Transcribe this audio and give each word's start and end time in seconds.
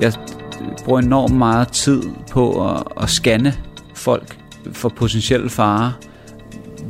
Jeg 0.00 0.12
bruger 0.84 1.00
enormt 1.00 1.34
meget 1.34 1.68
tid 1.68 2.02
på 2.30 2.70
at, 2.70 2.84
at 3.00 3.10
scanne 3.10 3.54
folk 3.94 4.38
for 4.72 4.88
potentielle 4.88 5.50
farer. 5.50 5.92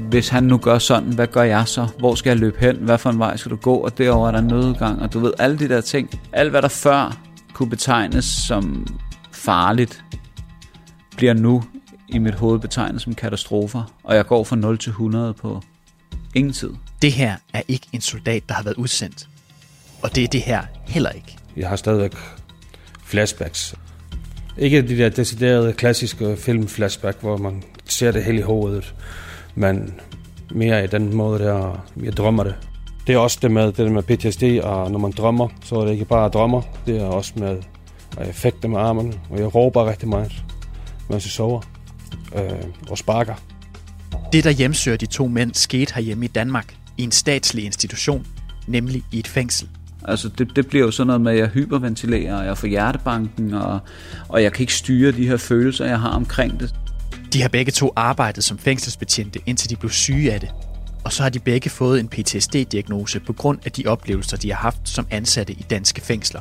Hvis 0.09 0.29
han 0.29 0.45
nu 0.45 0.59
gør 0.59 0.79
sådan, 0.79 1.13
hvad 1.13 1.27
gør 1.27 1.43
jeg 1.43 1.69
så? 1.69 1.89
Hvor 1.99 2.15
skal 2.15 2.31
jeg 2.31 2.39
løbe 2.39 2.61
hen? 2.61 2.77
Hvad 2.77 2.99
for 2.99 3.11
en 3.11 3.19
vej 3.19 3.37
skal 3.37 3.51
du 3.51 3.57
gå? 3.57 3.75
Og 3.75 3.99
derover 3.99 4.29
er 4.29 4.33
der 4.33 4.39
en 4.39 4.47
nødgang, 4.47 5.03
og 5.03 5.13
du 5.13 5.19
ved, 5.19 5.33
alle 5.39 5.59
de 5.59 5.69
der 5.69 5.81
ting. 5.81 6.21
Alt 6.33 6.51
hvad 6.51 6.63
der 6.63 6.69
før 6.69 7.19
kunne 7.55 7.71
betegnes 7.71 8.25
som 8.25 8.87
farligt, 9.33 10.05
bliver 11.17 11.35
nu 11.35 11.65
i 12.09 12.19
mit 12.19 12.35
hoved 12.35 12.59
betegnet 12.59 13.03
som 13.03 13.15
katastrofer. 13.15 13.83
Og 14.05 14.17
jeg 14.17 14.27
går 14.27 14.45
fra 14.45 14.57
0 14.57 14.79
til 14.79 14.91
100 14.91 15.35
på 15.35 15.63
ingen 16.35 16.53
tid. 16.53 16.71
Det 17.03 17.13
her 17.13 17.37
er 17.53 17.63
ikke 17.69 17.87
en 17.93 18.01
soldat, 18.01 18.49
der 18.49 18.55
har 18.55 18.63
været 18.63 18.77
udsendt. 18.77 19.29
Og 20.03 20.15
det 20.15 20.25
er 20.25 20.29
det 20.29 20.41
her 20.41 20.63
heller 20.87 21.11
ikke. 21.11 21.37
Jeg 21.57 21.69
har 21.69 21.77
stadigvæk 21.77 22.15
flashbacks. 23.09 23.75
Ikke 24.59 24.83
de 24.83 24.99
der 24.99 25.09
deciderede 25.09 25.73
klassiske 25.73 26.37
film-flashback, 26.37 27.21
hvor 27.21 27.37
man 27.37 27.63
ser 27.85 28.13
det 28.13 28.25
hele 28.25 28.39
i 28.39 28.43
hovedet, 28.43 28.95
men 29.55 29.95
mere 30.51 30.85
i 30.85 30.87
den 30.87 31.17
måde, 31.17 31.39
der 31.39 31.85
jeg 32.03 32.17
drømmer 32.17 32.45
det. 32.45 32.55
Det 33.07 33.15
er 33.15 33.19
også 33.19 33.39
det 33.43 33.51
med, 33.51 33.73
det 33.73 33.93
med 33.93 34.03
PTSD, 34.03 34.43
og 34.63 34.91
når 34.91 34.99
man 34.99 35.11
drømmer, 35.11 35.49
så 35.65 35.75
er 35.75 35.85
det 35.85 35.93
ikke 35.93 36.05
bare 36.05 36.29
drømmer, 36.29 36.63
det 36.87 37.01
er 37.01 37.05
også 37.05 37.33
med 37.37 37.63
effekter 38.29 38.69
med 38.69 38.81
armen, 38.81 39.15
og 39.31 39.39
jeg 39.39 39.55
råber 39.55 39.91
rigtig 39.91 40.09
meget, 40.09 40.33
mens 41.11 41.25
jeg 41.25 41.31
sover, 41.31 41.61
øh, 42.35 42.91
og 42.91 42.99
sparker. 42.99 43.35
Det, 44.33 44.45
der 44.45 44.51
hjemsøger 44.51 44.97
de 44.97 45.07
to 45.07 45.27
mænd, 45.27 45.55
skete 45.55 45.95
herhjemme 45.95 46.25
i 46.25 46.29
Danmark, 46.29 46.75
i 46.99 47.03
en 47.03 47.13
statslig 47.13 47.65
institution, 47.65 48.27
nemlig 48.67 49.03
i 49.13 49.19
et 49.19 49.27
fængsel. 49.27 49.69
Altså 50.05 50.29
det, 50.29 50.57
det 50.57 50.67
bliver 50.67 50.85
jo 50.85 50.91
sådan 50.91 51.07
noget 51.07 51.21
med, 51.21 51.33
at 51.33 51.39
jeg 51.39 51.49
hyperventilerer, 51.49 52.37
og 52.37 52.47
jeg 52.47 52.59
får 52.59 52.67
hjertebanken, 52.67 53.55
og, 53.55 53.79
og 54.29 54.43
jeg 54.43 54.53
kan 54.53 54.61
ikke 54.61 54.75
styre 54.75 55.13
de 55.13 55.29
her 55.29 55.37
følelser, 55.37 55.85
jeg 55.85 56.01
har 56.01 56.09
omkring 56.09 56.61
det. 56.61 56.75
De 57.33 57.43
har 57.43 57.49
begge 57.49 57.73
to 57.73 57.93
arbejdet 57.97 58.45
som 58.45 58.59
fængselsbetjente, 58.59 59.41
indtil 59.47 59.71
de 59.71 59.77
blev 59.77 59.91
syge 59.91 60.33
af 60.33 60.41
det. 60.41 60.49
Og 61.05 61.13
så 61.13 61.23
har 61.23 61.31
de 61.31 61.39
begge 61.39 61.71
fået 61.71 62.01
en 62.01 62.09
PTSD-diagnose 62.09 63.21
på 63.21 63.33
grund 63.33 63.59
af 63.65 63.73
de 63.73 63.87
oplevelser, 63.87 64.37
de 64.37 64.53
har 64.53 64.59
haft 64.59 64.79
som 64.85 65.07
ansatte 65.11 65.53
i 65.53 65.67
danske 65.71 66.01
fængsler. 66.01 66.41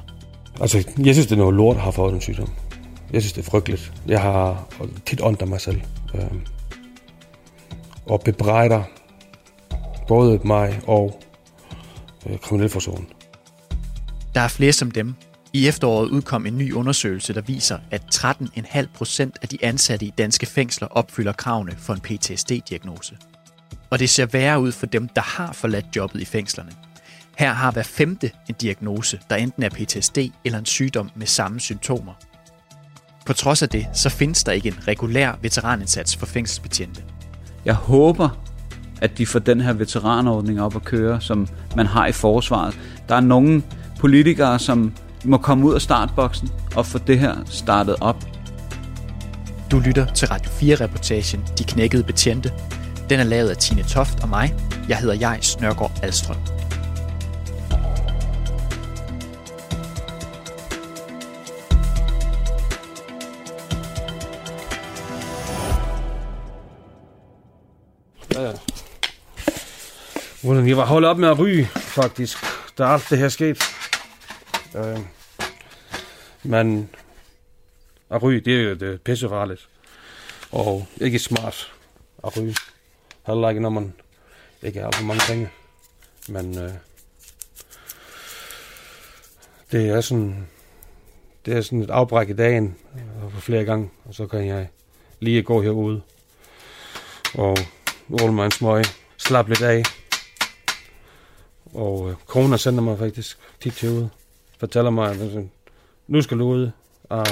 Altså, 0.62 0.78
jeg 0.98 1.16
synes, 1.16 1.28
det 1.28 1.32
er 1.32 1.40
noget 1.40 1.56
lort 1.56 1.76
at 1.76 1.82
have 1.82 1.94
fået 1.94 2.14
den 2.14 2.22
sygdom. 2.22 2.50
Jeg 3.14 3.22
synes, 3.22 3.34
det 3.34 3.46
er 3.46 3.50
frygteligt. 3.50 3.94
Jeg 4.08 4.22
har 4.22 4.68
tit 5.06 5.22
ondt 5.24 5.42
af 5.42 5.48
mig 5.48 5.62
selv. 5.62 5.82
Øh, 6.16 6.22
og 8.06 8.22
bebrejder 8.22 8.84
både 10.08 10.40
mig 10.44 10.80
og 10.88 11.20
øh, 12.30 12.38
kriminalforsorgen. 12.40 13.08
Der 14.38 14.44
er 14.44 14.48
flere 14.48 14.74
som 14.74 14.92
dem. 14.92 15.16
I 15.54 15.68
efteråret 15.68 16.10
udkom 16.10 16.46
en 16.46 16.58
ny 16.58 16.74
undersøgelse, 16.74 17.34
der 17.34 17.42
viser, 17.42 17.78
at 17.92 18.02
13,5 18.16 18.86
procent 18.94 19.38
af 19.42 19.48
de 19.48 19.58
ansatte 19.62 20.06
i 20.06 20.14
danske 20.18 20.46
fængsler 20.46 20.88
opfylder 20.88 21.32
kravene 21.32 21.72
for 21.78 21.94
en 21.94 22.00
PTSD-diagnose. 22.00 23.18
Og 23.90 24.00
det 24.00 24.10
ser 24.10 24.26
værre 24.26 24.62
ud 24.62 24.72
for 24.72 24.86
dem, 24.86 25.08
der 25.08 25.22
har 25.22 25.54
forladt 25.54 25.86
jobbet 25.96 26.22
i 26.22 26.26
fængslerne. 26.26 26.72
Her 27.38 27.54
har 27.54 27.72
hver 27.72 27.84
femte 27.84 28.32
en 28.50 28.56
diagnose, 28.62 29.20
der 29.30 29.36
enten 29.36 29.64
er 29.64 29.70
PTSD 29.70 30.18
eller 30.46 30.60
en 30.60 30.66
sygdom 30.66 31.10
med 31.16 31.28
samme 31.28 31.60
symptomer. 31.60 32.14
På 33.26 33.34
trods 33.34 33.64
af 33.64 33.70
det, 33.70 33.88
så 33.94 34.10
findes 34.10 34.44
der 34.44 34.52
ikke 34.52 34.68
en 34.68 34.88
regulær 34.88 35.34
veteranindsats 35.42 36.16
for 36.16 36.26
fængselsbetjente. 36.26 37.04
Jeg 37.66 37.76
håber, 37.76 38.30
at 39.02 39.18
de 39.18 39.26
får 39.26 39.40
den 39.40 39.62
her 39.62 39.74
veteranordning 39.74 40.62
op 40.62 40.76
at 40.76 40.84
køre, 40.84 41.22
som 41.22 41.48
man 41.76 41.86
har 41.86 42.08
i 42.08 42.12
forsvaret. 42.12 42.80
Der 43.10 43.16
er 43.16 43.20
nogen, 43.22 43.64
politikere, 44.00 44.60
som 44.60 44.94
må 45.26 45.38
komme 45.38 45.66
ud 45.66 45.74
af 45.74 45.82
startboksen 45.82 46.50
og 46.76 46.86
få 46.86 46.98
det 46.98 47.20
her 47.20 47.36
startet 47.46 47.96
op. 48.02 48.26
Du 49.72 49.80
lytter 49.80 50.14
til 50.14 50.28
Radio 50.28 50.52
4-reportagen 50.52 51.46
De 51.58 51.64
knækkede 51.64 52.04
betjente. 52.04 52.54
Den 53.10 53.20
er 53.20 53.24
lavet 53.24 53.50
af 53.50 53.58
Tine 53.58 53.84
Toft 53.84 54.24
og 54.24 54.30
mig. 54.30 54.56
Jeg 54.90 54.98
hedder 54.98 55.16
Jais 55.16 55.60
Nørgaard 55.60 56.00
Alstrøm. 56.04 56.38
Ja, 68.36 68.42
ja. 68.42 68.52
Jeg 70.44 70.78
var 70.78 70.86
holdt 70.86 71.06
op 71.06 71.18
med 71.18 71.30
at 71.30 71.40
ryge, 71.40 71.66
faktisk. 71.76 72.38
Da 72.78 72.84
alt 72.84 73.10
det 73.10 73.18
her 73.18 73.30
skete. 73.30 73.77
Øh, 74.76 75.00
men 76.44 76.90
at 78.10 78.24
ryge, 78.24 78.42
det 78.42 78.58
er 78.58 78.62
jo 78.62 78.76
det 78.76 79.02
pissefarligt. 79.02 79.70
Og 80.52 80.88
ikke 81.02 81.20
smart 81.20 81.74
at 82.24 82.38
ryge. 82.38 82.56
Heller 83.28 83.50
ikke, 83.50 83.62
når 83.62 83.70
man 83.70 83.94
ikke 84.64 84.80
har 84.80 84.92
for 84.92 85.04
mange 85.04 85.22
penge. 85.28 85.50
Men 86.28 86.58
øh, 86.58 86.72
det 89.72 89.90
er 89.90 90.02
sådan 90.02 90.48
det 91.48 91.58
er 91.58 91.62
sådan 91.62 91.82
et 91.82 91.90
afbræk 91.90 92.30
i 92.30 92.34
dagen 92.34 92.76
øh, 92.96 93.32
for 93.32 93.42
flere 93.42 93.66
gange, 93.66 93.90
og 94.06 94.14
så 94.14 94.28
kan 94.28 94.48
jeg 94.48 94.68
lige 95.20 95.44
gå 95.44 95.62
herude 95.62 96.02
og 97.34 97.58
rulle 98.10 98.34
mig 98.34 98.46
en 98.46 98.52
smøg, 98.52 98.84
slappe 99.18 99.52
lidt 99.52 99.62
af. 99.62 99.84
Og 101.74 102.10
øh, 102.10 102.16
kona 102.26 102.58
sender 102.58 102.82
mig 102.84 102.98
faktisk 103.00 103.38
tit 103.62 103.74
til 103.74 103.90
ude. 103.90 104.10
Fortæller 104.58 104.92
mig, 104.92 105.12
at 105.12 105.18
nu 106.08 106.22
skal 106.22 106.40
du 106.40 106.44
ud 106.44 106.70
og 107.10 107.28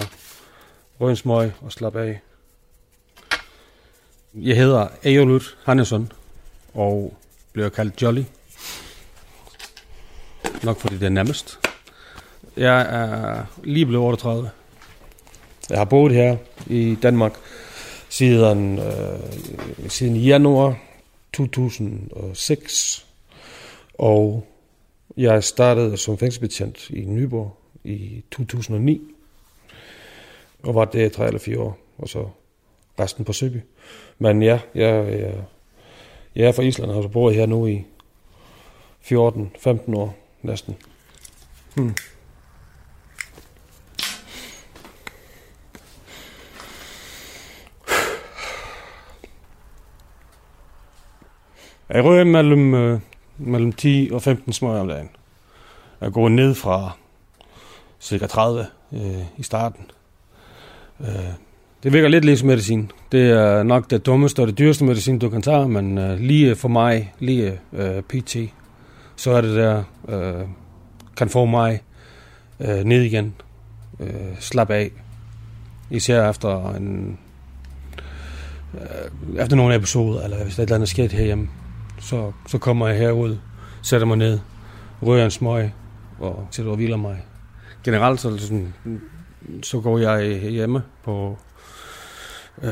røge 0.99 1.15
smøg 1.15 1.51
og 1.61 1.71
slappe 1.71 2.01
af. 2.01 2.21
Jeg 4.33 4.57
hedder 4.57 4.87
Ejolut 5.03 5.57
Hannesson 5.63 6.11
og 6.73 7.17
bliver 7.53 7.69
kaldt 7.69 8.01
Jolly. 8.01 8.23
Nok 10.63 10.79
fordi 10.79 10.95
det 10.95 11.05
er 11.05 11.09
nemmest. 11.09 11.59
Jeg 12.57 12.81
er 12.81 13.45
lige 13.63 13.85
blevet 13.85 14.05
38. 14.05 14.49
Jeg 15.69 15.77
har 15.77 15.85
boet 15.85 16.13
her 16.13 16.37
i 16.67 16.97
Danmark 17.01 17.33
siden, 18.09 18.79
øh, 18.79 19.19
siden 19.89 20.15
januar 20.15 20.77
2006. 21.33 23.05
Og 23.93 24.47
jeg 25.17 25.43
startede 25.43 25.97
som 25.97 26.17
fængselsbetjent 26.17 26.89
i 26.89 27.05
Nyborg 27.05 27.57
i 27.83 28.23
2009. 28.31 29.01
Og 30.63 30.75
var 30.75 30.85
det 30.85 31.11
tre 31.11 31.27
eller 31.27 31.39
fire 31.39 31.59
år, 31.59 31.77
og 31.97 32.09
så 32.09 32.29
resten 32.99 33.25
på 33.25 33.33
Søby. 33.33 33.61
Men 34.19 34.43
ja, 34.43 34.59
jeg, 34.75 35.19
jeg, 35.19 35.43
jeg 36.35 36.47
er 36.47 36.51
fra 36.51 36.63
Island, 36.63 36.91
og 36.91 37.03
så 37.03 37.09
bor 37.09 37.29
jeg 37.29 37.39
her 37.39 37.45
nu 37.45 37.67
i 37.67 37.85
14-15 39.03 39.95
år 39.95 40.17
næsten. 40.41 40.75
Hmm. 41.75 41.95
Jeg 51.89 52.03
rører 52.03 52.23
mellem, 52.23 52.73
øh, 52.73 52.99
mellem 53.37 53.71
10 53.71 54.09
og 54.13 54.21
15 54.21 54.53
smøger 54.53 54.79
om 54.79 54.87
dagen. 54.87 55.09
Jeg 56.01 56.11
går 56.11 56.29
ned 56.29 56.55
fra 56.55 56.91
cirka 57.99 58.27
30 58.27 58.65
øh, 58.93 58.99
i 59.37 59.43
starten. 59.43 59.85
Øh, 61.01 61.33
det 61.83 61.93
virker 61.93 62.07
lidt 62.07 62.25
ligesom 62.25 62.47
medicin. 62.47 62.91
Det 63.11 63.29
er 63.29 63.63
nok 63.63 63.89
det 63.89 64.05
dummeste 64.05 64.39
og 64.39 64.47
det 64.47 64.57
dyreste 64.57 64.83
medicin, 64.83 65.19
du 65.19 65.29
kan 65.29 65.41
tage, 65.41 65.69
men 65.69 65.97
øh, 65.97 66.19
lige 66.19 66.55
for 66.55 66.67
mig, 66.67 67.13
lige 67.19 67.59
øh, 67.73 68.01
PT, 68.01 68.35
så 69.15 69.31
er 69.31 69.41
det 69.41 69.55
der, 69.55 69.83
øh, 70.09 70.47
kan 71.17 71.29
få 71.29 71.45
mig 71.45 71.81
øh, 72.59 72.83
ned 72.83 73.01
igen. 73.01 73.33
Øh, 73.99 74.09
slap 74.39 74.69
af. 74.69 74.91
Især 75.89 76.29
efter 76.29 76.73
en 76.73 77.17
øh, 78.73 79.41
efter 79.41 79.55
nogle 79.55 79.75
episoder, 79.75 80.23
eller 80.23 80.43
hvis 80.43 80.55
der 80.55 80.61
er 80.61 80.63
et 80.63 80.67
eller 80.67 80.75
andet 80.75 80.89
sket 80.89 81.11
herhjemme 81.11 81.47
så, 82.05 82.31
så 82.47 82.57
kommer 82.57 82.87
jeg 82.87 82.97
herud, 82.97 83.37
sætter 83.81 84.07
mig 84.07 84.17
ned, 84.17 84.39
rører 85.01 85.25
en 85.25 85.31
smøg 85.31 85.73
og 86.19 86.47
sætter 86.51 86.71
og 86.71 86.75
hviler 86.75 86.97
mig. 86.97 87.25
Generelt 87.83 88.19
så, 88.19 88.37
sådan, 88.37 88.73
så 89.63 89.79
går 89.79 89.97
jeg 89.97 90.39
hjemme 90.39 90.83
på 91.03 91.37
øh, 92.61 92.71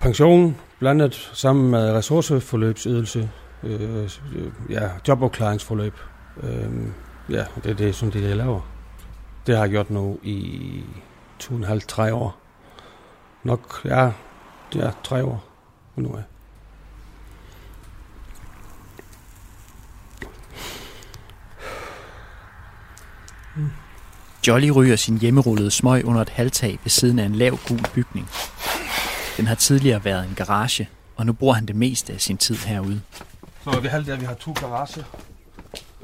pension, 0.00 0.56
blandet 0.78 1.30
sammen 1.32 1.70
med 1.70 1.92
ressourceforløbsydelse, 1.92 3.30
øh, 3.62 4.10
ja, 4.70 4.88
jobopklaringsforløb. 5.08 5.94
Øh, 6.42 6.70
ja, 7.30 7.44
det 7.64 7.70
er 7.70 7.74
det, 7.74 7.94
som 7.94 8.10
det, 8.10 8.22
jeg 8.22 8.36
laver. 8.36 8.60
Det 9.46 9.56
har 9.56 9.62
jeg 9.62 9.70
gjort 9.70 9.90
nu 9.90 10.18
i 10.22 10.84
to 11.38 11.54
og 11.54 11.58
en 11.58 11.64
halv, 11.64 11.82
tre 11.82 12.14
år. 12.14 12.36
Nok, 13.44 13.80
ja, 13.84 14.12
det 14.72 14.84
er 14.84 14.92
tre 15.04 15.24
år 15.24 15.44
nu 15.96 16.08
er. 16.08 16.22
Jolly 24.46 24.70
ryger 24.70 24.96
sin 24.96 25.18
hjemmerullede 25.18 25.70
smøg 25.70 26.04
under 26.04 26.22
et 26.22 26.28
halvtag 26.28 26.78
ved 26.84 26.90
siden 26.90 27.18
af 27.18 27.24
en 27.24 27.34
lav 27.34 27.58
gul 27.68 27.80
bygning. 27.94 28.28
Den 29.36 29.46
har 29.46 29.54
tidligere 29.54 30.04
været 30.04 30.24
en 30.28 30.34
garage, 30.36 30.88
og 31.16 31.26
nu 31.26 31.32
bruger 31.32 31.54
han 31.54 31.66
det 31.66 31.76
meste 31.76 32.12
af 32.12 32.20
sin 32.20 32.36
tid 32.36 32.56
herude. 32.56 33.00
Så 33.64 33.70
er 33.70 33.80
vi 33.80 33.88
heldige, 33.88 34.14
at 34.14 34.20
vi 34.20 34.26
har 34.26 34.34
to 34.34 34.52
garager. 34.52 35.02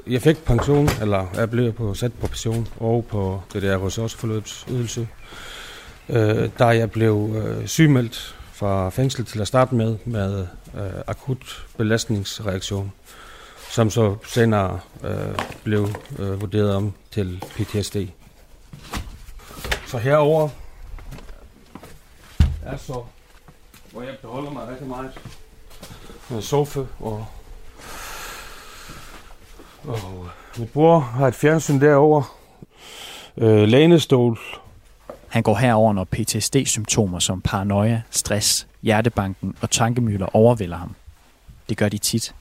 Jeg 0.07 0.21
fik 0.21 0.37
pension, 0.37 0.89
eller 1.01 1.25
jeg 1.35 1.49
blev 1.49 1.73
på, 1.73 1.93
sat 1.93 2.13
på 2.13 2.27
pension 2.27 2.67
og 2.79 3.05
på 3.09 3.41
det 3.53 3.61
der 3.61 3.85
ressourceforløbsydelse. 3.85 5.07
Øh, 6.09 6.49
da 6.59 6.65
jeg 6.65 6.91
blev 6.91 7.35
øh, 7.35 7.67
sygemeldt 7.67 8.35
fra 8.53 8.89
fængsel 8.89 9.25
til 9.25 9.41
at 9.41 9.47
starte 9.47 9.75
med, 9.75 9.97
med 10.05 10.47
øh, 10.75 10.81
akut 11.07 11.65
belastningsreaktion, 11.77 12.91
som 13.73 13.89
så 13.89 14.15
senere 14.25 14.79
øh, 15.03 15.39
blev 15.63 15.89
øh, 16.19 16.41
vurderet 16.41 16.75
om 16.75 16.93
til 17.11 17.43
PTSD. 17.55 17.95
Så 19.87 19.97
herover 19.97 20.49
er 22.65 22.77
så, 22.77 23.03
hvor 23.91 24.01
jeg 24.01 24.15
beholder 24.21 24.51
mig 24.51 24.67
rigtig 24.67 24.87
meget. 24.87 25.11
En 26.31 26.41
sofa 26.41 26.79
og 26.99 27.25
og 29.83 29.97
øh, 29.97 30.59
mit 30.59 30.69
bror 30.69 30.99
har 30.99 31.27
et 31.27 31.35
fjernsyn 31.35 31.81
derover. 31.81 32.37
Øh, 33.37 33.63
lænestol. 33.63 34.39
Han 35.27 35.43
går 35.43 35.55
herover, 35.55 35.93
når 35.93 36.03
PTSD-symptomer 36.03 37.19
som 37.19 37.41
paranoia, 37.41 38.01
stress, 38.11 38.67
hjertebanken 38.81 39.55
og 39.61 39.69
tankemøller 39.69 40.35
overvælder 40.35 40.77
ham. 40.77 40.95
Det 41.69 41.77
gør 41.77 41.89
de 41.89 41.97
tit. 41.97 42.35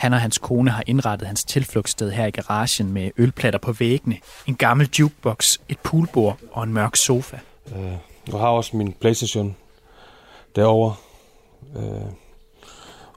Han 0.00 0.12
og 0.12 0.20
hans 0.20 0.38
kone 0.38 0.70
har 0.70 0.82
indrettet 0.86 1.26
hans 1.26 1.44
tilflugtssted 1.44 2.10
her 2.10 2.26
i 2.26 2.30
garagen 2.30 2.92
med 2.92 3.10
ølplatter 3.16 3.58
på 3.58 3.72
væggene, 3.72 4.16
en 4.46 4.54
gammel 4.54 4.88
jukebox, 4.98 5.58
et 5.68 5.78
poolbord 5.78 6.38
og 6.52 6.62
en 6.62 6.72
mørk 6.72 6.96
sofa. 6.96 7.36
Øh, 7.76 7.92
jeg 8.32 8.40
har 8.40 8.48
også 8.48 8.76
min 8.76 8.92
Playstation 8.92 9.56
derovre. 10.56 10.94
Øh, 11.76 12.10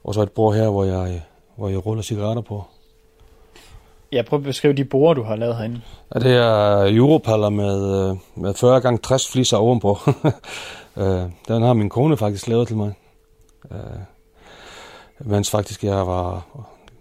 og 0.03 0.13
så 0.13 0.21
et 0.21 0.31
bord 0.31 0.56
her, 0.56 0.69
hvor 0.69 0.83
jeg, 0.83 1.21
hvor 1.57 1.69
jeg 1.69 1.85
ruller 1.85 2.03
cigaretter 2.03 2.41
på. 2.41 2.63
Ja, 4.12 4.21
prøv 4.21 4.39
at 4.39 4.44
beskrive 4.44 4.74
de 4.74 4.85
borer, 4.85 5.13
du 5.13 5.24
har 5.24 5.35
lavet 5.35 5.56
herinde. 5.56 5.81
Ja, 6.15 6.19
det 6.19 6.31
er 6.31 6.95
Europaller 6.97 7.50
med, 7.50 8.09
øh, 8.09 8.18
med 8.35 8.53
40 8.53 8.81
gange 8.81 9.00
60 9.03 9.31
fliser 9.31 9.57
ovenpå. 9.57 9.97
Øh, 10.97 11.24
den 11.47 11.62
har 11.62 11.74
min 11.74 11.89
kone 11.89 12.18
faktisk 12.18 12.47
lavet 12.47 12.68
til 12.68 12.77
mig. 12.77 12.94
Øh, 13.71 13.80
mens 15.19 15.51
faktisk 15.51 15.83
jeg 15.83 16.07
var 16.07 16.45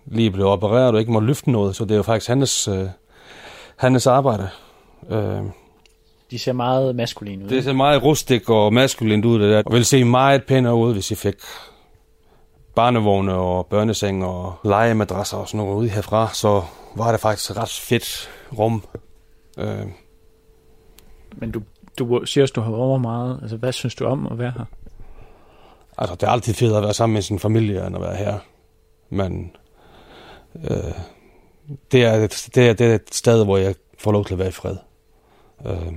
lige 0.07 0.31
blevet 0.31 0.51
opereret 0.51 0.95
og 0.95 1.01
ikke 1.01 1.13
må 1.13 1.21
løfte 1.21 1.51
noget, 1.51 1.77
så 1.77 1.85
det 1.85 1.91
er 1.91 1.97
jo 1.97 2.03
faktisk 2.03 2.29
hans, 2.29 2.69
hans 3.77 4.07
arbejde. 4.07 4.49
De 6.31 6.39
ser 6.39 6.53
meget 6.53 6.97
maskuline 6.97 7.45
ud. 7.45 7.49
Det 7.49 7.65
ser 7.65 7.73
meget 7.73 8.03
rustik 8.03 8.51
og 8.51 8.73
maskulint 8.73 9.25
ud, 9.25 9.41
det 9.41 9.51
der. 9.51 9.63
Og 9.67 9.73
vil 9.73 9.85
se 9.85 10.05
meget 10.05 10.45
pænere 10.45 10.75
ud, 10.75 10.93
hvis 10.93 11.11
I 11.11 11.15
fik 11.15 11.35
barnevogne 12.75 13.35
og 13.35 13.67
børneseng 13.67 14.25
og 14.25 14.55
legemadrasser 14.65 15.37
og 15.37 15.49
sådan 15.49 15.67
noget 15.67 15.77
ude 15.77 15.89
herfra, 15.89 16.31
så 16.35 16.63
var 16.97 17.13
det 17.13 17.21
faktisk 17.21 17.51
et 17.51 17.57
ret 17.57 17.69
fedt 17.69 18.31
rum. 18.59 18.85
Øh. 19.59 19.87
Men 21.37 21.51
du, 21.51 21.63
du 21.99 22.25
siger 22.25 22.45
også, 22.45 22.53
du 22.53 22.61
har 22.61 22.71
været 22.71 23.01
meget. 23.01 23.39
Altså, 23.43 23.57
hvad 23.57 23.73
synes 23.73 23.95
du 23.95 24.05
om 24.05 24.27
at 24.27 24.39
være 24.39 24.53
her? 24.57 24.65
Altså, 25.99 26.15
det 26.15 26.23
er 26.23 26.31
altid 26.31 26.55
fedt 26.55 26.77
at 26.77 26.83
være 26.83 26.95
sammen 26.95 27.15
med 27.15 27.23
sin 27.23 27.39
familie, 27.39 27.87
end 27.87 27.97
at 27.97 28.03
være 28.03 28.17
her. 28.17 28.39
Men 29.11 29.57
øh, 30.55 30.93
det, 31.93 32.05
er 32.05 32.13
et, 32.13 32.49
det, 32.55 32.69
er, 32.69 32.73
det 32.73 32.87
er 32.87 32.95
et 32.95 33.15
sted, 33.15 33.45
hvor 33.45 33.57
jeg 33.57 33.75
får 33.99 34.13
lov 34.13 34.25
til 34.25 34.35
at 34.35 34.39
være 34.39 34.49
i 34.49 34.53
fred. 34.53 34.77
Øh, 35.67 35.93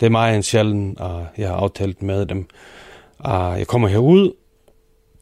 det 0.00 0.06
er 0.06 0.10
meget 0.10 0.36
en 0.36 0.42
sjælden, 0.42 0.96
at 1.00 1.26
jeg 1.38 1.48
har 1.48 1.56
aftalt 1.56 2.02
med 2.02 2.26
dem. 2.26 2.48
At 3.24 3.58
jeg 3.58 3.66
kommer 3.66 3.88
herud, 3.88 4.32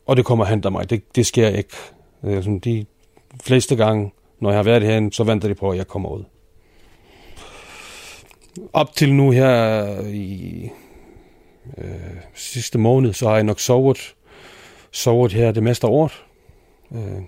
og 0.06 0.16
det 0.16 0.24
kommer 0.24 0.44
og 0.44 0.50
henter 0.50 0.70
mig. 0.70 0.90
Det, 0.90 1.16
det 1.16 1.26
sker 1.26 1.48
ikke. 1.48 1.76
Øh, 2.24 2.36
er 2.36 2.58
de 2.64 2.86
fleste 3.42 3.76
gange, 3.76 4.12
når 4.40 4.50
jeg 4.50 4.58
har 4.58 4.62
været 4.62 4.82
herinde, 4.82 5.12
så 5.12 5.24
venter 5.24 5.48
de 5.48 5.54
på, 5.54 5.70
at 5.70 5.78
jeg 5.78 5.88
kommer 5.88 6.08
ud. 6.08 6.24
Op 8.72 8.92
til 8.92 9.14
nu 9.14 9.30
her 9.30 10.00
i 10.08 10.70
øh, 11.78 11.86
sidste 12.34 12.78
måned, 12.78 13.12
så 13.12 13.28
har 13.28 13.34
jeg 13.34 13.44
nok 13.44 13.60
sovet, 13.60 14.14
sovet 14.90 15.32
her 15.32 15.52
det 15.52 15.62
meste 15.62 15.86
af 15.86 15.90
året. 15.90 16.24
Øh, 16.94 17.22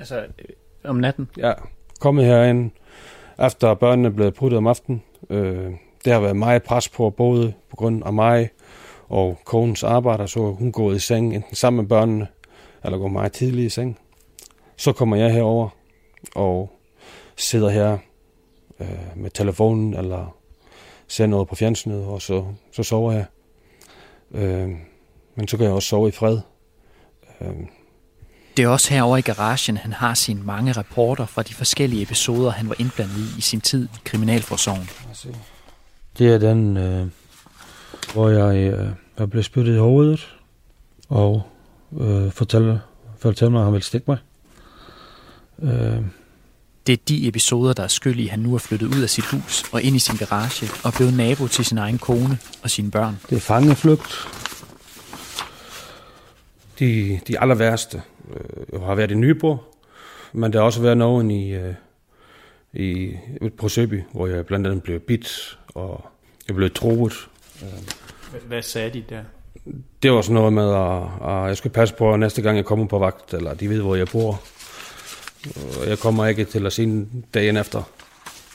altså 0.00 0.20
øh, 0.20 0.54
om 0.84 0.96
natten? 0.96 1.28
Ja, 1.36 1.52
kommet 2.00 2.24
herind, 2.24 2.70
efter 3.46 3.74
børnene 3.74 4.08
er 4.08 4.12
blevet 4.12 4.34
puttet 4.34 4.58
om 4.58 4.66
aftenen. 4.66 5.02
Øh, 5.30 5.72
det 6.04 6.12
har 6.12 6.20
været 6.20 6.36
meget 6.36 6.62
pres 6.62 6.88
på, 6.88 7.10
både 7.10 7.52
på 7.70 7.76
grund 7.76 8.04
af 8.04 8.12
mig 8.12 8.50
og 9.08 9.38
konens 9.44 9.82
arbejde, 9.82 10.28
så 10.28 10.40
hun 10.40 10.72
går 10.72 10.92
i 10.92 10.98
seng 10.98 11.34
enten 11.34 11.54
sammen 11.54 11.82
med 11.82 11.88
børnene, 11.88 12.26
eller 12.84 12.98
går 12.98 13.08
meget 13.08 13.32
tidligt 13.32 13.66
i 13.66 13.68
seng. 13.68 13.98
Så 14.76 14.92
kommer 14.92 15.16
jeg 15.16 15.32
herover 15.32 15.68
og 16.34 16.70
sidder 17.36 17.68
her 17.68 17.98
øh, 18.80 19.16
med 19.16 19.30
telefonen, 19.30 19.94
eller 19.94 20.36
ser 21.08 21.26
noget 21.26 21.48
på 21.48 21.54
fjernsynet, 21.54 22.04
og 22.04 22.22
så, 22.22 22.44
så 22.72 22.82
sover 22.82 23.12
jeg. 23.12 23.24
Øh, 24.30 24.70
men 25.34 25.48
så 25.48 25.56
kan 25.56 25.66
jeg 25.66 25.74
også 25.74 25.88
sove 25.88 26.08
i 26.08 26.10
fred. 26.10 26.40
Øh. 27.40 27.54
Det 28.60 28.66
er 28.66 28.70
også 28.70 28.90
herovre 28.90 29.18
i 29.18 29.22
garagen, 29.22 29.76
han 29.76 29.92
har 29.92 30.14
sine 30.14 30.42
mange 30.42 30.72
rapporter 30.72 31.26
fra 31.26 31.42
de 31.42 31.54
forskellige 31.54 32.02
episoder, 32.02 32.50
han 32.50 32.68
var 32.68 32.74
indblandet 32.78 33.16
i 33.16 33.38
i 33.38 33.40
sin 33.40 33.60
tid 33.60 33.84
i 33.84 33.98
Kriminalforsorgen. 34.04 34.88
Det 36.18 36.34
er 36.34 36.38
den, 36.38 36.76
øh, 36.76 37.06
hvor 38.12 38.28
jeg, 38.28 38.72
øh, 38.72 38.88
jeg 39.18 39.30
blev 39.30 39.42
spyttet 39.42 39.74
i 39.74 39.78
hovedet, 39.78 40.36
og 41.08 41.42
øh, 42.00 42.32
fortalte, 42.32 42.80
fortalte 43.18 43.50
mig, 43.50 43.60
at 43.60 43.64
han 43.64 43.72
ville 43.72 43.84
stikke 43.84 44.04
mig. 44.10 44.18
Øh, 45.62 46.02
det 46.86 46.92
er 46.92 47.02
de 47.08 47.28
episoder, 47.28 47.72
der 47.72 47.82
er 47.82 47.88
skyld 47.88 48.18
i, 48.18 48.24
at 48.24 48.30
han 48.30 48.40
nu 48.40 48.54
er 48.54 48.58
flyttet 48.58 48.86
ud 48.86 49.02
af 49.02 49.10
sit 49.10 49.24
hus 49.24 49.64
og 49.72 49.82
ind 49.82 49.96
i 49.96 49.98
sin 49.98 50.16
garage 50.16 50.66
og 50.84 50.92
blevet 50.92 51.14
nabo 51.14 51.46
til 51.46 51.64
sin 51.64 51.78
egen 51.78 51.98
kone 51.98 52.38
og 52.62 52.70
sine 52.70 52.90
børn. 52.90 53.18
Det 53.30 53.36
er 53.36 53.40
fangeflugt. 53.40 54.28
De, 56.78 57.20
de 57.26 57.40
aller 57.40 57.54
værste 57.54 58.02
øh, 58.72 58.82
har 58.82 58.94
været 58.94 59.10
i 59.10 59.14
Nyborg, 59.14 59.64
men 60.32 60.52
der 60.52 60.58
har 60.58 60.66
også 60.66 60.82
været 60.82 60.96
nogen 60.96 61.30
i, 61.30 61.54
øh, 61.54 61.74
i, 62.72 63.16
på 63.58 63.68
Søby, 63.68 64.02
hvor 64.12 64.26
jeg 64.26 64.46
blandt 64.46 64.66
andet 64.66 64.82
blev 64.82 65.00
bit, 65.00 65.58
og 65.74 66.06
jeg 66.48 66.56
blev 66.56 66.70
troet. 66.70 67.12
Hvad, 68.46 68.62
sagde 68.62 68.90
de 68.90 69.04
der? 69.08 69.22
Det 70.02 70.12
var 70.12 70.22
sådan 70.22 70.34
noget 70.34 70.52
med, 70.52 70.74
at, 70.74 71.30
at 71.30 71.48
jeg 71.48 71.56
skal 71.56 71.70
passe 71.70 71.94
på, 71.94 72.12
at 72.12 72.20
næste 72.20 72.42
gang 72.42 72.56
jeg 72.56 72.64
kommer 72.64 72.86
på 72.86 72.98
vagt, 72.98 73.34
eller 73.34 73.54
de 73.54 73.68
ved, 73.68 73.80
hvor 73.80 73.94
jeg 73.94 74.06
bor. 74.12 74.40
Jeg 75.86 75.98
kommer 75.98 76.26
ikke 76.26 76.44
til 76.44 76.66
at 76.66 76.72
se 76.72 77.06
dagen 77.34 77.56
efter. 77.56 77.82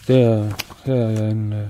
Det 0.07 0.21
er, 0.21 0.51
her 0.85 0.95
er 0.95 1.31
en, 1.31 1.53
øh, 1.53 1.67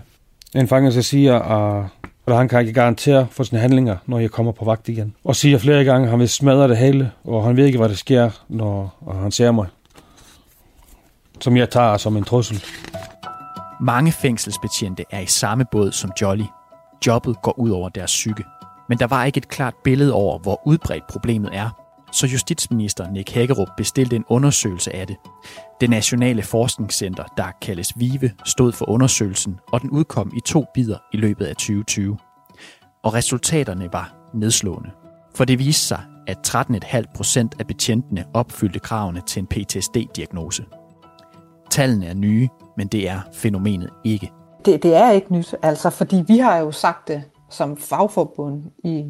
en 0.55 0.67
fanger, 0.67 0.91
der 0.91 1.01
siger, 1.01 1.39
at, 1.39 1.85
og 2.25 2.37
han 2.37 2.47
kan 2.47 2.59
ikke 2.59 2.73
garantere 2.73 3.27
for 3.31 3.43
sine 3.43 3.59
handlinger, 3.59 3.97
når 4.05 4.19
jeg 4.19 4.31
kommer 4.31 4.51
på 4.51 4.65
vagt 4.65 4.89
igen. 4.89 5.15
Og 5.23 5.35
siger 5.35 5.57
flere 5.57 5.83
gange, 5.83 6.03
at 6.03 6.09
han 6.09 6.19
vil 6.19 6.29
smadre 6.29 6.67
det 6.67 6.77
hele, 6.77 7.11
og 7.23 7.43
han 7.45 7.57
ved 7.57 7.65
ikke, 7.65 7.77
hvad 7.77 7.89
der 7.89 7.95
sker, 7.95 8.29
når 8.47 8.97
han 9.21 9.31
ser 9.31 9.51
mig. 9.51 9.67
Som 11.39 11.57
jeg 11.57 11.69
tager 11.69 11.97
som 11.97 12.17
en 12.17 12.23
trussel. 12.23 12.63
Mange 13.81 14.11
fængselsbetjente 14.11 15.03
er 15.11 15.19
i 15.19 15.25
samme 15.25 15.65
båd 15.71 15.91
som 15.91 16.11
Jolly. 16.21 16.43
Jobbet 17.07 17.41
går 17.41 17.59
ud 17.59 17.69
over 17.69 17.89
deres 17.89 18.11
psyke. 18.11 18.43
Men 18.89 18.99
der 18.99 19.07
var 19.07 19.25
ikke 19.25 19.37
et 19.37 19.47
klart 19.47 19.73
billede 19.83 20.13
over, 20.13 20.39
hvor 20.39 20.61
udbredt 20.65 21.07
problemet 21.07 21.49
er, 21.53 21.84
så 22.11 22.27
justitsminister 22.27 23.11
Nick 23.11 23.31
Hækkerup 23.31 23.67
bestilte 23.77 24.15
en 24.15 24.25
undersøgelse 24.29 24.95
af 24.95 25.07
det. 25.07 25.15
Det 25.81 25.89
nationale 25.89 26.43
forskningscenter, 26.43 27.23
der 27.37 27.47
kaldes 27.61 27.93
VIVE, 27.95 28.31
stod 28.45 28.71
for 28.71 28.89
undersøgelsen, 28.89 29.59
og 29.71 29.81
den 29.81 29.89
udkom 29.89 30.31
i 30.37 30.39
to 30.39 30.65
bidder 30.73 30.97
i 31.13 31.17
løbet 31.17 31.45
af 31.45 31.55
2020. 31.55 32.17
Og 33.03 33.13
resultaterne 33.13 33.89
var 33.93 34.15
nedslående. 34.33 34.89
For 35.35 35.45
det 35.45 35.59
viste 35.59 35.87
sig, 35.87 36.01
at 36.27 36.37
13,5 36.47 37.01
procent 37.15 37.55
af 37.59 37.67
betjentene 37.67 38.25
opfyldte 38.33 38.79
kravene 38.79 39.21
til 39.27 39.39
en 39.39 39.47
PTSD-diagnose. 39.47 40.65
Tallene 41.69 42.05
er 42.05 42.13
nye, 42.13 42.49
men 42.77 42.87
det 42.87 43.09
er 43.09 43.19
fænomenet 43.33 43.89
ikke. 44.03 44.31
Det, 44.65 44.83
det 44.83 44.95
er 44.95 45.11
ikke 45.11 45.33
nyt, 45.33 45.55
altså, 45.61 45.89
fordi 45.89 46.23
vi 46.27 46.37
har 46.37 46.57
jo 46.57 46.71
sagt 46.71 47.07
det 47.07 47.23
som 47.49 47.77
fagforbund 47.77 48.63
i 48.83 49.05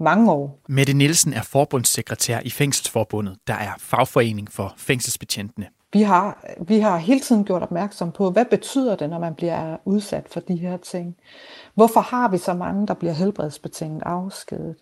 mange 0.00 0.32
år. 0.32 0.60
Mette 0.68 0.92
Nielsen 0.92 1.32
er 1.32 1.42
forbundssekretær 1.42 2.40
i 2.44 2.50
Fængselsforbundet, 2.50 3.36
der 3.46 3.54
er 3.54 3.70
fagforening 3.78 4.52
for 4.52 4.74
fængselsbetjentene. 4.76 5.66
Vi 5.92 6.02
har, 6.02 6.44
vi 6.68 6.78
har 6.78 6.96
hele 6.96 7.20
tiden 7.20 7.44
gjort 7.44 7.62
opmærksom 7.62 8.12
på, 8.12 8.30
hvad 8.30 8.44
betyder 8.44 8.96
det, 8.96 9.10
når 9.10 9.18
man 9.18 9.34
bliver 9.34 9.76
udsat 9.84 10.26
for 10.30 10.40
de 10.40 10.56
her 10.56 10.76
ting? 10.76 11.16
Hvorfor 11.74 12.00
har 12.00 12.28
vi 12.28 12.38
så 12.38 12.54
mange, 12.54 12.86
der 12.86 12.94
bliver 12.94 13.12
helbredsbetinget 13.12 14.02
afskedet? 14.06 14.76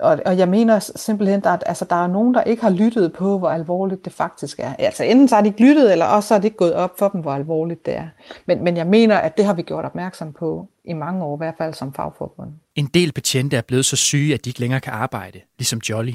Og, 0.00 0.20
og 0.26 0.38
jeg 0.38 0.48
mener 0.48 0.78
simpelthen, 0.78 1.46
at 1.46 1.62
altså, 1.66 1.84
der 1.84 1.96
er 1.96 2.06
nogen, 2.06 2.34
der 2.34 2.42
ikke 2.42 2.62
har 2.62 2.70
lyttet 2.70 3.12
på, 3.12 3.38
hvor 3.38 3.50
alvorligt 3.50 4.04
det 4.04 4.12
faktisk 4.12 4.58
er. 4.58 4.74
Altså 4.78 5.04
enten 5.04 5.28
så 5.28 5.34
har 5.34 5.42
de 5.42 5.48
ikke 5.48 5.60
lyttet, 5.60 5.92
eller 5.92 6.04
også 6.04 6.28
så 6.28 6.34
er 6.34 6.38
det 6.38 6.44
ikke 6.44 6.56
gået 6.56 6.74
op 6.74 6.98
for 6.98 7.08
dem, 7.08 7.20
hvor 7.20 7.32
alvorligt 7.32 7.86
det 7.86 7.96
er. 7.96 8.08
Men, 8.46 8.64
men 8.64 8.76
jeg 8.76 8.86
mener, 8.86 9.16
at 9.16 9.36
det 9.36 9.44
har 9.44 9.54
vi 9.54 9.62
gjort 9.62 9.84
opmærksom 9.84 10.32
på 10.32 10.68
i 10.84 10.92
mange 10.92 11.24
år, 11.24 11.36
i 11.36 11.38
hvert 11.38 11.54
fald 11.58 11.74
som 11.74 11.94
fagforbund. 11.94 12.50
En 12.74 12.86
del 12.86 13.12
betjente 13.12 13.56
er 13.56 13.62
blevet 13.62 13.84
så 13.84 13.96
syge, 13.96 14.34
at 14.34 14.44
de 14.44 14.50
ikke 14.50 14.60
længere 14.60 14.80
kan 14.80 14.92
arbejde, 14.92 15.40
ligesom 15.58 15.78
Jolly. 15.78 16.14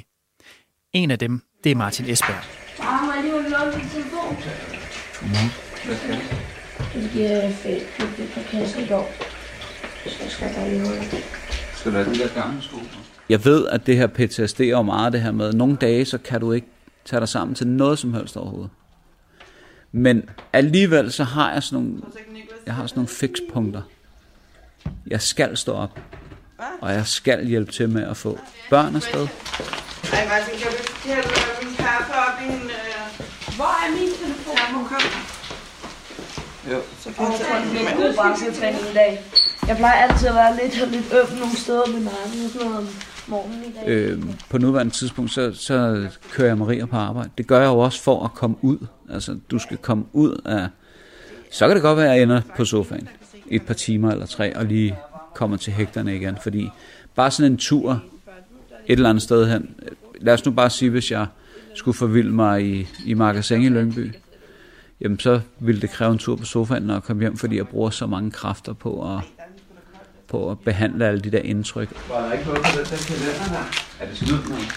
En 0.94 1.12
af 1.12 1.20
dem, 1.20 1.41
det 1.63 1.72
er 1.72 1.75
Martin 1.75 2.05
Esberg. 2.10 2.44
Far, 2.77 3.05
må 3.05 3.12
jeg 3.13 3.24
lige 3.24 3.34
låne 3.34 3.72
din 3.72 3.89
telefon? 3.89 4.36
Mm. 5.22 5.50
Hvad 5.86 5.96
skal 5.96 6.15
Jeg 6.96 7.10
giver 7.13 7.50
fedt 7.50 8.34
på 8.34 8.39
kassen 8.51 8.84
i 8.84 8.88
går. 8.88 9.08
Så 10.05 10.29
skal 10.29 10.48
jeg 10.58 10.70
lige. 10.70 11.24
Skal 11.75 11.91
du 11.91 11.98
have 11.98 12.13
de 12.13 12.20
der 12.20 12.41
gamle 12.41 12.62
sko 12.62 12.77
Jeg 13.29 13.46
ved, 13.46 13.67
at 13.67 13.88
det 13.88 13.98
her 13.98 14.08
PTSD 14.08 14.62
er 14.62 14.82
meget 14.82 15.13
det 15.13 15.22
her 15.22 15.32
med, 15.32 15.53
nogle 15.53 15.75
dage, 15.75 16.05
så 16.05 16.17
kan 16.17 16.41
du 16.41 16.51
ikke 16.51 16.67
tage 17.05 17.20
dig 17.20 17.29
sammen 17.29 17.55
til 17.55 17.67
noget 17.67 18.00
som 18.00 18.13
helst 18.13 18.38
overhovedet. 18.38 18.70
Men 19.91 20.29
alligevel 20.53 21.12
så 21.12 21.24
har 21.24 21.53
jeg 21.53 21.63
sådan 21.63 21.84
nogle, 21.84 22.01
jeg 22.65 22.74
har 22.74 22.88
sådan 22.88 23.00
nogle 23.00 23.08
fikspunkter. 23.08 23.82
Jeg 25.08 25.22
skal 25.22 25.58
stå 25.58 25.74
op, 25.74 26.00
og 26.82 26.94
jeg 26.94 27.08
skal 27.08 27.46
hjælpe 27.46 27.72
til 27.72 27.89
med 27.89 28.03
at 28.03 28.17
få 28.17 28.39
børn 28.70 28.96
afsted. 28.96 29.27
Ej, 30.13 30.27
Martin, 30.27 30.60
kan 30.60 30.72
du 30.72 30.77
hælde 31.05 31.65
min 31.65 31.75
kaffe 31.75 32.13
op 32.13 32.41
i 32.41 32.46
en... 32.46 32.70
Øh... 32.70 32.96
Hvor 33.55 33.74
er 33.86 33.91
min 33.91 34.10
telefon? 34.22 34.55
Ja, 34.58 34.74
hun 34.74 34.86
kom. 34.88 35.01
Jo. 36.72 36.82
Så 37.00 37.10
kan 37.13 37.25
jeg 37.25 37.39
tage 37.39 38.74
den 38.74 38.84
med. 38.84 38.91
i 38.91 38.94
dag. 38.94 39.24
Jeg 39.67 39.77
plejer 39.77 39.94
altid 39.94 40.27
at 40.27 40.36
være 40.36 40.55
lidt, 40.63 40.91
lidt 40.91 41.05
øm 41.13 41.38
nogle 41.38 41.58
steder 41.58 41.88
med 41.88 42.00
nakken 42.00 42.46
og 42.46 42.51
sådan 42.53 42.67
noget 42.72 43.14
Øh, 43.88 44.24
på 44.50 44.58
nuværende 44.58 44.94
tidspunkt, 44.94 45.32
så, 45.32 45.53
så 45.53 46.08
kører 46.32 46.48
jeg 46.48 46.58
Maria 46.58 46.86
på 46.86 46.96
arbejde. 46.96 47.29
Det 47.38 47.48
gør 47.48 47.60
jeg 47.60 47.67
jo 47.67 47.79
også 47.79 48.01
for 48.01 48.24
at 48.24 48.34
komme 48.34 48.55
ud. 48.62 48.77
Altså, 49.10 49.38
du 49.51 49.60
skal 49.60 49.77
komme 49.77 50.05
ud 50.13 50.41
af... 50.46 50.67
Så 51.51 51.67
kan 51.67 51.75
det 51.75 51.84
godt 51.84 51.98
være, 51.98 52.08
at 52.10 52.15
jeg 52.15 52.24
ender 52.24 52.41
på 52.58 52.65
sofaen 52.65 53.10
et 53.48 53.62
par 53.62 53.74
timer 53.74 54.12
eller 54.12 54.25
tre, 54.25 54.55
og 54.55 54.65
lige 54.65 54.98
kommer 55.36 55.58
til 55.58 55.74
hægterne 55.74 56.15
igen. 56.15 56.38
Fordi 56.44 56.70
bare 57.15 57.32
sådan 57.32 57.51
en 57.51 57.58
tur 57.58 58.03
et 58.88 58.94
eller 58.94 59.10
andet 59.10 59.24
sted 59.24 59.51
hen. 59.51 59.75
Lad 60.22 60.34
os 60.34 60.46
nu 60.46 60.51
bare 60.51 60.70
sige, 60.70 60.89
hvis 60.89 61.12
jeg 61.12 61.25
skulle 61.74 61.98
forvilde 61.98 62.32
mig 62.32 62.65
i, 62.65 62.88
i 63.05 63.13
magasin 63.13 63.62
i 63.62 63.70
Lyngby, 63.70 64.13
jamen 65.01 65.20
så 65.20 65.41
ville 65.60 65.82
det 65.82 65.89
kræve 65.89 66.12
en 66.12 66.17
tur 66.17 66.36
på 66.36 66.46
sofaen, 66.46 66.84
når 66.84 66.94
jeg 66.94 67.03
kom 67.03 67.20
hjem, 67.20 67.38
fordi 67.38 67.58
jeg 67.58 67.67
bruger 67.67 67.89
så 67.89 68.08
mange 68.08 68.32
kræfter 68.32 68.74
på 68.74 69.15
at, 69.15 69.20
på 70.36 70.51
at 70.51 70.60
behandle 70.60 71.08
alle 71.08 71.22
de 71.22 71.32
der 71.32 71.39
indtryk. 71.39 71.89
Var 72.10 72.20
der 72.25 72.32
ikke 72.34 72.46
noget 72.46 72.62
på 72.63 72.70
den 72.77 72.86
der 72.86 72.98
kalender 73.08 73.48
der? 73.56 73.65
Er 74.00 74.06
det 74.10 74.18
snydt 74.18 74.50
noget? 74.50 74.68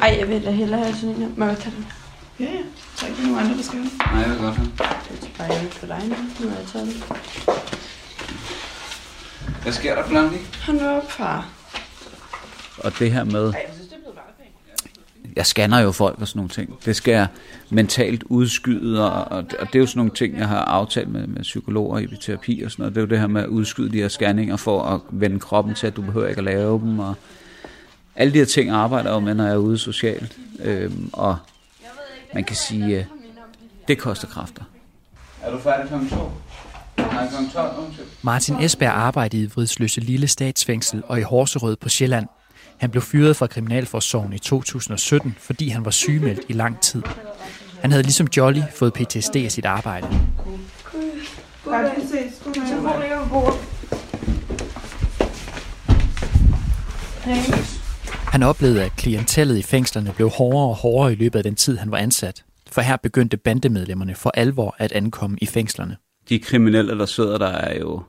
Ej, 0.00 0.16
jeg 0.20 0.28
vil 0.28 0.44
da 0.44 0.50
hellere 0.50 0.80
have 0.84 0.94
sådan 0.94 1.10
en 1.10 1.22
her. 1.22 1.28
Må 1.36 1.44
jeg 1.44 1.58
tage 1.58 1.74
den? 1.76 1.86
Ja, 2.40 2.44
ja. 2.44 2.62
Så 2.96 3.06
er 3.06 3.10
ikke 3.10 3.22
nogen 3.22 3.38
andre, 3.38 3.56
der 3.56 3.62
skal 3.62 3.78
have. 3.78 3.90
Nej, 4.12 4.20
jeg 4.20 4.30
vil 4.30 4.38
godt 4.38 4.56
have. 4.56 4.68
Det 5.20 5.30
er 5.34 5.38
bare 5.38 5.62
ikke 5.64 5.74
for 5.74 5.86
dig 5.86 6.02
nu, 6.08 6.16
nu 6.40 6.48
har 6.50 6.56
jeg 6.56 6.66
taget 6.72 6.86
den. 6.86 7.02
Hvad 9.62 9.72
sker 9.72 9.94
der, 9.94 10.08
Blondie? 10.08 10.38
Han 10.60 10.78
er 10.80 10.90
op, 10.90 11.10
far. 11.10 11.48
Og 12.78 12.98
det 12.98 13.12
her 13.12 13.24
med... 13.24 13.52
Jeg 15.36 15.46
scanner 15.46 15.78
jo 15.78 15.92
folk 15.92 16.20
og 16.20 16.28
sådan 16.28 16.38
nogle 16.38 16.50
ting. 16.50 16.78
Det 16.84 16.96
skal 16.96 17.12
jeg 17.12 17.26
mentalt 17.70 18.22
udskyde, 18.22 19.12
og, 19.12 19.38
og, 19.38 19.44
det 19.50 19.74
er 19.74 19.78
jo 19.78 19.86
sådan 19.86 19.98
nogle 19.98 20.12
ting, 20.14 20.38
jeg 20.38 20.48
har 20.48 20.64
aftalt 20.64 21.08
med, 21.08 21.26
med 21.26 21.42
psykologer 21.42 21.98
i 21.98 22.16
terapi 22.20 22.62
og 22.64 22.70
sådan 22.70 22.82
noget. 22.82 22.94
Det 22.94 23.00
er 23.00 23.04
jo 23.04 23.08
det 23.08 23.20
her 23.20 23.26
med 23.26 23.42
at 23.42 23.48
udskyde 23.48 23.92
de 23.92 23.96
her 23.96 24.08
scanninger 24.08 24.56
for 24.56 24.82
at 24.82 25.00
vende 25.10 25.40
kroppen 25.40 25.74
til, 25.74 25.86
at 25.86 25.96
du 25.96 26.02
behøver 26.02 26.28
ikke 26.28 26.38
at 26.38 26.44
lave 26.44 26.80
dem. 26.80 26.98
Og 26.98 27.14
alle 28.16 28.32
de 28.32 28.38
her 28.38 28.44
ting 28.44 28.70
arbejder 28.70 29.10
jeg 29.10 29.14
jo 29.14 29.20
med, 29.20 29.34
når 29.34 29.44
jeg 29.44 29.52
er 29.52 29.58
ude 29.58 29.78
socialt. 29.78 30.38
Øhm, 30.60 31.10
og 31.12 31.36
man 32.34 32.44
kan 32.44 32.56
sige, 32.56 32.98
øh, 32.98 33.04
det 33.88 33.98
koster 33.98 34.28
kræfter. 34.28 34.62
Er 35.42 35.50
du 35.50 35.58
færdig 35.58 35.88
kl. 35.88 36.14
2? 36.14 36.30
Nej, 36.96 37.28
kl. 37.28 37.34
12 37.52 37.72
Martin 38.22 38.56
Esberg 38.60 38.92
arbejdede 38.92 39.42
i 39.42 39.46
Vridsløse 39.46 40.00
Lille 40.00 40.28
Statsfængsel 40.28 41.02
og 41.06 41.18
i 41.18 41.22
Horserød 41.22 41.76
på 41.76 41.88
Sjælland. 41.88 42.26
Han 42.82 42.90
blev 42.90 43.02
fyret 43.02 43.36
fra 43.36 43.46
Kriminalforsorgen 43.46 44.32
i 44.32 44.38
2017, 44.38 45.36
fordi 45.38 45.68
han 45.68 45.84
var 45.84 45.90
sygemeldt 45.90 46.40
i 46.48 46.52
lang 46.52 46.80
tid. 46.80 47.02
Han 47.80 47.90
havde 47.90 48.02
ligesom 48.02 48.26
Jolly 48.36 48.60
fået 48.74 48.92
PTSD 48.92 49.36
af 49.36 49.52
sit 49.52 49.64
arbejde. 49.64 50.06
Han 58.26 58.42
oplevede, 58.42 58.84
at 58.84 58.96
klientellet 58.96 59.58
i 59.58 59.62
fængslerne 59.62 60.12
blev 60.16 60.28
hårdere 60.28 60.68
og 60.68 60.74
hårdere 60.74 61.12
i 61.12 61.16
løbet 61.16 61.38
af 61.38 61.42
den 61.42 61.54
tid, 61.54 61.78
han 61.78 61.90
var 61.90 61.98
ansat. 61.98 62.44
For 62.70 62.80
her 62.80 62.96
begyndte 62.96 63.36
bandemedlemmerne 63.36 64.14
for 64.14 64.30
alvor 64.34 64.76
at 64.78 64.92
ankomme 64.92 65.38
i 65.40 65.46
fængslerne. 65.46 65.96
de 66.28 66.38
kriminelle, 66.38 66.98
der 66.98 67.06
sidder 67.06 67.38
der, 67.38 67.46
er 67.46 67.78
jo, 67.78 68.02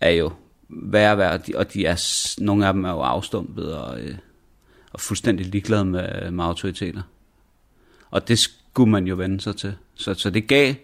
er 0.00 0.10
jo 0.10 0.32
værre 0.70 1.18
værre, 1.18 1.38
de- 1.38 1.56
og 1.56 1.72
de 1.74 1.86
er, 1.86 1.96
nogle 2.40 2.66
af 2.66 2.72
dem 2.72 2.84
er 2.84 2.90
jo 2.90 3.00
afstumpet 3.00 3.74
og, 3.74 4.00
øh, 4.00 4.14
og 4.92 5.00
fuldstændig 5.00 5.46
ligeglade 5.46 5.84
med, 5.84 6.30
med 6.30 6.44
autoriteter. 6.44 7.02
Og 8.10 8.28
det 8.28 8.38
skulle 8.38 8.90
man 8.90 9.06
jo 9.06 9.14
vende 9.14 9.40
sig 9.40 9.56
til. 9.56 9.74
Så, 9.94 10.14
så 10.14 10.30
det 10.30 10.46
gav 10.46 10.74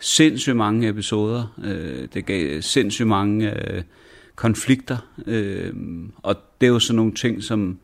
sindssygt 0.00 0.56
mange 0.56 0.88
episoder, 0.88 1.54
øh, 1.64 2.08
det 2.14 2.26
gav 2.26 2.62
sindssygt 2.62 3.08
mange 3.08 3.70
øh, 3.70 3.82
konflikter, 4.34 4.96
øh, 5.26 5.72
og 6.22 6.36
det 6.60 6.66
er 6.66 6.70
jo 6.70 6.78
sådan 6.78 6.96
nogle 6.96 7.14
ting, 7.14 7.42
som 7.42 7.78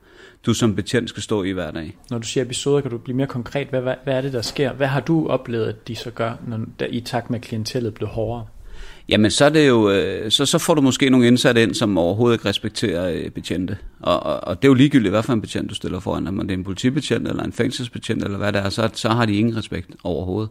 du 0.47 0.55
som 0.55 0.75
betjent 0.75 1.09
skal 1.09 1.23
stå 1.23 1.43
i 1.43 1.51
hver 1.51 1.71
dag. 1.71 1.97
Når 2.11 2.19
du 2.19 2.27
siger 2.27 2.45
episoder, 2.45 2.81
kan 2.81 2.91
du 2.91 2.99
blive 2.99 3.17
mere 3.17 3.27
konkret. 3.27 3.69
Hvad, 3.69 3.81
hvad, 3.81 3.95
hvad 4.05 4.15
er 4.15 4.21
det, 4.21 4.33
der 4.33 4.43
sker? 4.43 4.73
Hvad 4.73 4.87
har 4.87 5.01
du 5.01 5.29
oplevet, 5.29 5.67
at 5.67 5.89
de 5.89 5.97
så 5.97 6.11
gør, 6.11 6.33
når, 6.47 6.61
der, 6.79 6.87
i 6.87 7.01
takt 7.01 7.31
med, 7.31 7.39
at 7.39 7.45
klientellet 7.45 7.95
blev 7.95 8.09
hårdere? 8.09 8.47
Jamen, 9.09 9.31
så, 9.31 9.45
er 9.45 9.49
det 9.49 9.69
jo, 9.69 9.91
øh, 9.91 10.31
så, 10.31 10.47
så 10.47 10.59
får 10.59 10.75
du 10.75 10.81
måske 10.81 11.11
nogle 11.11 11.27
indsatte 11.27 11.63
ind, 11.63 11.75
som 11.75 11.99
overhovedet 11.99 12.35
ikke 12.35 12.49
respekterer 12.49 13.11
øh, 13.11 13.31
betjente. 13.31 13.79
Og, 14.01 14.23
og, 14.23 14.45
og 14.45 14.63
det 14.63 14.69
er 14.69 14.71
jo 14.71 14.75
ligegyldigt, 14.75 15.13
hvad 15.13 15.23
for 15.23 15.33
en 15.33 15.41
betjent 15.41 15.71
du 15.71 15.75
stiller 15.75 16.01
foran. 16.01 16.27
Om 16.27 16.39
det 16.39 16.51
er 16.51 16.59
en 16.59 16.65
politibetjent, 16.65 17.29
eller 17.29 17.43
en 17.43 17.53
fængselsbetjent, 17.53 18.25
eller 18.25 18.39
hvad 18.39 18.53
det 18.53 18.61
er, 18.61 18.69
så, 18.69 18.91
så 18.93 19.09
har 19.09 19.27
de 19.27 19.35
ingen 19.35 19.57
respekt 19.57 19.91
overhovedet. 20.05 20.51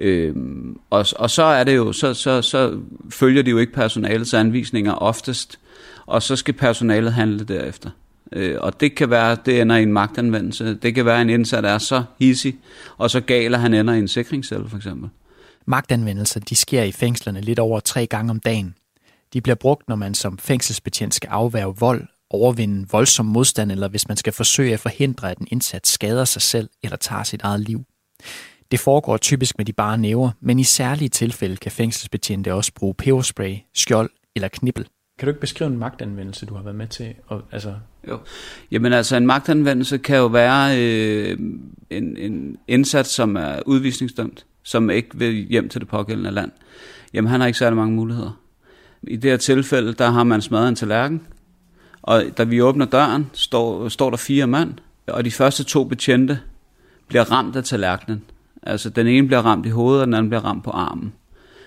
Øhm, 0.00 0.76
og, 0.90 1.06
og 1.16 1.30
så 1.30 1.42
er 1.42 1.64
det 1.64 1.76
jo, 1.76 1.92
så, 1.92 2.14
så, 2.14 2.42
så 2.42 2.78
følger 3.10 3.42
de 3.42 3.50
jo 3.50 3.58
ikke 3.58 3.72
personalets 3.72 4.34
anvisninger 4.34 4.92
oftest, 4.92 5.58
og 6.06 6.22
så 6.22 6.36
skal 6.36 6.54
personalet 6.54 7.12
handle 7.12 7.44
derefter. 7.44 7.90
Øh, 8.32 8.56
og 8.60 8.80
det 8.80 8.94
kan 8.94 9.10
være, 9.10 9.36
det 9.46 9.60
ender 9.60 9.76
i 9.76 9.82
en 9.82 9.92
magtanvendelse. 9.92 10.74
Det 10.74 10.94
kan 10.94 11.04
være, 11.04 11.16
at 11.16 11.22
en 11.22 11.30
indsat 11.30 11.64
er 11.64 11.78
så 11.78 12.02
hissig, 12.18 12.56
og 12.98 13.10
så 13.10 13.20
gal, 13.20 13.54
at 13.54 13.60
han 13.60 13.74
ender 13.74 13.94
i 13.94 13.98
en 13.98 14.08
sikringscelle, 14.08 14.68
for 14.68 14.76
eksempel. 14.76 15.10
Magtanvendelser 15.68 16.40
de 16.40 16.54
sker 16.54 16.82
i 16.82 16.92
fængslerne 16.92 17.40
lidt 17.40 17.58
over 17.58 17.80
tre 17.80 18.06
gange 18.06 18.30
om 18.30 18.40
dagen. 18.40 18.74
De 19.32 19.40
bliver 19.40 19.56
brugt, 19.56 19.88
når 19.88 19.96
man 19.96 20.14
som 20.14 20.38
fængselsbetjent 20.38 21.14
skal 21.14 21.28
afværge 21.28 21.74
vold, 21.78 22.06
overvinde 22.30 22.88
voldsom 22.92 23.26
modstand, 23.26 23.72
eller 23.72 23.88
hvis 23.88 24.08
man 24.08 24.16
skal 24.16 24.32
forsøge 24.32 24.72
at 24.72 24.80
forhindre, 24.80 25.30
at 25.30 25.38
en 25.38 25.48
indsat 25.50 25.86
skader 25.86 26.24
sig 26.24 26.42
selv 26.42 26.68
eller 26.82 26.96
tager 26.96 27.22
sit 27.22 27.42
eget 27.42 27.60
liv. 27.60 27.84
Det 28.70 28.80
foregår 28.80 29.16
typisk 29.16 29.58
med 29.58 29.64
de 29.64 29.72
bare 29.72 29.98
næver, 29.98 30.30
men 30.40 30.58
i 30.58 30.64
særlige 30.64 31.08
tilfælde 31.08 31.56
kan 31.56 31.72
fængselsbetjente 31.72 32.54
også 32.54 32.72
bruge 32.74 32.94
peberspray, 32.94 33.56
skjold 33.74 34.10
eller 34.36 34.48
knibbel. 34.48 34.88
Kan 35.18 35.26
du 35.26 35.30
ikke 35.30 35.40
beskrive 35.40 35.70
en 35.70 35.78
magtanvendelse, 35.78 36.46
du 36.46 36.54
har 36.54 36.62
været 36.62 36.76
med 36.76 36.86
til? 36.86 37.14
Og, 37.26 37.42
altså... 37.52 37.74
Jo. 38.08 38.18
Jamen 38.70 38.92
altså, 38.92 39.16
en 39.16 39.26
magtanvendelse 39.26 39.98
kan 39.98 40.16
jo 40.16 40.26
være 40.26 40.78
øh, 40.78 41.38
en, 41.90 42.16
en 42.16 42.56
indsats, 42.68 43.10
som 43.10 43.36
er 43.36 43.62
udvisningsdømt, 43.66 44.46
som 44.68 44.90
ikke 44.90 45.08
vil 45.14 45.34
hjem 45.34 45.68
til 45.68 45.80
det 45.80 45.88
pågældende 45.88 46.30
land. 46.30 46.50
Jamen, 47.14 47.30
han 47.30 47.40
har 47.40 47.46
ikke 47.46 47.58
særlig 47.58 47.76
mange 47.76 47.96
muligheder. 47.96 48.40
I 49.02 49.16
det 49.16 49.30
her 49.30 49.38
tilfælde, 49.38 49.92
der 49.92 50.10
har 50.10 50.24
man 50.24 50.42
smadret 50.42 50.68
en 50.68 50.74
tallerken, 50.74 51.22
og 52.02 52.24
da 52.38 52.44
vi 52.44 52.62
åbner 52.62 52.86
døren, 52.86 53.30
står, 53.32 53.88
står 53.88 54.10
der 54.10 54.16
fire 54.16 54.46
mand, 54.46 54.74
og 55.06 55.24
de 55.24 55.30
første 55.30 55.64
to 55.64 55.84
betjente 55.84 56.40
bliver 57.08 57.32
ramt 57.32 57.56
af 57.56 57.64
tallerkenen. 57.64 58.22
Altså, 58.62 58.90
den 58.90 59.06
ene 59.06 59.26
bliver 59.26 59.40
ramt 59.40 59.66
i 59.66 59.68
hovedet, 59.68 60.00
og 60.00 60.06
den 60.06 60.14
anden 60.14 60.30
bliver 60.30 60.44
ramt 60.44 60.64
på 60.64 60.70
armen. 60.70 61.12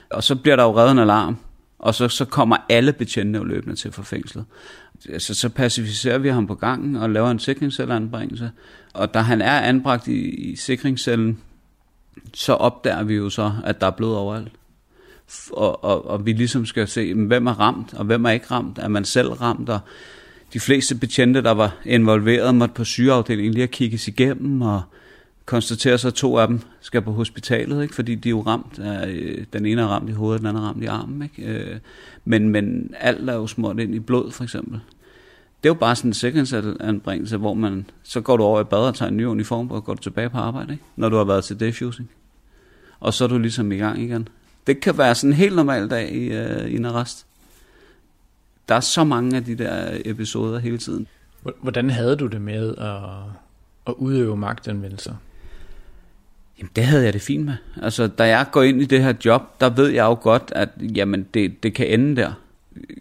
Og 0.09 0.23
så 0.23 0.35
bliver 0.35 0.55
der 0.55 0.63
jo 0.63 0.77
reddet 0.77 0.91
en 0.91 0.99
alarm, 0.99 1.37
og 1.79 1.95
så, 1.95 2.07
så 2.07 2.25
kommer 2.25 2.57
alle 2.69 2.93
betjente 2.93 3.37
jo 3.37 3.43
løbende 3.43 3.75
til 3.75 3.91
for 3.91 4.03
fængslet. 4.03 4.45
Altså, 5.09 5.33
så 5.33 5.49
pacificerer 5.49 6.17
vi 6.17 6.29
ham 6.29 6.47
på 6.47 6.55
gangen 6.55 6.95
og 6.95 7.09
laver 7.09 7.31
en 7.31 7.39
sikringscelleanbringelse. 7.39 8.51
Og 8.93 9.13
da 9.13 9.19
han 9.19 9.41
er 9.41 9.59
anbragt 9.59 10.07
i, 10.07 10.51
i 10.51 10.55
sikringscellen, 10.55 11.39
så 12.33 12.53
opdager 12.53 13.03
vi 13.03 13.15
jo 13.15 13.29
så, 13.29 13.51
at 13.63 13.81
der 13.81 13.87
er 13.87 13.91
blod 13.91 14.15
overalt. 14.15 14.51
Og, 15.51 15.83
og, 15.83 16.07
og 16.07 16.25
vi 16.25 16.33
ligesom 16.33 16.65
skal 16.65 16.87
se, 16.87 17.13
hvem 17.13 17.47
er 17.47 17.59
ramt, 17.59 17.93
og 17.93 18.05
hvem 18.05 18.25
er 18.25 18.29
ikke 18.29 18.45
ramt. 18.51 18.77
Er 18.77 18.87
man 18.87 19.05
selv 19.05 19.29
ramt, 19.29 19.69
og 19.69 19.79
de 20.53 20.59
fleste 20.59 20.95
betjente, 20.95 21.43
der 21.43 21.51
var 21.51 21.77
involveret, 21.85 22.55
måtte 22.55 22.73
på 22.73 22.83
sygeafdelingen 22.83 23.53
lige 23.53 23.63
at 23.63 23.71
kigges 23.71 24.07
igennem, 24.07 24.61
og 24.61 24.81
konstatere 25.45 25.97
sig, 25.97 26.07
at 26.07 26.13
to 26.13 26.37
af 26.37 26.47
dem 26.47 26.59
skal 26.81 27.01
på 27.01 27.11
hospitalet, 27.11 27.83
ikke? 27.83 27.95
fordi 27.95 28.15
de 28.15 28.29
er 28.29 28.31
jo 28.31 28.41
ramt 28.41 28.79
af, 28.79 29.07
øh, 29.07 29.45
den 29.53 29.65
ene 29.65 29.81
er 29.81 29.87
ramt 29.87 30.09
i 30.09 30.13
hovedet, 30.13 30.39
den 30.39 30.47
anden 30.47 30.63
er 30.63 30.67
ramt 30.67 30.83
i 30.83 30.85
armen. 30.85 31.21
Ikke? 31.21 31.51
Øh, 31.51 31.79
men, 32.25 32.49
men 32.49 32.93
alt 32.99 33.29
er 33.29 33.33
jo 33.33 33.47
smurt 33.47 33.79
ind 33.79 33.95
i 33.95 33.99
blod, 33.99 34.31
for 34.31 34.43
eksempel. 34.43 34.79
Det 35.63 35.69
er 35.69 35.73
jo 35.73 35.79
bare 35.79 35.95
sådan 35.95 36.09
en 36.09 36.13
sikringsanbringelse, 36.13 37.37
hvor 37.37 37.53
man, 37.53 37.85
så 38.03 38.21
går 38.21 38.37
du 38.37 38.43
over 38.43 38.61
i 38.61 38.63
bad 38.63 38.79
og 38.79 38.95
tager 38.95 39.09
en 39.09 39.17
ny 39.17 39.25
uniform, 39.25 39.71
og 39.71 39.83
går 39.83 39.93
du 39.93 40.01
tilbage 40.01 40.29
på 40.29 40.37
arbejde, 40.37 40.73
ikke? 40.73 40.83
når 40.95 41.09
du 41.09 41.17
har 41.17 41.23
været 41.23 41.43
til 41.43 41.59
dayfusing. 41.59 42.09
Og 42.99 43.13
så 43.13 43.23
er 43.23 43.27
du 43.27 43.37
ligesom 43.37 43.71
i 43.71 43.75
gang 43.75 44.01
igen. 44.01 44.27
Det 44.67 44.79
kan 44.79 44.97
være 44.97 45.15
sådan 45.15 45.29
en 45.29 45.37
helt 45.37 45.55
normal 45.55 45.89
dag 45.89 46.11
i, 46.11 46.27
uh, 46.27 46.71
i 46.71 46.75
en 46.75 46.85
arrest. 46.85 47.25
Der 48.69 48.75
er 48.75 48.79
så 48.79 49.03
mange 49.03 49.35
af 49.35 49.45
de 49.45 49.55
der 49.55 49.97
episoder 50.05 50.59
hele 50.59 50.77
tiden. 50.77 51.07
Hvordan 51.61 51.89
havde 51.89 52.15
du 52.15 52.27
det 52.27 52.41
med 52.41 52.75
at, 52.77 52.99
at 53.87 53.93
udøve 53.97 54.37
magtanvendelser? 54.37 55.15
Jamen, 56.59 56.71
det 56.75 56.83
havde 56.83 57.03
jeg 57.03 57.13
det 57.13 57.21
fint 57.21 57.45
med. 57.45 57.53
Altså, 57.81 58.07
da 58.07 58.23
jeg 58.23 58.45
går 58.51 58.61
ind 58.61 58.81
i 58.81 58.85
det 58.85 59.03
her 59.03 59.13
job, 59.25 59.41
der 59.61 59.69
ved 59.69 59.87
jeg 59.87 60.03
jo 60.03 60.17
godt, 60.21 60.51
at 60.55 60.69
jamen, 60.95 61.27
det, 61.33 61.63
det 61.63 61.73
kan 61.73 61.87
ende 61.87 62.21
der. 62.21 62.33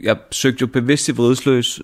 Jeg 0.02 0.16
søgte 0.30 0.62
jo 0.62 0.66
bevidst 0.66 1.08
i 1.08 1.12
vridsløs, 1.12 1.82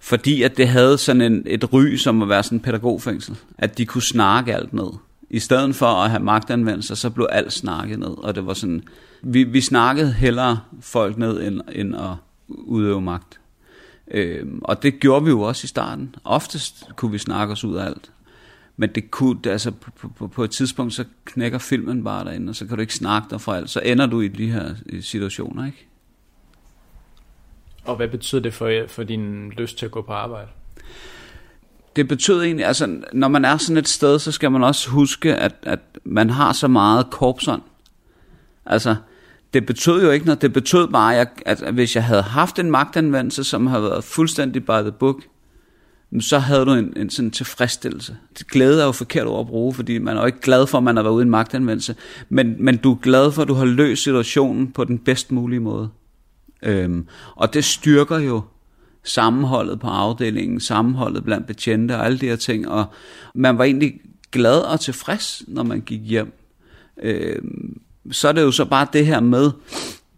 fordi 0.00 0.42
at 0.42 0.56
det 0.56 0.68
havde 0.68 0.98
sådan 0.98 1.22
en, 1.22 1.42
et 1.46 1.72
ry 1.72 1.94
som 1.96 2.22
at 2.22 2.28
være 2.28 2.42
sådan 2.42 2.58
en 2.58 2.62
pædagogfængsel. 2.62 3.36
At 3.58 3.78
de 3.78 3.86
kunne 3.86 4.02
snakke 4.02 4.54
alt 4.54 4.72
ned. 4.72 4.90
I 5.30 5.38
stedet 5.38 5.74
for 5.74 5.86
at 5.86 6.10
have 6.10 6.22
magtanvendelser, 6.22 6.94
så 6.94 7.10
blev 7.10 7.26
alt 7.32 7.52
snakket 7.52 7.98
ned. 7.98 8.24
Og 8.24 8.34
det 8.34 8.46
var 8.46 8.54
sådan, 8.54 8.82
vi, 9.22 9.44
vi 9.44 9.60
snakkede 9.60 10.12
hellere 10.12 10.60
folk 10.80 11.18
ned, 11.18 11.42
end, 11.42 11.60
end 11.72 11.96
at 11.96 12.10
udøve 12.48 13.00
magt. 13.00 13.40
Øhm, 14.10 14.60
og 14.62 14.82
det 14.82 15.00
gjorde 15.00 15.24
vi 15.24 15.30
jo 15.30 15.40
også 15.40 15.64
i 15.64 15.68
starten. 15.68 16.14
Oftest 16.24 16.84
kunne 16.96 17.12
vi 17.12 17.18
snakke 17.18 17.52
os 17.52 17.64
ud 17.64 17.76
af 17.76 17.86
alt. 17.86 18.10
Men 18.76 18.90
det 18.94 19.10
kunne, 19.10 19.38
altså 19.46 19.70
på, 19.70 20.08
på, 20.08 20.26
på 20.28 20.44
et 20.44 20.50
tidspunkt, 20.50 20.94
så 20.94 21.04
knækker 21.24 21.58
filmen 21.58 22.04
bare 22.04 22.24
derinde, 22.24 22.50
og 22.50 22.56
så 22.56 22.66
kan 22.66 22.76
du 22.76 22.80
ikke 22.80 22.94
snakke 22.94 23.28
dig 23.30 23.40
fra 23.40 23.56
alt. 23.56 23.70
Så 23.70 23.80
ender 23.80 24.06
du 24.06 24.20
i 24.20 24.28
de 24.28 24.50
her 24.50 24.74
situationer, 25.00 25.66
ikke? 25.66 25.86
Og 27.86 27.96
hvad 27.96 28.08
betyder 28.08 28.42
det 28.42 28.54
for, 28.54 28.72
for 28.88 29.02
din 29.02 29.50
lyst 29.50 29.78
til 29.78 29.86
at 29.86 29.92
gå 29.92 30.02
på 30.02 30.12
arbejde? 30.12 30.48
Det 31.96 32.08
betyder 32.08 32.42
egentlig, 32.42 32.66
altså 32.66 33.00
når 33.12 33.28
man 33.28 33.44
er 33.44 33.56
sådan 33.56 33.76
et 33.76 33.88
sted, 33.88 34.18
så 34.18 34.32
skal 34.32 34.52
man 34.52 34.64
også 34.64 34.90
huske, 34.90 35.34
at, 35.34 35.54
at 35.62 35.80
man 36.04 36.30
har 36.30 36.52
så 36.52 36.68
meget 36.68 37.10
korpsånd. 37.10 37.62
Altså, 38.66 38.96
det 39.54 39.66
betød 39.66 40.02
jo 40.02 40.10
ikke 40.10 40.26
noget. 40.26 40.42
Det 40.42 40.52
betød 40.52 40.88
bare, 40.88 41.16
at, 41.16 41.28
at 41.46 41.74
hvis 41.74 41.96
jeg 41.96 42.04
havde 42.04 42.22
haft 42.22 42.58
en 42.58 42.70
magtanvendelse, 42.70 43.44
som 43.44 43.66
havde 43.66 43.82
været 43.82 44.04
fuldstændig 44.04 44.64
by 44.64 44.80
the 44.80 44.92
book, 44.92 45.22
så 46.20 46.38
havde 46.38 46.66
du 46.66 46.72
en, 46.72 46.92
en 46.96 47.10
sådan 47.10 47.30
tilfredsstillelse. 47.30 48.16
Glæde 48.50 48.80
er 48.80 48.86
jo 48.86 48.92
forkert 48.92 49.26
ord 49.26 49.40
at 49.40 49.46
bruge, 49.46 49.74
fordi 49.74 49.98
man 49.98 50.16
er 50.16 50.20
jo 50.20 50.26
ikke 50.26 50.40
glad 50.40 50.66
for, 50.66 50.78
at 50.78 50.84
man 50.84 50.96
har 50.96 51.02
været 51.02 51.14
ude 51.14 51.22
i 51.22 51.24
en 51.24 51.30
magtanvendelse, 51.30 51.96
men, 52.28 52.56
men 52.58 52.76
du 52.76 52.92
er 52.92 52.96
glad 52.96 53.32
for, 53.32 53.42
at 53.42 53.48
du 53.48 53.54
har 53.54 53.64
løst 53.64 54.02
situationen 54.02 54.72
på 54.72 54.84
den 54.84 54.98
bedst 54.98 55.32
mulige 55.32 55.60
måde. 55.60 55.88
Øhm, 56.62 57.06
og 57.34 57.54
det 57.54 57.64
styrker 57.64 58.18
jo 58.18 58.42
sammenholdet 59.04 59.80
på 59.80 59.86
afdelingen, 59.86 60.60
sammenholdet 60.60 61.24
blandt 61.24 61.46
betjente 61.46 61.96
og 61.96 62.04
alle 62.04 62.18
de 62.18 62.26
her 62.26 62.36
ting, 62.36 62.68
og 62.68 62.84
man 63.34 63.58
var 63.58 63.64
egentlig 63.64 64.00
glad 64.32 64.60
og 64.60 64.80
tilfreds, 64.80 65.42
når 65.48 65.62
man 65.62 65.80
gik 65.80 66.00
hjem. 66.02 66.32
Øhm, 67.02 67.80
så 68.10 68.28
er 68.28 68.32
det 68.32 68.42
jo 68.42 68.50
så 68.50 68.64
bare 68.64 68.86
det 68.92 69.06
her 69.06 69.20
med, 69.20 69.50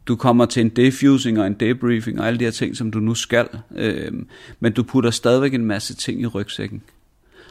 du 0.08 0.16
kommer 0.16 0.46
til 0.46 0.60
en 0.60 0.68
defusing 0.68 1.40
og 1.40 1.46
en 1.46 1.54
debriefing 1.54 2.20
og 2.20 2.26
alle 2.26 2.38
de 2.38 2.44
her 2.44 2.50
ting, 2.50 2.76
som 2.76 2.90
du 2.90 2.98
nu 2.98 3.14
skal, 3.14 3.48
Øhm, 3.76 4.26
men 4.60 4.72
du 4.72 4.82
putter 4.82 5.10
stadigvæk 5.10 5.54
en 5.54 5.64
masse 5.64 5.94
ting 5.94 6.20
i 6.20 6.26
rygsækken. 6.26 6.82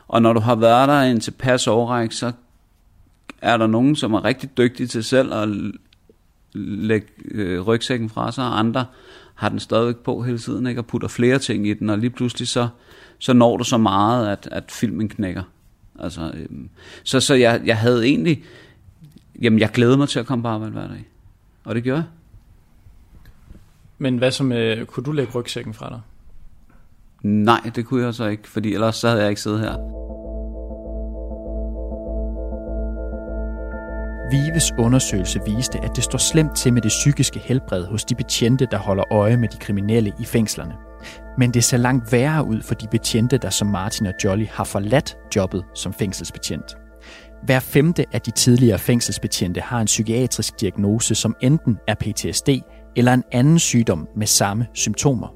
Og 0.07 0.21
når 0.21 0.33
du 0.33 0.39
har 0.39 0.55
været 0.55 0.89
der 0.89 1.01
en 1.01 1.19
tilpas 1.19 1.67
overræk, 1.67 2.11
så 2.11 2.31
er 3.41 3.57
der 3.57 3.67
nogen, 3.67 3.95
som 3.95 4.13
er 4.13 4.25
rigtig 4.25 4.57
dygtige 4.57 4.87
til 4.87 5.03
selv 5.03 5.33
at 5.33 5.49
lægge 6.57 7.07
øh, 7.31 7.61
rygsækken 7.61 8.09
fra 8.09 8.31
sig, 8.31 8.45
og 8.45 8.59
andre 8.59 8.85
har 9.35 9.49
den 9.49 9.59
stadigvæk 9.59 9.95
på 9.95 10.21
hele 10.21 10.37
tiden, 10.37 10.67
ikke? 10.67 10.81
og 10.81 10.85
putter 10.85 11.07
flere 11.07 11.39
ting 11.39 11.67
i 11.67 11.73
den, 11.73 11.89
og 11.89 11.97
lige 11.97 12.09
pludselig 12.09 12.47
så, 12.47 12.67
så 13.19 13.33
når 13.33 13.57
du 13.57 13.63
så 13.63 13.77
meget, 13.77 14.27
at, 14.27 14.49
at 14.51 14.63
filmen 14.71 15.09
knækker. 15.09 15.43
Altså, 15.99 16.31
øh, 16.33 16.47
så 17.03 17.19
så 17.19 17.35
jeg, 17.35 17.61
jeg 17.65 17.77
havde 17.77 18.05
egentlig, 18.05 18.43
jamen 19.41 19.59
jeg 19.59 19.69
glæder 19.69 19.97
mig 19.97 20.09
til 20.09 20.19
at 20.19 20.25
komme 20.25 20.41
på 20.41 20.47
arbejde 20.47 20.73
hver 20.73 20.87
dag. 20.87 21.05
Og 21.63 21.75
det 21.75 21.83
gør 21.83 21.95
jeg. 21.95 22.03
Men 23.97 24.17
hvad 24.17 24.31
så 24.31 24.43
med, 24.43 24.85
kunne 24.85 25.03
du 25.03 25.11
lægge 25.11 25.33
rygsækken 25.33 25.73
fra 25.73 25.89
dig? 25.89 26.01
Nej, 27.21 27.71
det 27.75 27.85
kunne 27.85 28.05
jeg 28.05 28.13
så 28.13 28.25
ikke, 28.25 28.47
fordi 28.47 28.73
ellers 28.73 28.95
så 28.95 29.07
havde 29.07 29.21
jeg 29.21 29.29
ikke 29.29 29.41
siddet 29.41 29.59
her. 29.59 30.06
Vives 34.31 34.73
undersøgelse 34.77 35.39
viste, 35.45 35.79
at 35.79 35.95
det 35.95 36.03
står 36.03 36.17
slemt 36.17 36.55
til 36.55 36.73
med 36.73 36.81
det 36.81 36.89
psykiske 36.89 37.39
helbred 37.39 37.85
hos 37.85 38.05
de 38.05 38.15
betjente, 38.15 38.67
der 38.71 38.77
holder 38.77 39.13
øje 39.13 39.37
med 39.37 39.49
de 39.49 39.57
kriminelle 39.57 40.13
i 40.19 40.25
fængslerne. 40.25 40.73
Men 41.37 41.51
det 41.53 41.63
ser 41.63 41.77
langt 41.77 42.11
værre 42.11 42.47
ud 42.47 42.61
for 42.61 42.75
de 42.75 42.87
betjente, 42.87 43.37
der 43.37 43.49
som 43.49 43.67
Martin 43.67 44.05
og 44.05 44.13
Jolly 44.23 44.45
har 44.51 44.63
forladt 44.63 45.17
jobbet 45.35 45.65
som 45.73 45.93
fængselsbetjent. 45.93 46.77
Hver 47.43 47.59
femte 47.59 48.05
af 48.13 48.21
de 48.21 48.31
tidligere 48.31 48.79
fængselsbetjente 48.79 49.61
har 49.61 49.81
en 49.81 49.85
psykiatrisk 49.85 50.61
diagnose, 50.61 51.15
som 51.15 51.35
enten 51.41 51.77
er 51.87 51.93
PTSD 51.93 52.49
eller 52.95 53.13
en 53.13 53.23
anden 53.31 53.59
sygdom 53.59 54.07
med 54.15 54.27
samme 54.27 54.67
symptomer. 54.73 55.27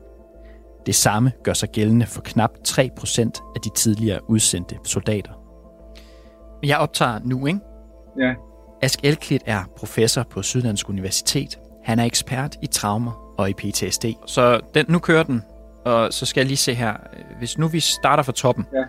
Det 0.86 0.95
samme 0.95 1.32
gør 1.43 1.54
sig 1.54 1.69
gældende 1.69 2.06
for 2.06 2.21
knap 2.21 2.51
3% 2.67 3.54
af 3.56 3.62
de 3.63 3.69
tidligere 3.75 4.30
udsendte 4.30 4.75
soldater. 4.84 5.32
Jeg 6.63 6.77
optager 6.77 7.19
nu, 7.23 7.45
ikke? 7.45 7.60
Ja. 8.19 8.34
Ask 8.84 9.00
Elklit 9.04 9.41
er 9.46 9.60
professor 9.78 10.24
på 10.34 10.41
Syddansk 10.41 10.89
Universitet. 10.89 11.60
Han 11.84 12.00
er 12.00 12.04
ekspert 12.06 12.56
i 12.63 12.67
traumer 12.67 13.36
og 13.39 13.50
i 13.50 13.54
PTSD. 13.54 14.06
Så 14.28 14.60
den, 14.76 14.86
nu 14.89 15.00
kører 15.00 15.24
den, 15.24 15.41
og 15.86 16.13
så 16.13 16.26
skal 16.26 16.41
jeg 16.41 16.48
lige 16.48 16.58
se 16.58 16.74
her. 16.74 16.94
Hvis 17.39 17.58
nu 17.58 17.67
vi 17.67 17.80
starter 17.80 18.24
fra 18.24 18.32
toppen, 18.32 18.65
Ja. 18.74 18.84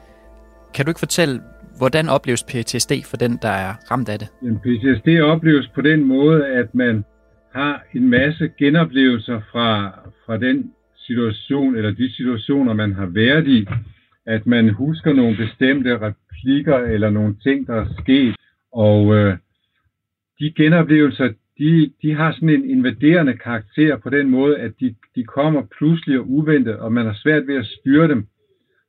kan 0.74 0.84
du 0.84 0.90
ikke 0.90 0.98
fortælle, 0.98 1.40
hvordan 1.78 2.08
opleves 2.08 2.42
PTSD 2.42 2.92
for 3.04 3.16
den, 3.16 3.38
der 3.42 3.48
er 3.48 3.74
ramt 3.90 4.08
af 4.08 4.18
det? 4.18 4.28
Jamen, 4.42 4.58
PTSD 4.58 5.08
opleves 5.22 5.68
på 5.74 5.80
den 5.80 6.04
måde, 6.04 6.46
at 6.46 6.74
man 6.74 7.04
har 7.54 7.82
en 7.94 8.08
masse 8.10 8.50
genoplevelser 8.58 9.40
fra, 9.52 9.90
fra 10.26 10.36
den 10.36 10.72
situation, 11.06 11.76
eller 11.76 11.90
de 11.90 12.16
situationer, 12.16 12.72
man 12.74 12.92
har 12.94 13.06
været 13.06 13.46
i. 13.48 13.66
At 14.26 14.46
man 14.46 14.68
husker 14.74 15.12
nogle 15.12 15.36
bestemte 15.36 15.98
replikker, 15.98 16.76
eller 16.78 17.10
nogle 17.10 17.36
ting, 17.42 17.66
der 17.66 17.74
er 17.74 17.86
sket. 18.02 18.36
Og 18.72 19.14
øh, 19.14 19.36
de 20.42 20.52
genoplevelser, 20.56 21.28
de, 21.58 21.92
de 22.02 22.14
har 22.14 22.32
sådan 22.32 22.48
en 22.48 22.70
invaderende 22.70 23.36
karakter 23.36 23.96
på 23.96 24.10
den 24.10 24.30
måde, 24.30 24.58
at 24.58 24.72
de, 24.80 24.94
de 25.16 25.24
kommer 25.24 25.62
pludselig 25.78 26.18
og 26.20 26.30
uventet, 26.30 26.76
og 26.76 26.92
man 26.92 27.06
har 27.06 27.16
svært 27.22 27.46
ved 27.46 27.56
at 27.56 27.66
styre 27.66 28.08
dem. 28.08 28.26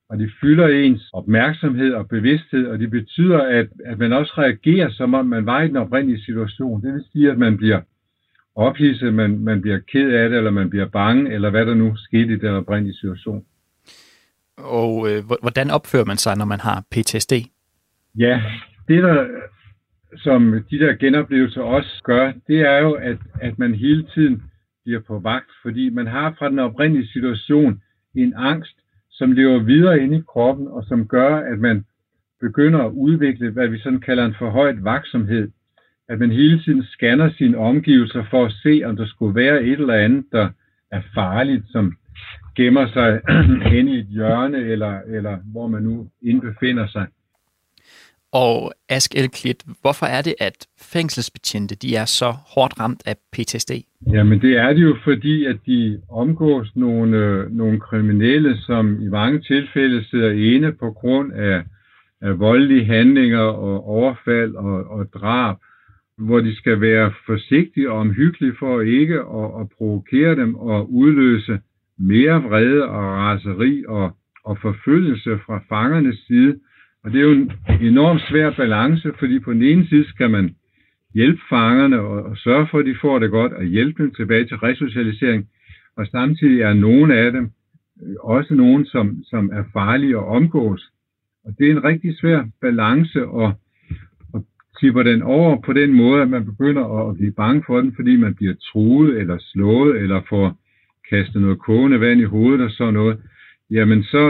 Og 0.09 0.19
de 0.19 0.29
fylder 0.41 0.67
ens 0.67 1.09
opmærksomhed 1.13 1.93
og 1.93 2.09
bevidsthed, 2.09 2.65
og 2.67 2.79
det 2.79 2.91
betyder, 2.91 3.39
at, 3.41 3.67
at 3.85 3.97
man 3.99 4.13
også 4.13 4.33
reagerer, 4.37 4.89
som 4.91 5.13
om 5.13 5.25
man 5.25 5.45
var 5.45 5.61
i 5.61 5.67
den 5.67 5.77
oprindelige 5.77 6.23
situation. 6.25 6.81
Det 6.81 6.93
vil 6.93 7.03
sige, 7.11 7.31
at 7.31 7.37
man 7.37 7.57
bliver 7.57 7.81
ophidset, 8.55 9.13
man, 9.13 9.39
man 9.39 9.61
bliver 9.61 9.79
ked 9.91 10.11
af 10.13 10.29
det, 10.29 10.37
eller 10.37 10.51
man 10.51 10.69
bliver 10.69 10.87
bange, 10.89 11.33
eller 11.33 11.49
hvad 11.49 11.65
der 11.65 11.73
nu 11.75 11.95
skete 11.95 12.33
i 12.33 12.37
den 12.37 12.49
oprindelige 12.49 12.95
situation. 12.97 13.43
Og 14.57 15.11
øh, 15.11 15.25
hvor- 15.25 15.39
hvordan 15.41 15.71
opfører 15.71 16.05
man 16.05 16.17
sig, 16.17 16.37
når 16.37 16.45
man 16.45 16.59
har 16.59 16.83
PTSD? 16.91 17.33
Ja, 18.17 18.41
det 18.87 19.03
der, 19.03 19.25
som 20.17 20.63
de 20.69 20.79
der 20.79 20.93
genoplevelser 20.93 21.61
også 21.61 22.01
gør, 22.03 22.33
det 22.47 22.59
er 22.59 22.77
jo, 22.77 22.91
at, 22.91 23.17
at 23.41 23.59
man 23.59 23.75
hele 23.75 24.07
tiden 24.13 24.43
bliver 24.83 24.99
på 24.99 25.19
vagt, 25.19 25.51
fordi 25.61 25.89
man 25.89 26.07
har 26.07 26.35
fra 26.39 26.49
den 26.49 26.59
oprindelige 26.59 27.07
situation 27.07 27.81
en 28.15 28.33
angst, 28.35 28.77
som 29.11 29.31
lever 29.31 29.59
videre 29.59 29.99
inde 29.99 30.17
i 30.17 30.21
kroppen, 30.27 30.67
og 30.67 30.83
som 30.83 31.07
gør, 31.07 31.35
at 31.35 31.59
man 31.59 31.85
begynder 32.41 32.79
at 32.79 32.91
udvikle, 32.91 33.51
hvad 33.51 33.67
vi 33.67 33.79
sådan 33.79 33.99
kalder 34.01 34.25
en 34.25 34.35
forhøjet 34.39 34.83
vaksomhed. 34.83 35.51
At 36.09 36.19
man 36.19 36.31
hele 36.31 36.63
tiden 36.63 36.83
scanner 36.83 37.29
sine 37.37 37.57
omgivelser 37.57 38.23
for 38.29 38.45
at 38.45 38.51
se, 38.63 38.81
om 38.85 38.95
der 38.95 39.05
skulle 39.05 39.35
være 39.35 39.63
et 39.63 39.79
eller 39.79 39.93
andet, 39.93 40.25
der 40.31 40.49
er 40.91 41.01
farligt, 41.13 41.63
som 41.71 41.93
gemmer 42.55 42.87
sig 42.87 43.21
hen 43.73 43.87
i 43.87 43.99
et 43.99 44.05
hjørne, 44.05 44.57
eller, 44.57 44.99
eller 45.07 45.37
hvor 45.51 45.67
man 45.67 45.83
nu 45.83 46.09
indbefinder 46.21 46.87
sig. 46.87 47.07
Og 48.33 48.73
Ask 48.89 49.15
Elklit, 49.15 49.63
hvorfor 49.81 50.05
er 50.05 50.21
det, 50.21 50.35
at 50.39 50.67
fængselsbetjente 50.93 51.75
de 51.75 51.95
er 51.95 52.05
så 52.05 52.29
hårdt 52.55 52.79
ramt 52.79 53.03
af 53.05 53.15
PTSD? 53.33 53.71
Jamen 54.13 54.41
det 54.41 54.57
er 54.57 54.73
det 54.73 54.83
jo 54.83 54.95
fordi, 55.03 55.45
at 55.45 55.57
de 55.65 56.01
omgås 56.09 56.75
nogle, 56.75 57.47
nogle 57.49 57.79
kriminelle, 57.79 58.57
som 58.57 59.01
i 59.01 59.07
mange 59.07 59.39
tilfælde 59.41 60.05
sidder 60.09 60.31
ene 60.31 60.71
på 60.71 60.91
grund 60.91 61.33
af, 61.33 61.63
af 62.21 62.39
voldelige 62.39 62.85
handlinger 62.85 63.39
og 63.39 63.87
overfald 63.87 64.55
og, 64.55 64.85
og 64.85 65.05
drab, 65.13 65.55
hvor 66.17 66.39
de 66.39 66.55
skal 66.55 66.81
være 66.81 67.13
forsigtige 67.25 67.91
og 67.91 67.97
omhyggelige 67.97 68.55
for 68.59 68.81
ikke 68.81 69.19
at, 69.19 69.61
at 69.61 69.67
provokere 69.77 70.35
dem 70.35 70.55
og 70.55 70.93
udløse 70.93 71.59
mere 71.99 72.43
vrede 72.43 72.83
og 72.83 73.03
raseri 73.03 73.83
og, 73.87 74.17
og 74.45 74.57
forfølgelse 74.61 75.39
fra 75.45 75.61
fangernes 75.69 76.19
side. 76.27 76.59
Og 77.03 77.11
det 77.11 77.19
er 77.19 77.23
jo 77.23 77.31
en 77.31 77.51
enormt 77.81 78.21
svær 78.21 78.51
balance, 78.51 79.11
fordi 79.19 79.39
på 79.39 79.53
den 79.53 79.61
ene 79.61 79.87
side 79.87 80.09
skal 80.09 80.29
man 80.29 80.55
hjælpe 81.13 81.41
fangerne 81.49 81.99
og, 81.99 82.23
og 82.23 82.37
sørge 82.37 82.67
for, 82.71 82.79
at 82.79 82.85
de 82.85 82.95
får 83.01 83.19
det 83.19 83.31
godt, 83.31 83.53
og 83.53 83.63
hjælpe 83.63 84.03
dem 84.03 84.13
tilbage 84.13 84.45
til 84.45 84.57
resocialisering. 84.57 85.47
Og 85.97 86.07
samtidig 86.07 86.61
er 86.61 86.73
nogle 86.73 87.15
af 87.15 87.31
dem 87.31 87.51
øh, 88.03 88.15
også 88.19 88.53
nogen, 88.53 88.85
som, 88.85 89.23
som 89.23 89.49
er 89.53 89.63
farlige 89.73 90.17
at 90.17 90.27
omgås. 90.27 90.89
Og 91.45 91.55
det 91.57 91.67
er 91.67 91.71
en 91.71 91.83
rigtig 91.83 92.17
svær 92.17 92.43
balance 92.61 93.19
at, 93.19 93.51
at 94.35 94.41
tipper 94.79 95.03
den 95.03 95.21
over 95.21 95.61
på 95.61 95.73
den 95.73 95.93
måde, 95.93 96.21
at 96.21 96.29
man 96.29 96.45
begynder 96.45 97.09
at 97.09 97.15
blive 97.17 97.31
bange 97.31 97.63
for 97.67 97.81
den, 97.81 97.95
fordi 97.95 98.15
man 98.15 98.35
bliver 98.35 98.53
truet 98.71 99.19
eller 99.19 99.37
slået 99.39 100.01
eller 100.01 100.21
får 100.29 100.57
kastet 101.09 101.41
noget 101.41 101.59
kogende 101.59 101.99
vand 101.99 102.21
i 102.21 102.23
hovedet 102.23 102.61
og 102.61 102.71
sådan 102.71 102.93
noget 102.93 103.17
jamen 103.73 104.03
så 104.03 104.23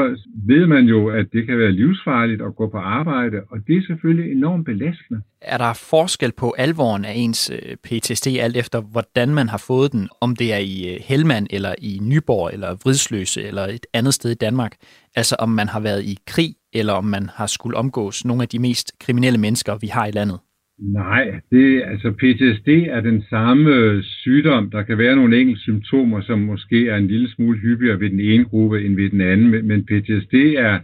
ved 0.48 0.68
man 0.68 0.84
jo, 0.86 1.10
at 1.10 1.26
det 1.34 1.46
kan 1.48 1.58
være 1.58 1.72
livsfarligt 1.72 2.42
at 2.42 2.56
gå 2.56 2.70
på 2.70 2.78
arbejde, 2.78 3.38
og 3.50 3.58
det 3.68 3.78
er 3.78 3.82
selvfølgelig 3.88 4.32
enormt 4.32 4.66
belastende. 4.66 5.22
Er 5.42 5.58
der 5.58 5.74
forskel 5.90 6.32
på 6.38 6.54
alvoren 6.58 7.06
af 7.06 7.14
ens 7.16 7.52
øh, 7.58 7.76
PTSD, 7.84 8.28
alt 8.28 8.58
efter 8.58 8.82
hvordan 8.82 9.30
man 9.30 9.50
har 9.50 9.64
fået 9.68 9.92
den, 9.92 10.10
om 10.22 10.36
det 10.36 10.54
er 10.54 10.58
i 10.58 10.94
øh, 10.94 11.00
Helmand, 11.02 11.48
eller 11.50 11.76
i 11.82 12.00
Nyborg, 12.02 12.50
eller 12.54 12.76
Vridsløse, 12.84 13.44
eller 13.44 13.64
et 13.68 13.86
andet 13.94 14.14
sted 14.14 14.32
i 14.32 14.42
Danmark? 14.46 14.76
Altså 15.16 15.36
om 15.40 15.50
man 15.50 15.68
har 15.68 15.80
været 15.80 16.04
i 16.04 16.18
krig, 16.28 16.56
eller 16.74 16.94
om 16.94 17.06
man 17.06 17.30
har 17.34 17.48
skulle 17.48 17.78
omgås 17.78 18.26
nogle 18.26 18.44
af 18.44 18.50
de 18.50 18.60
mest 18.60 18.92
kriminelle 19.00 19.40
mennesker, 19.40 19.78
vi 19.82 19.88
har 19.88 20.06
i 20.06 20.12
landet? 20.12 20.40
Nej, 20.78 21.42
det, 21.52 21.84
altså 21.84 22.12
PTSD 22.12 22.68
er 22.68 23.02
den 23.02 23.24
samme 23.30 23.70
øh, 23.70 24.04
sygdom. 24.04 24.70
Der 24.70 24.84
kan 24.84 24.98
være 24.98 25.16
nogle 25.16 25.40
enkelte 25.40 25.62
symptomer, 25.62 26.22
som 26.22 26.40
måske 26.40 26.90
er 26.90 26.98
en 26.98 27.08
lille 27.08 27.30
smule 27.32 27.60
hyppigere 27.60 28.00
ved 28.00 28.10
den 28.10 28.20
ene 28.20 28.46
gruppe 28.46 28.86
end 28.86 28.96
ved 28.96 29.10
den 29.10 29.22
anden, 29.22 29.68
men 29.68 29.86
PTSD 29.86 30.34
er, 30.34 30.80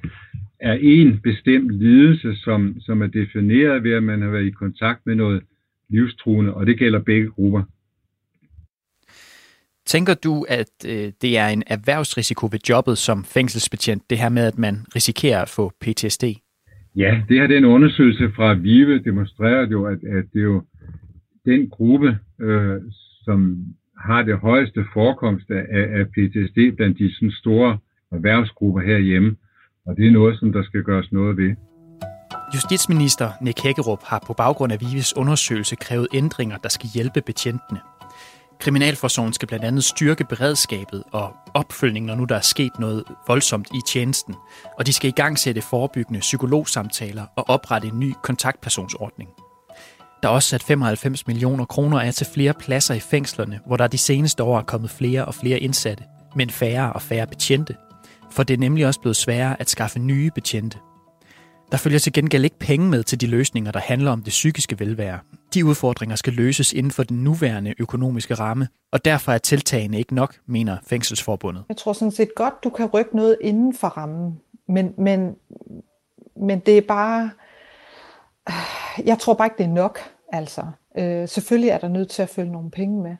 er 0.60 0.78
en 0.82 1.19
bestemt 1.23 1.71
lidelse, 1.71 2.36
som, 2.36 2.75
som 2.80 3.02
er 3.02 3.08
defineret 3.08 3.84
ved, 3.84 3.91
at 3.91 4.04
man 4.04 4.21
har 4.21 4.30
været 4.30 4.45
i 4.45 4.52
kontakt 4.52 5.06
med 5.06 5.15
noget 5.15 5.43
livstruende, 5.89 6.54
og 6.54 6.65
det 6.65 6.80
gælder 6.80 6.99
begge 6.99 7.30
grupper. 7.30 7.63
Tænker 9.86 10.13
du, 10.13 10.45
at 10.49 10.71
øh, 10.86 11.12
det 11.21 11.38
er 11.38 11.47
en 11.47 11.63
erhvervsrisiko 11.67 12.49
ved 12.52 12.60
jobbet 12.69 12.97
som 12.97 13.23
fængselsbetjent, 13.23 14.10
det 14.10 14.17
her 14.17 14.30
med, 14.30 14.45
at 14.45 14.58
man 14.58 14.86
risikerer 14.95 15.41
at 15.41 15.49
få 15.49 15.71
PTSD? 15.82 16.23
Ja, 16.95 17.21
det 17.30 17.38
er 17.38 17.47
den 17.47 17.65
undersøgelse 17.65 18.32
fra 18.36 18.54
VIVE 18.54 18.99
demonstrerer 18.99 19.67
jo, 19.67 19.86
at, 19.86 20.04
at 20.04 20.25
det 20.34 20.39
er 20.39 20.43
jo 20.43 20.63
den 21.45 21.69
gruppe, 21.69 22.19
øh, 22.41 22.82
som 23.23 23.65
har 23.97 24.23
det 24.23 24.38
højeste 24.38 24.86
forekomst 24.93 25.52
af, 25.52 25.65
af 25.99 26.06
PTSD 26.08 26.75
blandt 26.78 26.97
de 26.99 27.15
sådan 27.15 27.32
store 27.32 27.78
erhvervsgrupper 28.12 28.82
herhjemme. 28.82 29.36
Og 29.86 29.97
det 29.97 30.08
er 30.08 30.12
noget, 30.12 30.39
som 30.39 30.52
der 30.52 30.63
skal 30.63 30.84
gøres 30.84 31.12
noget 31.12 31.38
ved. 31.38 31.56
Justitsminister 32.56 33.30
Nick 33.41 33.63
Hækkerup 33.63 34.04
har 34.04 34.23
på 34.28 34.34
baggrund 34.34 34.73
af 34.73 34.82
VIVEs 34.82 35.17
undersøgelse 35.17 35.75
krævet 35.75 36.08
ændringer, 36.13 36.58
der 36.58 36.69
skal 36.69 36.89
hjælpe 36.95 37.21
betjentene. 37.25 37.80
Kriminalforsorgen 38.59 39.33
skal 39.33 39.47
blandt 39.47 39.65
andet 39.65 39.83
styrke 39.83 40.23
beredskabet 40.23 41.03
og 41.11 41.33
opfølgning, 41.53 42.05
når 42.05 42.15
nu 42.15 42.23
der 42.23 42.35
er 42.35 42.41
sket 42.41 42.71
noget 42.79 43.03
voldsomt 43.27 43.67
i 43.73 43.79
tjenesten. 43.87 44.35
Og 44.77 44.85
de 44.85 44.93
skal 44.93 45.07
i 45.07 45.11
gang 45.11 45.39
sætte 45.39 45.61
forebyggende 45.61 46.19
psykologsamtaler 46.19 47.25
og 47.35 47.49
oprette 47.49 47.87
en 47.87 47.99
ny 47.99 48.13
kontaktpersonsordning. 48.23 49.29
Der 50.23 50.29
er 50.29 50.33
også 50.33 50.49
sat 50.49 50.63
95 50.63 51.27
millioner 51.27 51.65
kroner 51.65 51.99
af 51.99 52.13
til 52.13 52.27
flere 52.33 52.53
pladser 52.53 52.93
i 52.93 52.99
fængslerne, 52.99 53.59
hvor 53.65 53.77
der 53.77 53.87
de 53.87 53.97
seneste 53.97 54.43
år 54.43 54.57
er 54.57 54.63
kommet 54.63 54.89
flere 54.89 55.25
og 55.25 55.35
flere 55.35 55.59
indsatte, 55.59 56.03
men 56.35 56.49
færre 56.49 56.93
og 56.93 57.01
færre 57.01 57.27
betjente. 57.27 57.75
For 58.31 58.43
det 58.43 58.53
er 58.53 58.57
nemlig 58.57 58.85
også 58.85 58.99
blevet 58.99 59.17
sværere 59.17 59.61
at 59.61 59.69
skaffe 59.69 59.99
nye 59.99 60.31
betjente. 60.35 60.77
Der 61.71 61.77
følger 61.77 61.99
til 61.99 62.13
gengæld 62.13 62.43
ikke 62.43 62.60
penge 62.60 62.89
med 62.89 63.03
til 63.03 63.21
de 63.21 63.27
løsninger, 63.27 63.71
der 63.71 63.79
handler 63.79 64.12
om 64.12 64.21
det 64.23 64.29
psykiske 64.29 64.79
velvære. 64.79 65.19
De 65.53 65.65
udfordringer 65.65 66.15
skal 66.15 66.34
løses 66.34 66.73
inden 66.73 66.91
for 66.91 67.03
den 67.03 67.23
nuværende 67.23 67.73
økonomiske 67.79 68.34
ramme, 68.34 68.67
og 68.91 69.05
derfor 69.05 69.32
er 69.32 69.38
tiltagene 69.38 69.97
ikke 69.97 70.15
nok, 70.15 70.36
mener 70.45 70.77
Fængselsforbundet. 70.88 71.63
Jeg 71.69 71.77
tror 71.77 71.93
sådan 71.93 72.12
set 72.12 72.36
godt, 72.36 72.53
du 72.63 72.69
kan 72.69 72.86
rykke 72.86 73.15
noget 73.15 73.38
inden 73.41 73.73
for 73.73 73.88
rammen, 73.88 74.39
men, 74.67 74.93
men, 74.97 75.36
men 76.36 76.60
det 76.60 76.77
er 76.77 76.82
bare... 76.82 77.32
Øh, 78.49 79.08
jeg 79.08 79.19
tror 79.19 79.34
bare 79.34 79.47
ikke, 79.47 79.58
det 79.58 79.63
er 79.63 79.73
nok, 79.73 79.99
altså. 80.34 80.62
Øh, 80.97 81.27
selvfølgelig 81.27 81.69
er 81.69 81.77
der 81.77 81.88
nødt 81.88 82.10
til 82.10 82.21
at 82.21 82.29
følge 82.29 82.51
nogle 82.51 82.71
penge 82.71 83.03
med. 83.03 83.15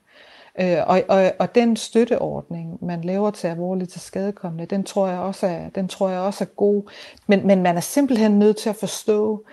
Øh, 0.62 0.78
og, 0.88 1.04
og, 1.08 1.32
og 1.40 1.56
den 1.56 1.76
støtteordning, 1.76 2.86
man 2.86 3.02
laver 3.02 3.32
til 3.32 3.48
alvorligt 3.48 3.92
til 3.92 4.02
skadekommende, 4.02 4.66
den 4.66 4.84
tror 4.84 5.08
jeg 5.08 5.20
også 5.20 5.48
er, 5.48 5.70
den 5.70 5.88
tror 5.88 6.10
jeg 6.10 6.20
også 6.20 6.44
er 6.44 6.48
god. 6.56 6.92
Men, 7.28 7.48
men 7.48 7.64
man 7.64 7.78
er 7.78 7.82
simpelthen 7.82 8.40
nødt 8.40 8.58
til 8.58 8.70
at 8.70 8.76
forstå, 8.76 9.46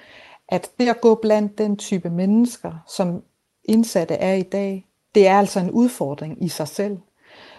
at 0.49 0.71
det 0.79 0.89
at 0.89 1.01
gå 1.01 1.15
blandt 1.15 1.59
den 1.59 1.77
type 1.77 2.11
mennesker, 2.11 2.73
som 2.89 3.23
indsatte 3.65 4.15
er 4.15 4.35
i 4.35 4.43
dag, 4.43 4.87
det 5.15 5.27
er 5.27 5.39
altså 5.39 5.61
en 5.61 5.71
udfordring 5.71 6.45
i 6.45 6.49
sig 6.49 6.69
selv. 6.69 6.99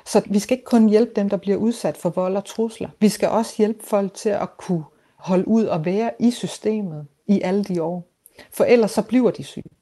Så 0.06 0.22
vi 0.26 0.40
skal 0.40 0.58
ikke 0.58 0.66
kun 0.66 0.90
hjælpe 0.90 1.12
dem, 1.16 1.30
der 1.30 1.38
bliver 1.38 1.58
udsat 1.58 1.98
for 1.98 2.10
vold 2.10 2.36
og 2.36 2.46
trusler. 2.46 2.90
Vi 3.00 3.10
skal 3.10 3.30
også 3.30 3.54
hjælpe 3.58 3.84
folk 3.84 4.14
til 4.14 4.30
at 4.30 4.58
kunne 4.58 4.84
holde 5.16 5.48
ud 5.48 5.66
og 5.66 5.86
være 5.86 6.12
i 6.20 6.32
systemet 6.32 7.08
i 7.28 7.42
alle 7.42 7.64
de 7.64 7.84
år. 7.84 8.08
For 8.54 8.64
ellers 8.64 8.92
så 8.92 9.02
bliver 9.02 9.32
de 9.32 9.44
syge. 9.44 9.77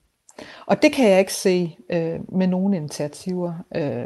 Og 0.66 0.82
det 0.82 0.94
kan 0.94 1.10
jeg 1.10 1.20
ikke 1.20 1.34
se 1.34 1.78
øh, 1.90 2.20
med 2.30 2.48
nogen 2.48 2.74
initiativer, 2.74 3.54
øh, 3.76 4.06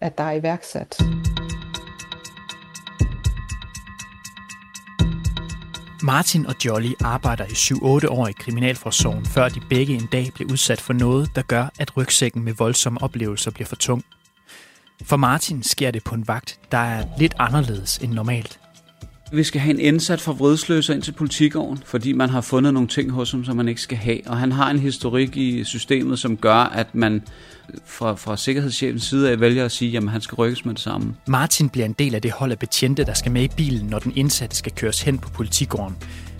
at 0.00 0.18
der 0.18 0.24
er 0.24 0.32
iværksat. 0.32 0.98
Martin 6.02 6.46
og 6.46 6.54
Jolly 6.64 6.92
arbejder 7.00 7.44
i 7.44 8.04
7-8 8.06 8.08
år 8.08 8.26
i 8.26 8.32
Kriminalforsorgen, 8.32 9.24
før 9.24 9.48
de 9.48 9.60
begge 9.70 9.94
en 9.94 10.08
dag 10.12 10.30
bliver 10.34 10.52
udsat 10.52 10.80
for 10.80 10.92
noget, 10.92 11.30
der 11.36 11.42
gør, 11.42 11.68
at 11.78 11.96
rygsækken 11.96 12.44
med 12.44 12.52
voldsomme 12.52 13.02
oplevelser 13.02 13.50
bliver 13.50 13.66
for 13.66 13.76
tung. 13.76 14.04
For 15.02 15.16
Martin 15.16 15.62
sker 15.62 15.90
det 15.90 16.04
på 16.04 16.14
en 16.14 16.28
vagt, 16.28 16.60
der 16.72 16.78
er 16.78 17.04
lidt 17.18 17.34
anderledes 17.38 17.98
end 17.98 18.12
normalt. 18.12 18.61
Vi 19.34 19.42
skal 19.42 19.60
have 19.60 19.74
en 19.74 19.80
indsat 19.80 20.20
for 20.20 20.32
vridsløser 20.32 20.94
ind 20.94 21.02
til 21.02 21.12
politigården, 21.12 21.82
fordi 21.86 22.12
man 22.12 22.28
har 22.28 22.40
fundet 22.40 22.74
nogle 22.74 22.88
ting 22.88 23.10
hos 23.10 23.30
ham, 23.30 23.44
som 23.44 23.56
man 23.56 23.68
ikke 23.68 23.80
skal 23.80 23.98
have. 23.98 24.18
Og 24.26 24.38
han 24.38 24.52
har 24.52 24.70
en 24.70 24.78
historik 24.78 25.36
i 25.36 25.64
systemet, 25.64 26.18
som 26.18 26.36
gør, 26.36 26.54
at 26.54 26.94
man 26.94 27.22
fra, 27.86 28.14
fra 28.14 28.36
sikkerhedschefens 28.36 29.02
side 29.02 29.30
af 29.30 29.40
vælger 29.40 29.64
at 29.64 29.72
sige, 29.72 29.96
at 29.96 30.10
han 30.10 30.20
skal 30.20 30.36
rykkes 30.36 30.64
med 30.64 30.74
det 30.74 30.82
samme. 30.82 31.14
Martin 31.26 31.68
bliver 31.68 31.84
en 31.84 31.92
del 31.92 32.14
af 32.14 32.22
det 32.22 32.30
hold 32.30 32.52
af 32.52 32.58
betjente, 32.58 33.04
der 33.04 33.14
skal 33.14 33.32
med 33.32 33.42
i 33.42 33.48
bilen, 33.56 33.86
når 33.86 33.98
den 33.98 34.12
indsatte 34.16 34.56
skal 34.56 34.72
køres 34.72 35.02
hen 35.02 35.18
på 35.18 35.30
politigården. 35.30 35.96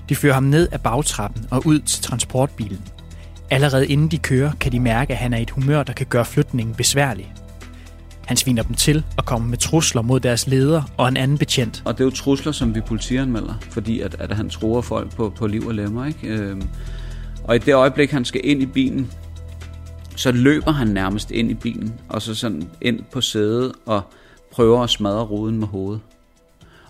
De 0.09 0.17
fører 0.17 0.35
ham 0.35 0.45
ned 0.45 0.69
af 0.73 0.81
bagtrappen 0.81 1.47
og 1.51 1.67
ud 1.67 1.79
til 1.79 2.03
transportbilen. 2.03 2.81
Allerede 3.51 3.87
inden 3.87 4.09
de 4.09 4.19
kører, 4.19 4.53
kan 4.61 4.73
de 4.73 4.81
mærke, 4.81 5.13
at 5.13 5.19
han 5.19 5.33
er 5.33 5.39
i 5.39 5.43
et 5.43 5.51
humør, 5.51 5.83
der 5.83 5.93
kan 5.93 6.07
gøre 6.07 6.25
flytningen 6.25 6.75
besværlig. 6.75 7.33
Han 8.33 8.37
sviner 8.37 8.63
dem 8.63 8.75
til 8.75 9.05
og 9.17 9.25
kommer 9.25 9.49
med 9.49 9.59
trusler 9.59 10.03
mod 10.03 10.21
deres 10.21 10.47
leder 10.47 10.83
og 10.97 11.09
en 11.09 11.17
anden 11.17 11.39
betjent. 11.39 11.83
Og 11.85 11.99
det 11.99 12.01
er 12.01 12.05
jo 12.05 12.11
trusler, 12.11 12.53
som 12.53 12.75
vi 12.75 12.81
politianmelder, 12.81 13.55
fordi 13.71 14.01
at, 14.01 14.17
at 14.19 14.37
han 14.37 14.51
tror 14.51 14.81
folk 14.81 15.17
på, 15.17 15.33
på 15.37 15.47
liv 15.47 15.67
og 15.67 15.75
lemmer. 15.75 16.07
Ikke? 16.07 16.29
Øhm, 16.29 16.69
og 17.45 17.57
i 17.57 17.59
det 17.59 17.75
øjeblik, 17.75 18.11
han 18.11 18.25
skal 18.25 18.41
ind 18.45 18.63
i 18.63 18.67
bilen, 18.67 19.11
så 20.17 20.33
løber 20.33 20.73
han 20.73 20.87
nærmest 20.87 21.31
ind 21.31 21.51
i 21.51 21.55
bilen, 21.55 21.95
og 22.09 22.23
så 22.23 22.35
sådan 22.35 22.71
ind 22.81 23.01
på 23.13 23.21
sædet 23.21 23.73
og 23.87 24.03
prøver 24.53 24.83
at 24.83 24.91
smadre 24.91 25.23
ruden 25.23 25.59
med 25.59 25.67
hovedet. 25.67 26.01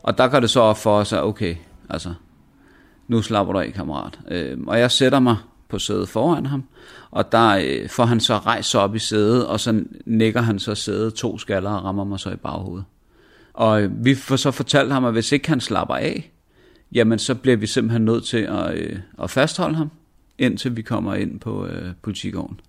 Og 0.02 0.18
der 0.18 0.28
går 0.28 0.40
det 0.40 0.50
så 0.50 0.61
op 0.61 0.78
for 0.78 0.98
os, 0.98 1.12
at 1.12 1.22
okay, 1.22 1.55
altså, 1.90 2.14
nu 3.09 3.22
slapper 3.22 3.52
du 3.52 3.59
af, 3.59 3.72
kammerat. 3.72 4.18
Øh, 4.31 4.59
og 4.66 4.78
jeg 4.78 4.90
sætter 4.90 5.20
mig 5.20 5.37
på 5.68 5.78
sædet 5.78 6.09
foran 6.09 6.46
ham, 6.46 6.64
og 7.12 7.33
der 7.33 7.61
øh, 7.64 7.88
får 7.88 8.05
han 8.05 8.20
så 8.20 8.38
rejst 8.38 8.75
op 8.75 8.94
i 8.94 8.98
sædet, 8.98 9.46
og 9.46 9.61
så 9.61 9.85
nikker 10.07 10.40
han 10.40 10.59
så 10.59 10.75
sædet 10.75 11.14
to 11.14 11.38
skaller 11.38 11.70
og 11.70 11.85
rammer 11.85 12.05
mig 12.05 12.20
så 12.20 12.31
i 12.31 12.37
baghovedet. 12.37 12.85
Og 13.53 13.83
øh, 13.83 14.05
vi 14.05 14.14
får 14.14 14.37
så 14.37 14.51
fortalt 14.51 14.92
ham, 14.92 15.05
at 15.05 15.12
hvis 15.12 15.33
ikke 15.33 15.48
han 15.48 15.61
slapper 15.61 15.94
af, 15.94 16.33
jamen 16.92 17.18
så 17.18 17.35
bliver 17.35 17.57
vi 17.57 17.66
simpelthen 17.66 18.05
nødt 18.05 18.25
til 18.25 18.38
at, 18.38 18.75
øh, 18.75 18.98
at 19.22 19.31
fastholde 19.31 19.77
ham, 19.77 19.90
indtil 20.38 20.77
vi 20.77 20.83
kommer 20.83 21.14
ind 21.14 21.40
på 21.40 21.66
øh, 21.66 21.92
politigården. 22.03 22.61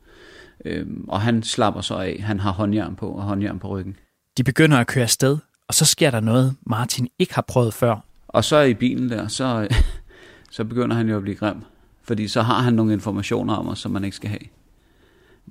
Øhm, 0.66 1.06
og 1.08 1.22
han 1.22 1.44
slapper 1.44 1.82
så 1.82 1.96
af. 1.96 2.20
Han 2.24 2.40
har 2.40 2.52
håndjern 2.52 2.96
på 2.96 3.10
og 3.10 3.24
håndjern 3.24 3.60
på 3.60 3.68
ryggen. 3.68 3.96
De 4.38 4.44
begynder 4.44 4.78
at 4.78 4.88
køre 4.88 5.04
afsted, 5.04 5.38
og 5.68 5.74
så 5.74 5.86
sker 5.86 6.12
der 6.12 6.20
noget, 6.20 6.56
Martin 6.66 7.08
ikke 7.20 7.36
har 7.36 7.42
prøvet 7.42 7.74
før. 7.74 8.06
Og 8.28 8.44
så 8.44 8.62
i 8.62 8.74
bilen 8.74 9.10
der, 9.10 9.28
så, 9.28 9.68
så 10.52 10.64
begynder 10.64 10.96
han 10.96 11.10
jo 11.10 11.16
at 11.16 11.22
blive 11.22 11.36
grim. 11.36 11.58
Fordi 12.04 12.28
så 12.28 12.42
har 12.42 12.62
han 12.62 12.74
nogle 12.74 12.94
informationer 12.94 13.56
om 13.56 13.68
os, 13.68 13.80
som 13.80 13.92
man 13.92 14.04
ikke 14.04 14.16
skal 14.16 14.30
have. 14.30 14.42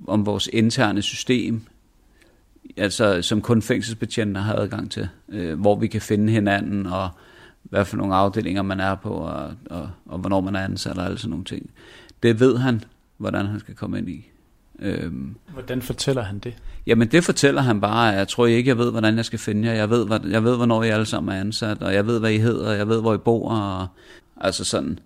Om 0.07 0.25
vores 0.25 0.49
interne 0.53 1.01
system, 1.01 1.61
altså 2.77 3.21
som 3.21 3.41
kun 3.41 3.61
fængselsbetjenter 3.61 4.41
har 4.41 4.55
adgang 4.55 4.91
til, 4.91 5.07
øh, 5.29 5.59
hvor 5.59 5.75
vi 5.75 5.87
kan 5.87 6.01
finde 6.01 6.33
hinanden, 6.33 6.85
og 6.85 7.09
hvad 7.63 7.85
for 7.85 7.97
nogle 7.97 8.15
afdelinger 8.15 8.61
man 8.61 8.79
er 8.79 8.95
på, 8.95 9.09
og, 9.09 9.51
og, 9.69 9.89
og 10.05 10.19
hvornår 10.19 10.41
man 10.41 10.55
er 10.55 10.63
ansat, 10.63 10.97
og 10.97 11.05
alle 11.05 11.17
sådan 11.17 11.29
nogle 11.29 11.45
ting. 11.45 11.69
Det 12.23 12.39
ved 12.39 12.57
han, 12.57 12.83
hvordan 13.17 13.45
han 13.45 13.59
skal 13.59 13.75
komme 13.75 13.97
ind 13.97 14.09
i. 14.09 14.25
Øhm, 14.79 15.35
hvordan 15.53 15.81
fortæller 15.81 16.21
han 16.21 16.39
det? 16.39 16.53
Jamen 16.87 17.07
det 17.07 17.23
fortæller 17.23 17.61
han 17.61 17.81
bare, 17.81 18.01
jeg 18.01 18.27
tror 18.27 18.45
ikke, 18.45 18.67
jeg 18.67 18.77
ved, 18.77 18.91
hvordan 18.91 19.17
jeg 19.17 19.25
skal 19.25 19.39
finde 19.39 19.67
jer. 19.67 19.73
Jeg 19.73 19.89
ved, 19.89 20.05
hvad, 20.05 20.19
jeg 20.29 20.43
ved, 20.43 20.55
hvornår 20.55 20.83
I 20.83 20.89
alle 20.89 21.05
sammen 21.05 21.35
er 21.35 21.39
ansat, 21.39 21.83
og 21.83 21.93
jeg 21.93 22.07
ved, 22.07 22.19
hvad 22.19 22.31
I 22.31 22.37
hedder, 22.37 22.69
og 22.69 22.77
jeg 22.77 22.87
ved, 22.87 23.01
hvor 23.01 23.13
I 23.13 23.17
bor, 23.17 23.49
og 23.49 23.87
altså 24.37 24.63
sådan 24.63 24.99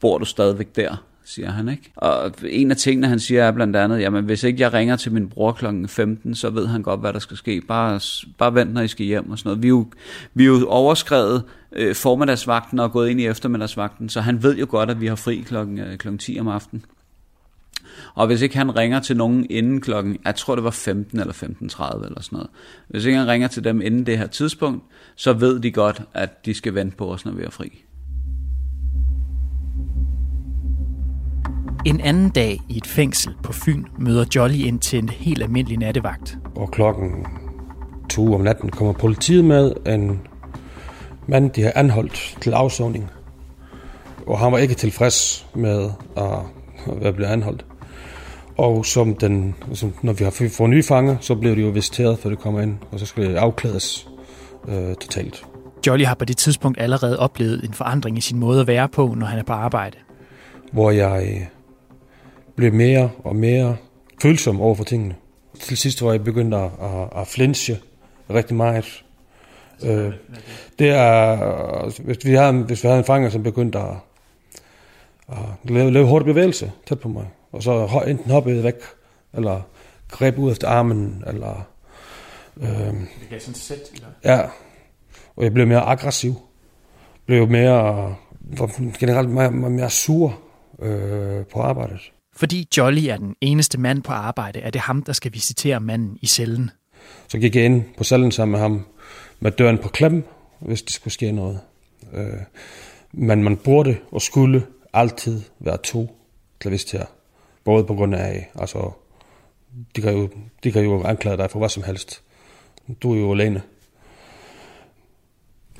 bor 0.00 0.18
du 0.18 0.24
stadigvæk 0.24 0.76
der? 0.76 0.96
siger 1.26 1.50
han. 1.50 1.68
Ikke? 1.68 1.92
Og 1.96 2.32
en 2.48 2.70
af 2.70 2.76
tingene, 2.76 3.06
han 3.06 3.20
siger, 3.20 3.44
er 3.44 3.52
blandt 3.52 3.76
andet, 3.76 4.00
jamen 4.00 4.24
hvis 4.24 4.44
ikke 4.44 4.62
jeg 4.62 4.72
ringer 4.72 4.96
til 4.96 5.12
min 5.12 5.28
bror 5.28 5.52
klokken 5.52 5.88
15, 5.88 6.34
så 6.34 6.50
ved 6.50 6.66
han 6.66 6.82
godt, 6.82 7.00
hvad 7.00 7.12
der 7.12 7.18
skal 7.18 7.36
ske. 7.36 7.62
Bare, 7.68 8.00
bare 8.38 8.54
vent, 8.54 8.72
når 8.72 8.80
I 8.80 8.88
skal 8.88 9.06
hjem 9.06 9.30
og 9.30 9.38
sådan 9.38 9.48
noget. 9.48 9.62
Vi 9.62 9.66
er 9.66 9.70
jo, 9.70 9.86
vi 10.34 10.44
er 10.44 10.48
jo 10.48 10.68
overskrevet 10.68 11.44
øh, 11.72 11.94
formiddagsvagten 11.94 12.78
og 12.78 12.92
gået 12.92 13.08
ind 13.08 13.20
i 13.20 13.26
eftermiddagsvagten, 13.26 14.08
så 14.08 14.20
han 14.20 14.42
ved 14.42 14.56
jo 14.56 14.66
godt, 14.70 14.90
at 14.90 15.00
vi 15.00 15.06
har 15.06 15.14
fri 15.14 15.36
klokken, 15.46 15.78
øh, 15.78 15.98
klokken 15.98 16.18
10 16.18 16.38
om 16.40 16.48
aftenen. 16.48 16.84
Og 18.14 18.26
hvis 18.26 18.42
ikke 18.42 18.56
han 18.56 18.76
ringer 18.76 19.00
til 19.00 19.16
nogen 19.16 19.46
inden 19.50 19.80
klokken, 19.80 20.18
jeg 20.24 20.34
tror 20.34 20.54
det 20.54 20.64
var 20.64 20.70
15 20.70 21.20
eller 21.20 21.32
15.30 21.32 22.06
eller 22.06 22.22
sådan 22.22 22.36
noget. 22.36 22.50
Hvis 22.88 23.04
ikke 23.04 23.18
han 23.18 23.28
ringer 23.28 23.48
til 23.48 23.64
dem 23.64 23.80
inden 23.80 24.06
det 24.06 24.18
her 24.18 24.26
tidspunkt, 24.26 24.84
så 25.16 25.32
ved 25.32 25.60
de 25.60 25.70
godt, 25.70 26.02
at 26.14 26.46
de 26.46 26.54
skal 26.54 26.74
vente 26.74 26.96
på 26.96 27.12
os, 27.12 27.24
når 27.24 27.32
vi 27.32 27.42
er 27.42 27.50
fri. 27.50 27.85
En 31.86 32.00
anden 32.00 32.28
dag 32.28 32.60
i 32.68 32.76
et 32.76 32.86
fængsel 32.86 33.34
på 33.42 33.52
Fyn 33.52 33.84
møder 33.98 34.24
Jolly 34.36 34.54
ind 34.54 34.80
til 34.80 34.98
en 34.98 35.08
helt 35.08 35.42
almindelig 35.42 35.78
nattevagt. 35.78 36.38
Og 36.54 36.70
klokken 36.70 37.26
to 38.10 38.34
om 38.34 38.40
natten 38.40 38.70
kommer 38.70 38.92
politiet 38.92 39.44
med 39.44 39.72
en 39.86 40.20
mand, 41.26 41.50
de 41.50 41.62
har 41.62 41.72
anholdt 41.74 42.38
til 42.40 42.52
afsoning. 42.52 43.10
Og 44.26 44.38
han 44.38 44.52
var 44.52 44.58
ikke 44.58 44.74
tilfreds 44.74 45.46
med 45.54 45.90
at 46.16 46.38
være 47.02 47.12
blevet 47.12 47.30
anholdt. 47.30 47.66
Og 48.58 48.86
som 48.86 49.14
den, 49.14 49.54
som 49.74 49.92
når 50.02 50.12
vi 50.12 50.24
har 50.24 50.30
fået 50.30 50.70
nye 50.70 50.82
fanger, 50.82 51.16
så 51.20 51.34
blev 51.34 51.56
de 51.56 51.60
jo 51.60 51.68
visiteret, 51.68 52.18
før 52.18 52.30
det 52.30 52.38
kommer 52.38 52.60
ind, 52.60 52.76
og 52.92 53.00
så 53.00 53.06
skal 53.06 53.24
det 53.24 53.36
afklædes 53.36 54.08
øh, 54.68 54.94
totalt. 54.94 55.46
Jolly 55.86 56.04
har 56.04 56.14
på 56.14 56.24
det 56.24 56.36
tidspunkt 56.36 56.80
allerede 56.80 57.18
oplevet 57.18 57.64
en 57.64 57.74
forandring 57.74 58.18
i 58.18 58.20
sin 58.20 58.38
måde 58.38 58.60
at 58.60 58.66
være 58.66 58.88
på, 58.88 59.14
når 59.16 59.26
han 59.26 59.38
er 59.38 59.44
på 59.44 59.52
arbejde. 59.52 59.96
Hvor 60.72 60.90
jeg 60.90 61.48
blev 62.56 62.72
mere 62.72 63.10
og 63.24 63.36
mere 63.36 63.76
følsom 64.22 64.60
over 64.60 64.74
for 64.74 64.84
tingene. 64.84 65.14
Til 65.60 65.76
sidst 65.76 66.02
var 66.02 66.10
jeg 66.10 66.24
begyndt 66.24 66.54
at, 66.54 66.70
at, 66.80 67.20
at 67.20 67.26
flinche 67.26 67.78
rigtig 68.30 68.56
meget. 68.56 69.04
Øh, 69.82 70.12
det 70.78 70.90
er, 70.90 72.00
hvis 72.00 72.26
vi, 72.26 72.34
havde, 72.34 72.52
hvis 72.52 72.82
vi 72.82 72.88
havde 72.88 72.98
en 72.98 73.04
fanger, 73.04 73.30
som 73.30 73.42
begyndte 73.42 73.78
at, 73.78 73.96
at 75.28 75.70
lave, 75.70 75.92
lave 75.92 76.06
hurtig 76.06 76.26
bevægelse 76.26 76.72
tæt 76.86 77.00
på 77.00 77.08
mig, 77.08 77.28
og 77.52 77.62
så 77.62 78.02
enten 78.06 78.30
hoppede 78.30 78.64
væk, 78.64 78.74
eller 79.34 79.60
greb 80.08 80.38
ud 80.38 80.52
efter 80.52 80.68
armen, 80.68 81.24
eller... 81.26 81.68
Øh, 82.60 82.68
det 82.68 83.28
gav 83.30 83.40
sådan 83.40 83.54
sæt, 83.54 83.78
eller? 83.94 84.08
Ja, 84.24 84.40
og 85.36 85.44
jeg 85.44 85.52
blev 85.52 85.66
mere 85.66 85.80
aggressiv. 85.80 86.34
Blev 87.26 87.48
mere, 87.48 88.14
generelt 88.98 89.30
mere, 89.30 89.50
mere 89.50 89.90
sur 89.90 90.38
øh, 90.82 91.46
på 91.46 91.60
arbejdet. 91.60 92.12
Fordi 92.36 92.68
Jolly 92.76 93.04
er 93.04 93.16
den 93.16 93.36
eneste 93.40 93.80
mand 93.80 94.02
på 94.02 94.12
arbejde, 94.12 94.60
er 94.60 94.70
det 94.70 94.80
ham, 94.80 95.02
der 95.02 95.12
skal 95.12 95.34
visitere 95.34 95.80
manden 95.80 96.18
i 96.22 96.26
cellen. 96.26 96.70
Så 97.28 97.38
gik 97.38 97.56
jeg 97.56 97.64
ind 97.64 97.84
på 97.96 98.04
cellen 98.04 98.32
sammen 98.32 98.52
med 98.52 98.60
ham, 98.60 98.86
med 99.40 99.50
døren 99.50 99.78
på 99.78 99.88
klem, 99.88 100.24
hvis 100.60 100.82
det 100.82 100.92
skulle 100.92 101.14
ske 101.14 101.32
noget. 101.32 101.60
Øh, 102.14 102.26
men 103.12 103.44
man 103.44 103.56
burde 103.56 103.96
og 104.10 104.22
skulle 104.22 104.66
altid 104.92 105.42
være 105.58 105.76
to 105.76 106.16
klavister. 106.58 107.04
Både 107.64 107.84
på 107.84 107.94
grund 107.94 108.14
af, 108.14 108.50
altså, 108.54 108.90
de 109.96 110.00
kan, 110.02 110.12
jo, 110.12 110.28
de 110.64 110.72
kan 110.72 110.84
jo 110.84 111.02
anklage 111.02 111.36
dig 111.36 111.50
for 111.50 111.58
hvad 111.58 111.68
som 111.68 111.82
helst. 111.82 112.22
Du 113.02 113.14
er 113.14 113.18
jo 113.18 113.32
alene. 113.32 113.62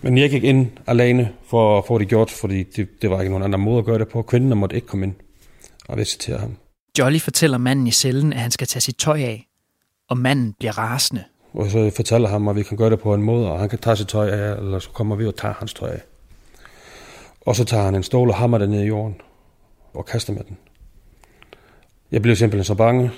Men 0.03 0.19
jeg 0.19 0.31
gik 0.31 0.45
ind 0.45 0.67
alene 0.87 1.33
for 1.47 1.79
at 1.79 1.87
få 1.87 1.99
det 1.99 2.09
gjort, 2.09 2.31
fordi 2.31 2.63
det, 2.63 3.03
det 3.03 3.11
var 3.11 3.21
ikke 3.21 3.31
nogen 3.31 3.45
anden 3.45 3.61
måde 3.61 3.79
at 3.79 3.85
gøre 3.85 3.99
det 3.99 4.09
på. 4.09 4.23
Kvinden 4.23 4.59
måtte 4.59 4.77
ikke 4.77 4.89
komme 4.89 5.07
ind 5.07 5.15
og 5.89 5.99
visitere 5.99 6.39
ham. 6.39 6.57
Jolly 6.99 7.19
fortæller 7.19 7.59
manden 7.59 7.87
i 7.87 7.91
cellen, 7.91 8.33
at 8.33 8.39
han 8.39 8.51
skal 8.51 8.67
tage 8.67 8.81
sit 8.81 8.97
tøj 8.97 9.21
af, 9.21 9.49
og 10.09 10.19
manden 10.19 10.55
bliver 10.59 10.79
rasende. 10.79 11.25
Og 11.53 11.71
så 11.71 11.93
fortæller 11.97 12.29
ham, 12.29 12.49
at 12.49 12.57
vi 12.57 12.63
kan 12.63 12.77
gøre 12.77 12.91
det 12.91 13.01
på 13.01 13.15
en 13.15 13.23
måde, 13.23 13.53
og 13.53 13.59
han 13.61 13.69
kan 13.69 13.79
tage 13.79 13.97
sit 13.97 14.09
tøj 14.09 14.29
af, 14.29 14.57
eller 14.57 14.79
så 14.79 14.91
kommer 14.91 15.17
vi 15.17 15.27
og 15.27 15.37
tager 15.37 15.55
hans 15.55 15.75
tøj 15.75 15.91
af. 15.91 16.03
Og 17.41 17.57
så 17.57 17.65
tager 17.65 17.85
han 17.85 17.95
en 17.95 18.03
stol 18.03 18.29
og 18.29 18.35
hammer 18.35 18.59
den 18.59 18.71
ned 18.71 18.83
i 18.83 18.87
jorden, 18.87 19.21
og 19.95 20.07
kaster 20.07 20.33
med 20.33 20.45
den. 20.45 20.59
Jeg 22.11 22.23
blev 22.23 22.37
simpelthen 22.37 22.65
så 22.65 22.75
bange 22.75 23.11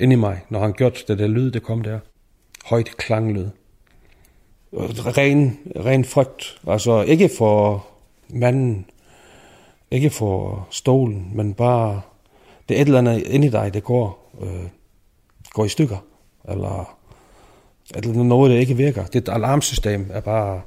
ind 0.00 0.12
i 0.12 0.16
mig, 0.16 0.40
når 0.48 0.60
han 0.60 0.72
gjorde 0.72 0.96
det 1.08 1.18
der 1.18 1.26
lyd, 1.26 1.50
det 1.50 1.62
kom 1.62 1.82
der. 1.82 1.98
Højt 2.64 2.96
klanglyd. 2.96 3.48
Ren, 4.72 5.58
ren 5.76 6.04
frygt. 6.04 6.60
Altså 6.66 7.02
ikke 7.02 7.30
for 7.38 7.86
manden, 8.28 8.86
ikke 9.90 10.10
for 10.10 10.66
stolen, 10.70 11.30
men 11.34 11.54
bare 11.54 12.00
det 12.68 12.76
er 12.76 12.82
et 12.82 12.86
eller 12.86 12.98
andet 12.98 13.26
inde 13.26 13.46
i 13.46 13.50
dig, 13.50 13.74
det 13.74 13.84
går, 13.84 14.30
øh, 14.40 14.68
går 15.52 15.64
i 15.64 15.68
stykker. 15.68 15.96
Eller, 16.48 16.98
eller 17.94 18.22
noget, 18.22 18.50
der 18.50 18.58
ikke 18.58 18.76
virker. 18.76 19.06
Dit 19.06 19.28
alarmsystem 19.28 20.10
er 20.12 20.20
bare 20.20 20.62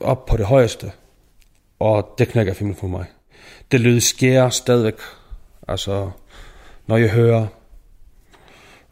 op 0.00 0.26
på 0.26 0.36
det 0.36 0.46
højeste. 0.46 0.92
Og 1.78 2.14
det 2.18 2.28
knækker 2.28 2.54
filmen 2.54 2.76
for 2.76 2.86
mig. 2.86 3.04
Det 3.72 3.80
lyd 3.80 4.00
sker 4.00 4.48
stadigvæk. 4.48 4.94
Altså, 5.68 6.10
når 6.86 6.96
jeg 6.96 7.10
hører 7.10 7.46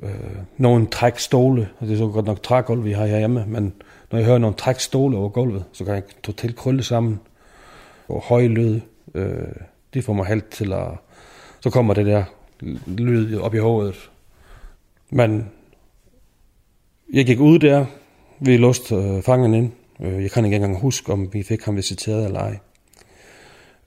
øh, 0.00 0.10
nogen 0.56 0.86
trække 0.86 1.22
stole, 1.22 1.68
og 1.80 1.86
det 1.86 1.94
er 1.94 1.98
så 1.98 2.06
godt 2.06 2.26
nok 2.26 2.42
trægulv, 2.42 2.84
vi 2.84 2.92
har 2.92 3.06
herhjemme, 3.06 3.44
men 3.46 3.74
når 4.10 4.18
jeg 4.18 4.26
hører 4.26 4.38
nogen 4.38 4.56
trække 4.56 4.82
stole 4.82 5.16
over 5.16 5.28
gulvet, 5.28 5.64
så 5.72 5.84
kan 5.84 5.94
jeg 5.94 6.02
totalt 6.22 6.56
krølle 6.56 6.82
sammen. 6.82 7.20
Og 8.08 8.20
høj 8.20 8.46
lyd, 8.46 8.80
øh, 9.14 9.48
det 9.94 10.04
får 10.04 10.12
mig 10.12 10.26
helt 10.26 10.50
til 10.50 10.72
at... 10.72 10.88
Så 11.60 11.70
kommer 11.70 11.94
det 11.94 12.06
der 12.06 12.24
lyd 12.86 13.38
op 13.38 13.54
i 13.54 13.58
hovedet. 13.58 14.10
Men 15.10 15.50
jeg 17.12 17.26
gik 17.26 17.40
ud 17.40 17.58
der, 17.58 17.86
vi 18.40 18.56
låste 18.56 18.94
øh, 18.94 19.22
fangen 19.22 19.54
ind. 19.54 19.72
Øh, 20.00 20.22
jeg 20.22 20.30
kan 20.30 20.44
ikke 20.44 20.56
engang 20.56 20.80
huske, 20.80 21.12
om 21.12 21.32
vi 21.32 21.42
fik 21.42 21.64
ham 21.64 21.76
visiteret 21.76 22.24
eller 22.24 22.40
ej. 22.40 22.58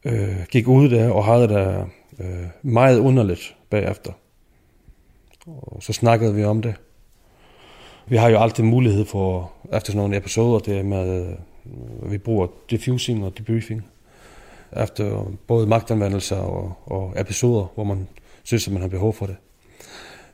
Øh, 0.05 0.45
gik 0.49 0.67
ud 0.67 0.89
der 0.89 1.11
og 1.11 1.25
havde 1.25 1.47
det 1.47 1.85
øh, 2.19 2.47
meget 2.61 2.99
underligt 2.99 3.55
bagefter. 3.69 4.11
Og 5.47 5.83
så 5.83 5.93
snakkede 5.93 6.35
vi 6.35 6.43
om 6.43 6.61
det. 6.61 6.75
Vi 8.07 8.15
har 8.15 8.29
jo 8.29 8.39
altid 8.39 8.63
mulighed 8.63 9.05
for, 9.05 9.51
efter 9.63 9.91
sådan 9.91 9.97
nogle 9.97 10.17
episoder, 10.17 10.59
det 10.59 10.85
med, 10.85 11.25
at 12.03 12.11
vi 12.11 12.17
bruger 12.17 12.47
diffusing 12.69 13.25
og 13.25 13.37
debriefing. 13.37 13.85
Efter 14.77 15.31
både 15.47 15.67
magtanvendelser 15.67 16.35
og, 16.35 16.73
og 16.85 17.21
episoder, 17.21 17.65
hvor 17.75 17.83
man 17.83 18.07
synes, 18.43 18.67
at 18.67 18.73
man 18.73 18.81
har 18.81 18.89
behov 18.89 19.13
for 19.13 19.25
det. 19.25 19.35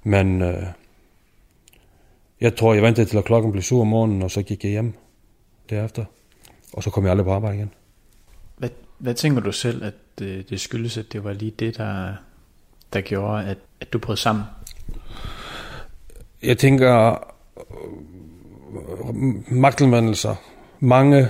Men 0.04 0.42
øh, 0.42 0.64
jeg 2.42 2.56
tror, 2.56 2.74
jeg 2.74 2.84
ventede 2.84 3.10
til, 3.10 3.18
at 3.18 3.26
klokken 3.26 3.52
blev 3.52 3.62
7 3.62 3.80
om 3.80 3.88
morgenen, 3.88 4.22
og 4.22 4.32
så 4.32 4.42
gik 4.44 4.64
jeg 4.64 4.72
hjem 4.72 4.94
derefter. 5.70 6.06
Og 6.74 6.84
så 6.84 6.90
kom 6.90 7.04
jeg 7.04 7.12
aldrig 7.12 7.26
på 7.26 7.34
arbejde 7.34 7.58
igen. 7.58 7.72
Hvad, 8.58 8.70
hvad 8.98 9.14
tænker 9.14 9.42
du 9.42 9.52
selv, 9.52 9.84
at 9.84 9.94
det, 10.20 10.50
det 10.50 10.60
skyldes, 10.60 10.98
at 10.98 11.14
det 11.14 11.24
var 11.24 11.34
lige 11.34 11.52
det, 11.52 11.78
der, 11.78 12.14
der 12.94 13.02
gjorde, 13.02 13.46
at, 13.46 13.58
at 13.82 13.94
du 13.94 14.00
brød 14.00 14.18
sammen? 14.18 14.46
Jeg 16.44 16.58
tænker, 16.58 17.18
magtanvendelser. 19.48 20.36
Mange, 20.80 21.30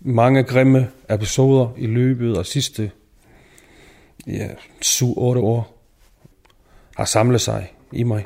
mange 0.00 0.42
grimme 0.42 0.88
episoder 1.10 1.68
i 1.76 1.86
løbet 1.86 2.36
af 2.36 2.46
sidste 2.46 2.90
ja, 4.26 4.48
7-8 4.84 5.04
år 5.38 5.76
har 6.96 7.04
samlet 7.04 7.40
sig 7.40 7.72
i 7.92 8.02
mig. 8.02 8.24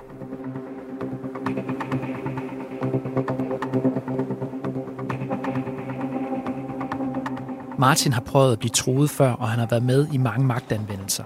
Martin 7.79 8.13
har 8.13 8.21
prøvet 8.21 8.53
at 8.53 8.59
blive 8.59 8.71
troet 8.71 9.11
før, 9.11 9.33
og 9.33 9.49
han 9.49 9.59
har 9.59 9.67
været 9.67 9.83
med 9.83 10.07
i 10.13 10.17
mange 10.17 10.47
magtanvendelser. 10.47 11.25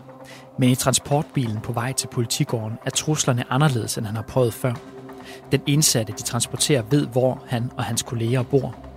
Men 0.58 0.68
i 0.68 0.74
transportbilen 0.74 1.60
på 1.60 1.72
vej 1.72 1.92
til 1.92 2.08
politigården 2.08 2.78
er 2.86 2.90
truslerne 2.90 3.52
anderledes, 3.52 3.98
end 3.98 4.06
han 4.06 4.16
har 4.16 4.22
prøvet 4.22 4.54
før. 4.54 4.74
Den 5.52 5.60
indsatte, 5.66 6.12
de 6.12 6.22
transporterer, 6.22 6.82
ved, 6.90 7.06
hvor 7.06 7.44
han 7.46 7.70
og 7.76 7.84
hans 7.84 8.02
kolleger 8.02 8.42
bor. 8.42 8.87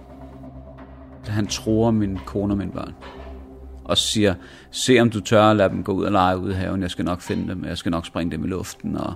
Han 1.28 1.48
tror 1.48 1.92
min 1.92 2.20
kone 2.26 2.54
og 2.54 2.58
mine 2.58 2.72
børn. 2.72 2.94
Og 3.84 3.98
siger, 3.98 4.36
se 4.72 5.00
om 5.00 5.10
du 5.10 5.20
tør 5.20 5.44
at 5.44 5.56
lade 5.56 5.70
dem 5.70 5.84
gå 5.84 5.92
ud 5.92 6.04
og 6.04 6.12
lege 6.12 6.38
ude 6.38 6.52
i 6.52 6.56
haven. 6.56 6.82
Jeg 6.82 6.92
skal 6.92 7.06
nok 7.06 7.22
finde 7.22 7.48
dem. 7.48 7.66
Jeg 7.66 7.78
skal 7.78 7.90
nok 7.90 8.06
springe 8.06 8.32
dem 8.32 8.46
i 8.46 8.48
luften. 8.48 8.98
Og 8.98 9.14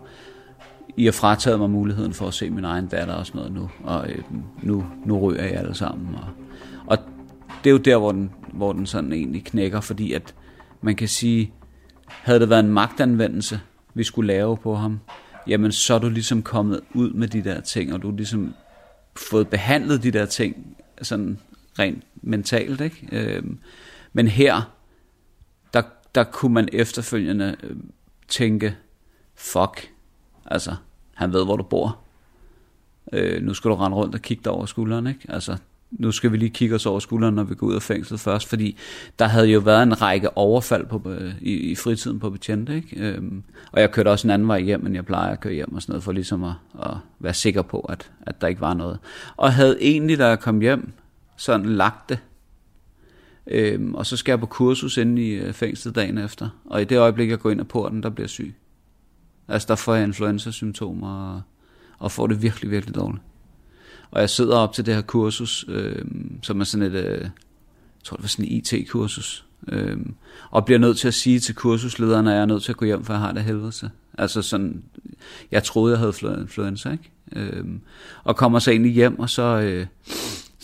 I 0.98 1.06
har 1.06 1.12
frataget 1.12 1.60
mig 1.60 1.70
muligheden 1.70 2.14
for 2.14 2.28
at 2.28 2.34
se 2.34 2.50
min 2.50 2.64
egen 2.64 2.88
datter 2.88 3.14
og 3.14 3.26
sådan 3.26 3.40
noget 3.40 3.54
nu. 3.54 3.70
Og 3.84 4.10
øh, 4.10 4.24
nu, 4.64 4.86
nu 5.06 5.20
ryger 5.20 5.44
jeg 5.44 5.54
alle 5.54 5.74
sammen. 5.74 6.16
Og, 6.16 6.28
og 6.88 6.98
det 7.64 7.70
er 7.70 7.72
jo 7.72 7.78
der, 7.78 7.98
hvor 7.98 8.12
den, 8.12 8.32
hvor 8.54 8.74
den 8.74 8.86
sådan 8.86 9.14
egentlig 9.14 9.44
knækker, 9.44 9.82
fordi 9.82 10.14
at 10.14 10.36
man 10.82 10.96
kan 10.96 11.08
sige, 11.08 11.54
havde 12.08 12.40
det 12.40 12.50
været 12.50 12.64
en 12.64 12.74
magtanvendelse, 12.74 13.60
vi 13.94 14.04
skulle 14.04 14.28
lave 14.28 14.58
på 14.58 14.76
ham, 14.76 15.00
jamen 15.48 15.72
så 15.72 15.94
er 15.94 16.00
du 16.00 16.10
ligesom 16.10 16.44
kommet 16.44 16.80
ud 16.94 17.14
med 17.14 17.28
de 17.28 17.44
der 17.44 17.62
ting, 17.62 17.94
og 17.94 18.02
du 18.02 18.12
er 18.12 18.16
ligesom 18.16 18.54
fået 19.16 19.48
behandlet 19.48 20.04
de 20.04 20.12
der 20.12 20.26
ting 20.26 20.78
sådan 21.02 21.40
rent 21.80 22.04
mentalt, 22.22 22.82
ikke? 22.82 23.08
Øh, 23.12 23.44
men 24.14 24.28
her, 24.28 24.72
der, 25.74 25.82
der 26.16 26.24
kunne 26.24 26.54
man 26.54 26.70
efterfølgende 26.74 27.56
øh, 27.64 27.76
tænke, 28.28 28.76
fuck, 29.36 29.92
altså, 30.46 30.76
han 31.14 31.34
ved, 31.34 31.46
hvor 31.46 31.58
du 31.58 31.64
bor. 31.64 32.00
Øh, 33.14 33.44
nu 33.44 33.54
skal 33.54 33.72
du 33.72 33.76
rende 33.76 33.98
rundt 33.98 34.16
og 34.16 34.22
kigge 34.22 34.44
dig 34.44 34.52
over 34.52 34.66
skulderen, 34.66 35.08
ikke? 35.08 35.26
Altså, 35.30 35.58
nu 35.92 36.12
skal 36.12 36.32
vi 36.32 36.38
lige 36.38 36.50
kigge 36.50 36.76
os 36.76 36.86
over 36.86 37.00
skulderen, 37.00 37.36
når 37.36 37.44
vi 37.44 37.56
går 37.56 37.68
ud 37.68 37.76
af 37.76 37.82
fængslet 37.82 38.20
først, 38.20 38.48
fordi 38.48 38.78
der 39.20 39.26
havde 39.26 39.48
jo 39.48 39.60
været 39.60 39.84
en 39.84 40.02
række 40.02 40.38
overfald 40.38 40.86
på, 40.86 41.02
øh, 41.06 41.34
i, 41.42 41.54
i 41.54 41.76
fritiden 41.76 42.20
på 42.20 42.30
betjente, 42.30 42.76
ikke? 42.76 43.00
Øhm, 43.00 43.44
og 43.72 43.82
jeg 43.82 43.92
kørte 43.92 44.10
også 44.10 44.28
en 44.28 44.32
anden 44.32 44.48
vej 44.48 44.60
hjem, 44.60 44.86
end 44.86 44.96
jeg 44.96 45.06
plejer 45.06 45.32
at 45.32 45.40
køre 45.40 45.54
hjem 45.54 45.76
og 45.76 45.82
sådan 45.82 45.94
noget, 45.94 46.04
for 46.04 46.12
ligesom 46.12 46.44
at, 46.44 46.54
at 46.84 46.98
være 47.20 47.34
sikker 47.34 47.62
på, 47.62 47.80
at, 47.80 48.12
at 48.22 48.42
der 48.42 48.48
ikke 48.48 48.62
var 48.62 48.74
noget. 48.74 49.00
Og 49.38 49.54
havde 49.54 49.78
egentlig, 49.82 50.18
da 50.18 50.28
jeg 50.28 50.40
kom 50.40 50.62
hjem, 50.62 50.92
sådan 51.38 51.66
lagt 51.66 52.10
det. 52.10 52.20
Øhm, 53.48 53.96
og 53.96 54.06
så 54.06 54.18
skal 54.18 54.32
jeg 54.32 54.40
på 54.40 54.46
kursus 54.46 54.98
inde 54.98 55.28
i 55.28 55.30
øh, 55.30 55.54
fængslet 55.54 55.96
dagen 55.96 56.18
efter. 56.18 56.50
Og 56.66 56.82
i 56.82 56.86
det 56.86 56.98
øjeblik, 56.98 57.30
jeg 57.30 57.40
går 57.40 57.52
ind 57.52 57.62
ad 57.62 57.66
porten, 57.66 58.04
der 58.04 58.10
bliver 58.10 58.24
jeg 58.24 58.30
syg. 58.30 58.56
Altså, 59.48 59.66
der 59.68 59.76
får 59.76 59.96
jeg 59.96 60.04
influenza-symptomer, 60.04 61.34
og, 61.34 61.42
og 62.00 62.12
får 62.12 62.28
det 62.28 62.42
virkelig, 62.42 62.72
virkelig 62.72 62.96
dårligt. 62.96 63.24
Og 64.12 64.22
jeg 64.22 64.30
sidder 64.30 64.58
op 64.58 64.74
til 64.74 64.86
det 64.86 64.96
her 64.96 65.02
kursus, 65.02 65.66
øh, 65.68 66.06
som 66.44 66.60
er 66.60 66.64
sådan 66.64 66.86
et, 66.86 66.94
øh, 66.94 67.22
jeg 67.22 67.32
tror 68.04 68.18
det 68.18 68.24
var 68.24 68.28
sådan 68.28 68.46
et 68.46 68.74
IT-kursus, 68.74 69.46
øh, 69.68 69.98
og 70.52 70.66
bliver 70.66 70.80
nødt 70.80 70.98
til 70.98 71.08
at 71.08 71.14
sige 71.14 71.40
til 71.40 71.56
kursuslederen, 71.56 72.28
at 72.28 72.34
jeg 72.34 72.42
er 72.42 72.46
nødt 72.46 72.64
til 72.64 72.72
at 72.72 72.78
gå 72.78 72.86
hjem, 72.86 73.04
for 73.04 73.14
jeg 73.14 73.20
har 73.20 73.32
det 73.32 73.44
helvede 73.44 73.72
til. 73.72 73.90
Altså 74.18 74.42
sådan, 74.42 74.84
jeg 75.52 75.64
troede, 75.64 75.92
jeg 75.92 76.00
havde 76.00 76.42
influenza, 76.42 76.92
ikke? 76.92 77.12
Øh, 77.36 77.66
og 78.24 78.36
kommer 78.36 78.60
så 78.60 78.72
egentlig 78.72 78.94
hjem, 78.94 79.20
og 79.20 79.30
så, 79.30 79.44
øh, 79.44 79.86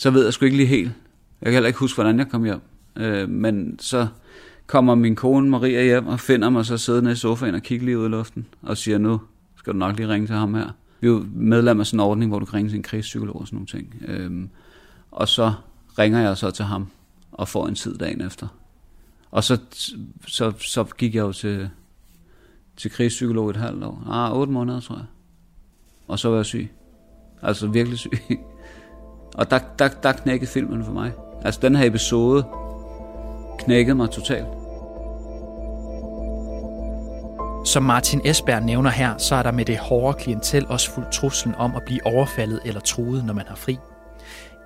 så 0.02 0.10
ved 0.10 0.24
jeg 0.24 0.32
sgu 0.32 0.44
ikke 0.44 0.56
lige 0.56 0.66
helt. 0.66 0.92
Jeg 1.40 1.46
kan 1.46 1.52
heller 1.52 1.66
ikke 1.66 1.78
huske, 1.78 1.96
hvordan 1.96 2.18
jeg 2.18 2.28
kom 2.28 2.44
hjem. 2.44 2.60
Øh, 2.96 3.28
men 3.28 3.78
så 3.78 4.06
kommer 4.66 4.94
min 4.94 5.16
kone 5.16 5.50
Maria 5.50 5.84
hjem 5.84 6.06
og 6.06 6.20
finder 6.20 6.50
mig 6.50 6.66
så 6.66 6.78
siddende 6.78 7.12
i 7.12 7.14
sofaen 7.14 7.54
og 7.54 7.62
kigger 7.62 7.86
lige 7.86 7.98
ud 7.98 8.06
i 8.06 8.08
luften 8.08 8.46
og 8.62 8.76
siger, 8.76 8.98
nu 8.98 9.20
skal 9.56 9.72
du 9.72 9.78
nok 9.78 9.96
lige 9.96 10.08
ringe 10.08 10.26
til 10.26 10.36
ham 10.36 10.54
her 10.54 10.70
vi 11.02 11.08
er 11.08 11.12
jo 11.12 11.26
medlem 11.34 11.80
af 11.80 11.86
sådan 11.86 11.96
en 11.96 12.06
ordning, 12.06 12.30
hvor 12.30 12.38
du 12.38 12.44
kan 12.44 12.54
ringe 12.54 12.70
til 12.70 12.76
en 12.76 12.82
krigspsykolog 12.82 13.40
og 13.40 13.46
sådan 13.46 13.56
nogle 13.56 13.66
ting. 13.66 13.94
Øhm, 14.08 14.50
og 15.10 15.28
så 15.28 15.52
ringer 15.98 16.20
jeg 16.20 16.36
så 16.36 16.50
til 16.50 16.64
ham 16.64 16.86
og 17.32 17.48
får 17.48 17.68
en 17.68 17.74
tid 17.74 17.98
dagen 17.98 18.20
efter. 18.20 18.48
Og 19.30 19.44
så, 19.44 19.58
så, 20.26 20.52
så 20.58 20.84
gik 20.84 21.14
jeg 21.14 21.20
jo 21.20 21.32
til, 21.32 21.70
til 22.76 22.90
krigspsykolog 22.90 23.50
et 23.50 23.56
halvt 23.56 23.84
år. 23.84 24.04
Ah, 24.10 24.38
otte 24.38 24.52
måneder, 24.52 24.80
tror 24.80 24.96
jeg. 24.96 25.04
Og 26.08 26.18
så 26.18 26.28
var 26.28 26.36
jeg 26.36 26.46
syg. 26.46 26.70
Altså 27.42 27.66
virkelig 27.66 27.98
syg. 27.98 28.12
Og 29.34 29.50
der, 29.50 29.58
der, 29.78 29.88
der 29.88 30.12
knækkede 30.12 30.50
filmen 30.50 30.84
for 30.84 30.92
mig. 30.92 31.12
Altså 31.44 31.60
den 31.60 31.76
her 31.76 31.86
episode 31.86 32.44
knækkede 33.58 33.94
mig 33.94 34.10
totalt. 34.10 34.46
Som 37.64 37.82
Martin 37.82 38.20
Esberg 38.24 38.62
nævner 38.62 38.90
her, 38.90 39.18
så 39.18 39.34
er 39.34 39.42
der 39.42 39.50
med 39.50 39.64
det 39.64 39.78
hårde 39.78 40.18
klientel 40.18 40.66
også 40.66 40.90
fuldt 40.90 41.12
truslen 41.12 41.54
om 41.54 41.76
at 41.76 41.82
blive 41.86 42.06
overfaldet 42.06 42.60
eller 42.64 42.80
truet, 42.80 43.24
når 43.24 43.34
man 43.34 43.46
har 43.46 43.56
fri. 43.56 43.78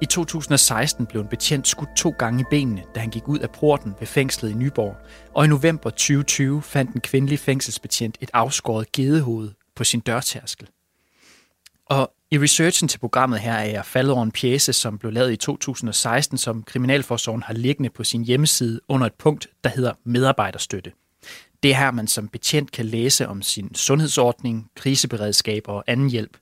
I 0.01 0.07
2016 0.07 1.07
blev 1.07 1.23
en 1.23 1.29
betjent 1.29 1.69
skudt 1.69 1.89
to 1.97 2.15
gange 2.19 2.41
i 2.41 2.45
benene, 2.51 2.83
da 2.95 3.01
han 3.01 3.11
gik 3.11 3.29
ud 3.29 3.39
af 3.39 3.51
porten 3.51 3.95
ved 3.99 4.07
fængslet 4.07 4.51
i 4.51 4.55
Nyborg. 4.55 4.97
Og 5.35 5.45
i 5.45 5.49
november 5.49 5.91
2020 5.91 6.63
fandt 6.63 6.95
en 6.95 7.01
kvindelig 7.01 7.39
fængselsbetjent 7.39 8.19
et 8.21 8.31
afskåret 8.33 8.93
gedehoved 8.93 9.51
på 9.77 9.85
sin 9.85 10.01
dørtærskel. 10.01 10.69
Og 11.87 12.13
i 12.31 12.39
researchen 12.39 12.89
til 12.89 12.99
programmet 12.99 13.41
her 13.41 13.53
er 13.53 13.65
jeg 13.65 13.85
faldet 13.85 14.13
over 14.13 14.23
en 14.23 14.31
pjæse, 14.31 14.73
som 14.73 14.99
blev 14.99 15.13
lavet 15.13 15.33
i 15.33 15.37
2016, 15.37 16.39
som 16.39 16.63
Kriminalforsorgen 16.63 17.43
har 17.43 17.55
liggende 17.55 17.91
på 17.91 18.05
sin 18.05 18.25
hjemmeside 18.25 18.81
under 18.89 19.07
et 19.07 19.15
punkt, 19.15 19.47
der 19.65 19.71
hedder 19.71 19.93
medarbejderstøtte– 20.05 20.93
det 21.63 21.71
er 21.71 21.77
her, 21.77 21.91
man 21.91 22.07
som 22.07 22.29
betjent 22.29 22.73
kan 22.73 22.85
læse 22.87 23.29
om 23.29 23.43
sin 23.43 23.75
sundhedsordning, 23.75 24.71
kriseberedskab 24.75 25.63
og 25.69 25.85
anden 25.87 26.11
hjælp. 26.11 26.37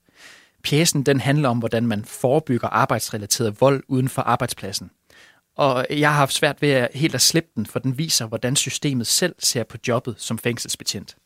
Pjæsen 0.63 1.03
den 1.03 1.21
handler 1.21 1.49
om, 1.49 1.59
hvordan 1.59 1.87
man 1.87 2.05
forebygger 2.05 2.69
arbejdsrelateret 2.69 3.61
vold 3.61 3.83
uden 3.89 4.09
for 4.09 4.23
arbejdspladsen. 4.23 4.91
Og 5.57 5.87
jeg 5.91 6.11
har 6.11 6.17
haft 6.17 6.35
svært 6.35 6.63
ved 6.63 6.71
at 6.71 6.89
helt 6.95 7.15
at 7.15 7.21
slippe 7.21 7.51
den, 7.55 7.67
for 7.67 7.79
den 7.79 7.99
viser, 7.99 8.27
hvordan 8.27 8.57
systemet 8.57 9.07
selv 9.07 9.35
ser 9.39 9.65
på 9.65 9.77
jobbet 9.89 10.15
som 10.19 10.39
fængselsbetjent. 10.39 11.17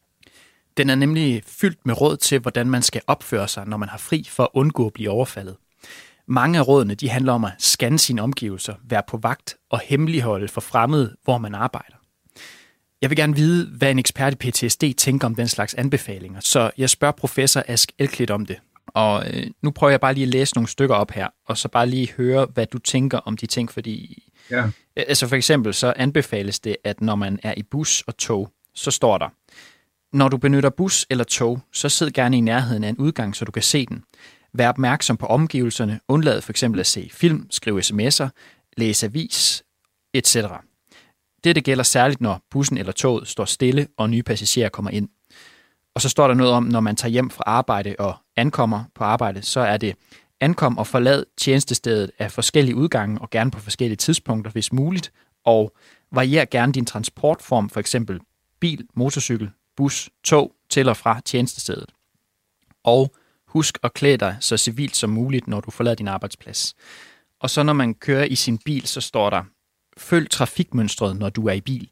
Den 0.79 0.91
er 0.91 0.95
nemlig 0.95 1.43
fyldt 1.47 1.87
med 1.87 2.01
råd 2.01 2.17
til, 2.17 2.38
hvordan 2.38 2.71
man 2.71 2.83
skal 2.83 3.03
opføre 3.07 3.49
sig, 3.49 3.67
når 3.67 3.77
man 3.77 3.88
har 3.88 3.99
fri 3.99 4.27
for 4.31 4.43
at 4.43 4.49
undgå 4.55 4.87
at 4.87 4.93
blive 4.93 5.11
overfaldet. 5.11 5.57
Mange 6.29 6.59
af 6.59 6.69
rådene 6.69 6.95
de 6.95 7.09
handler 7.09 7.33
om 7.33 7.45
at 7.45 7.53
scanne 7.59 7.99
sine 7.99 8.23
omgivelser, 8.23 8.75
være 8.85 9.03
på 9.09 9.17
vagt 9.17 9.57
og 9.71 9.81
hemmeligholde 9.85 10.49
for 10.49 10.61
fremmede, 10.61 11.17
hvor 11.25 11.38
man 11.38 11.55
arbejder. 11.55 11.97
Jeg 13.03 13.11
vil 13.11 13.17
gerne 13.17 13.37
vide, 13.37 13.71
hvad 13.77 13.91
en 13.91 13.99
ekspert 13.99 14.33
i 14.33 14.51
PTSD 14.51 14.85
tænker 14.97 15.27
om 15.27 15.35
den 15.35 15.49
slags 15.49 15.75
anbefalinger, 15.75 16.41
så 16.41 16.71
jeg 16.79 16.91
spørger 16.91 17.12
professor 17.12 17.62
Ask 17.69 17.93
Elklit 17.99 18.31
om 18.31 18.47
det. 18.47 18.57
Og 18.87 19.27
øh, 19.31 19.47
nu 19.62 19.71
prøver 19.71 19.91
jeg 19.91 20.01
bare 20.01 20.14
lige 20.14 20.25
at 20.25 20.29
læse 20.29 20.55
nogle 20.55 20.69
stykker 20.69 20.95
op 20.95 21.11
her, 21.11 21.29
og 21.47 21.59
så 21.59 21.69
bare 21.69 21.87
lige 21.87 22.12
høre, 22.17 22.47
hvad 22.55 22.67
du 22.67 22.79
tænker 22.79 23.19
om 23.19 23.37
de 23.37 23.47
ting, 23.47 23.73
fordi... 23.73 24.23
Ja. 24.51 24.64
Altså 24.97 25.27
for 25.27 25.37
eksempel, 25.37 25.75
så 25.75 25.93
anbefales 25.97 26.61
det, 26.61 26.77
at 26.85 27.01
når 27.01 27.14
man 27.14 27.38
er 27.43 27.55
i 27.57 27.62
bus 27.62 28.03
og 28.07 28.17
tog, 28.17 28.53
så 28.75 28.91
står 28.91 29.19
der, 29.19 29.29
når 30.12 30.29
du 30.29 30.37
benytter 30.37 30.71
bus 30.71 31.07
eller 31.11 31.25
tog, 31.25 31.61
så 31.73 31.88
sid 31.88 32.11
gerne 32.11 32.37
i 32.37 32.40
nærheden 32.40 32.85
af 32.85 32.88
en 32.88 32.97
udgang, 32.97 33.37
så 33.37 33.44
du 33.44 33.53
kan 33.53 33.62
se 33.62 33.87
den. 33.87 34.05
Vær 34.55 34.68
opmærksom 34.68 35.16
på 35.16 35.27
omgivelserne, 35.27 36.01
undlad 36.09 36.40
for 36.40 36.53
eksempel 36.53 36.81
at 36.81 36.87
se 36.87 37.11
film, 37.12 37.47
skrive 37.51 37.81
sms'er, 37.81 38.29
læse 38.77 39.07
avis, 39.07 39.62
etc. 40.14 40.37
Dette 41.44 41.61
gælder 41.61 41.85
særligt, 41.85 42.21
når 42.21 42.42
bussen 42.51 42.79
eller 42.79 42.92
toget 42.92 43.29
står 43.29 43.44
stille, 43.44 43.87
og 43.97 44.11
nye 44.11 44.23
passagerer 44.23 44.68
kommer 44.68 44.90
ind. 44.90 45.09
Og 45.94 46.01
så 46.01 46.09
står 46.09 46.29
der 46.29 46.35
noget 46.35 46.53
om, 46.53 46.62
når 46.62 46.81
man 46.81 46.97
tager 46.97 47.12
hjem 47.12 47.31
fra 47.31 47.44
arbejde 47.47 47.94
og 47.99 48.16
ankommer 48.37 48.85
på 48.94 49.05
arbejde, 49.05 49.42
så 49.42 49.61
er 49.61 49.77
det 49.77 49.94
ankom 50.40 50.79
og 50.79 50.87
forlad 50.87 51.25
tjenestestedet 51.37 52.11
af 52.18 52.33
forskellige 52.33 52.77
udgange 52.77 53.21
og 53.21 53.31
gerne 53.31 53.51
på 53.51 53.61
forskellige 53.61 53.97
tidspunkter, 53.97 54.51
hvis 54.51 54.73
muligt, 54.73 55.12
og 55.44 55.73
varier 56.12 56.44
gerne 56.44 56.73
din 56.73 56.87
transportform, 56.87 57.71
for 57.71 57.81
eksempel 57.81 58.21
bil, 58.61 58.87
motorcykel, 58.94 59.51
bus, 59.79 60.11
tog 60.25 60.53
til 60.71 60.88
og 60.88 60.97
fra 60.97 61.21
tjenestestedet. 61.25 61.91
Og 62.85 63.14
husk 63.49 63.79
at 63.83 63.95
klæde 63.95 64.17
dig 64.17 64.37
så 64.41 64.57
civilt 64.57 64.97
som 64.97 65.11
muligt, 65.11 65.49
når 65.49 65.61
du 65.61 65.71
forlader 65.71 65.97
din 65.97 66.09
arbejdsplads. 66.09 66.75
Og 67.41 67.51
så 67.51 67.62
når 67.62 67.73
man 67.73 67.95
kører 67.95 68.25
i 68.25 68.35
sin 68.35 68.59
bil, 68.59 68.87
så 68.87 69.01
står 69.01 69.31
der, 69.31 69.43
følg 69.97 70.31
trafikmønstret, 70.31 71.17
når 71.17 71.29
du 71.29 71.47
er 71.47 71.53
i 71.53 71.61
bil. 71.61 71.88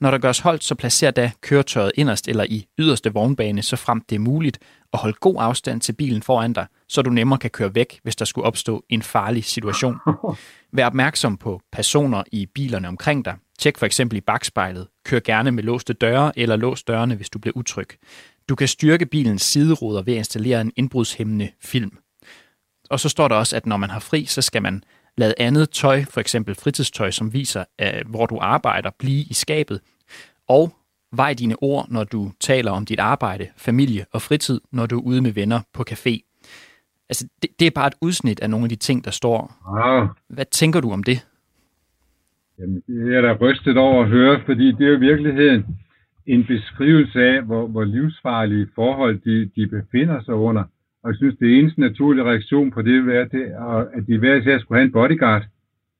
Når 0.00 0.10
der 0.10 0.18
gørs 0.18 0.38
holdt, 0.38 0.64
så 0.64 0.74
placer 0.74 1.10
da 1.10 1.30
køretøjet 1.40 1.92
inderst 1.94 2.28
eller 2.28 2.44
i 2.44 2.66
yderste 2.78 3.12
vognbane, 3.12 3.62
så 3.62 3.76
frem 3.76 4.00
det 4.00 4.16
er 4.16 4.20
muligt, 4.20 4.58
og 4.92 4.98
hold 4.98 5.14
god 5.14 5.36
afstand 5.38 5.80
til 5.80 5.92
bilen 5.92 6.22
foran 6.22 6.52
dig, 6.52 6.66
så 6.88 7.02
du 7.02 7.10
nemmere 7.10 7.38
kan 7.38 7.50
køre 7.50 7.74
væk, 7.74 8.00
hvis 8.02 8.16
der 8.16 8.24
skulle 8.24 8.46
opstå 8.46 8.84
en 8.88 9.02
farlig 9.02 9.44
situation. 9.44 9.98
Vær 10.72 10.86
opmærksom 10.86 11.36
på 11.36 11.60
personer 11.72 12.22
i 12.32 12.46
bilerne 12.46 12.88
omkring 12.88 13.24
dig. 13.24 13.36
Tjek 13.60 13.78
for 13.78 13.86
eksempel 13.86 14.18
i 14.18 14.20
bagspejlet. 14.20 14.86
Kør 15.04 15.20
gerne 15.20 15.50
med 15.50 15.62
låste 15.62 15.92
døre 15.92 16.38
eller 16.38 16.56
lås 16.56 16.82
dørene, 16.82 17.14
hvis 17.14 17.30
du 17.30 17.38
bliver 17.38 17.56
utryg. 17.56 17.88
Du 18.48 18.54
kan 18.54 18.68
styrke 18.68 19.06
bilens 19.06 19.42
sideruder 19.42 20.02
ved 20.02 20.12
at 20.12 20.18
installere 20.18 20.60
en 20.60 20.72
indbrudshæmmende 20.76 21.50
film. 21.62 21.98
Og 22.90 23.00
så 23.00 23.08
står 23.08 23.28
der 23.28 23.36
også, 23.36 23.56
at 23.56 23.66
når 23.66 23.76
man 23.76 23.90
har 23.90 24.00
fri, 24.00 24.24
så 24.24 24.42
skal 24.42 24.62
man 24.62 24.84
Lad 25.16 25.34
andet 25.38 25.70
tøj, 25.70 26.04
for 26.04 26.20
eksempel 26.20 26.54
fritidstøj, 26.54 27.10
som 27.10 27.32
viser, 27.32 27.64
hvor 28.06 28.26
du 28.26 28.38
arbejder, 28.40 28.90
blive 28.98 29.22
i 29.22 29.34
skabet. 29.34 29.80
Og 30.48 30.72
vej 31.12 31.34
dine 31.34 31.62
ord, 31.62 31.86
når 31.88 32.04
du 32.04 32.32
taler 32.40 32.70
om 32.70 32.86
dit 32.86 33.00
arbejde, 33.00 33.48
familie 33.56 34.06
og 34.12 34.22
fritid, 34.22 34.60
når 34.72 34.86
du 34.86 34.98
er 34.98 35.02
ude 35.02 35.20
med 35.20 35.32
venner 35.32 35.60
på 35.74 35.84
café. 35.90 36.18
Altså, 37.08 37.28
det, 37.42 37.50
det 37.58 37.66
er 37.66 37.70
bare 37.70 37.86
et 37.86 37.94
udsnit 38.00 38.40
af 38.40 38.50
nogle 38.50 38.64
af 38.64 38.68
de 38.68 38.76
ting, 38.76 39.04
der 39.04 39.10
står. 39.10 39.54
Ah. 39.78 40.08
Hvad 40.28 40.44
tænker 40.44 40.80
du 40.80 40.92
om 40.92 41.02
det? 41.02 41.26
Jamen, 42.60 42.82
det 42.86 43.16
er 43.16 43.20
da 43.20 43.32
rystet 43.32 43.76
over 43.76 44.02
at 44.02 44.08
høre, 44.08 44.40
fordi 44.46 44.66
det 44.72 44.80
er 44.80 44.90
jo 44.90 44.96
i 44.96 45.00
virkeligheden 45.00 45.64
en 46.26 46.44
beskrivelse 46.44 47.20
af, 47.22 47.42
hvor, 47.42 47.66
hvor 47.66 47.84
livsfarlige 47.84 48.68
forhold 48.74 49.20
de, 49.24 49.50
de 49.56 49.66
befinder 49.66 50.22
sig 50.22 50.34
under. 50.34 50.64
Og 51.02 51.10
jeg 51.10 51.16
synes, 51.16 51.34
det 51.40 51.58
eneste 51.58 51.80
naturlige 51.80 52.24
reaktion 52.24 52.70
på 52.70 52.82
det 52.82 52.92
vil 52.92 53.06
være, 53.06 53.28
det, 53.32 53.44
at 53.96 54.06
de 54.06 54.18
hver 54.18 54.34
især 54.34 54.58
skulle 54.58 54.78
have 54.78 54.86
en 54.86 54.92
bodyguard 54.92 55.42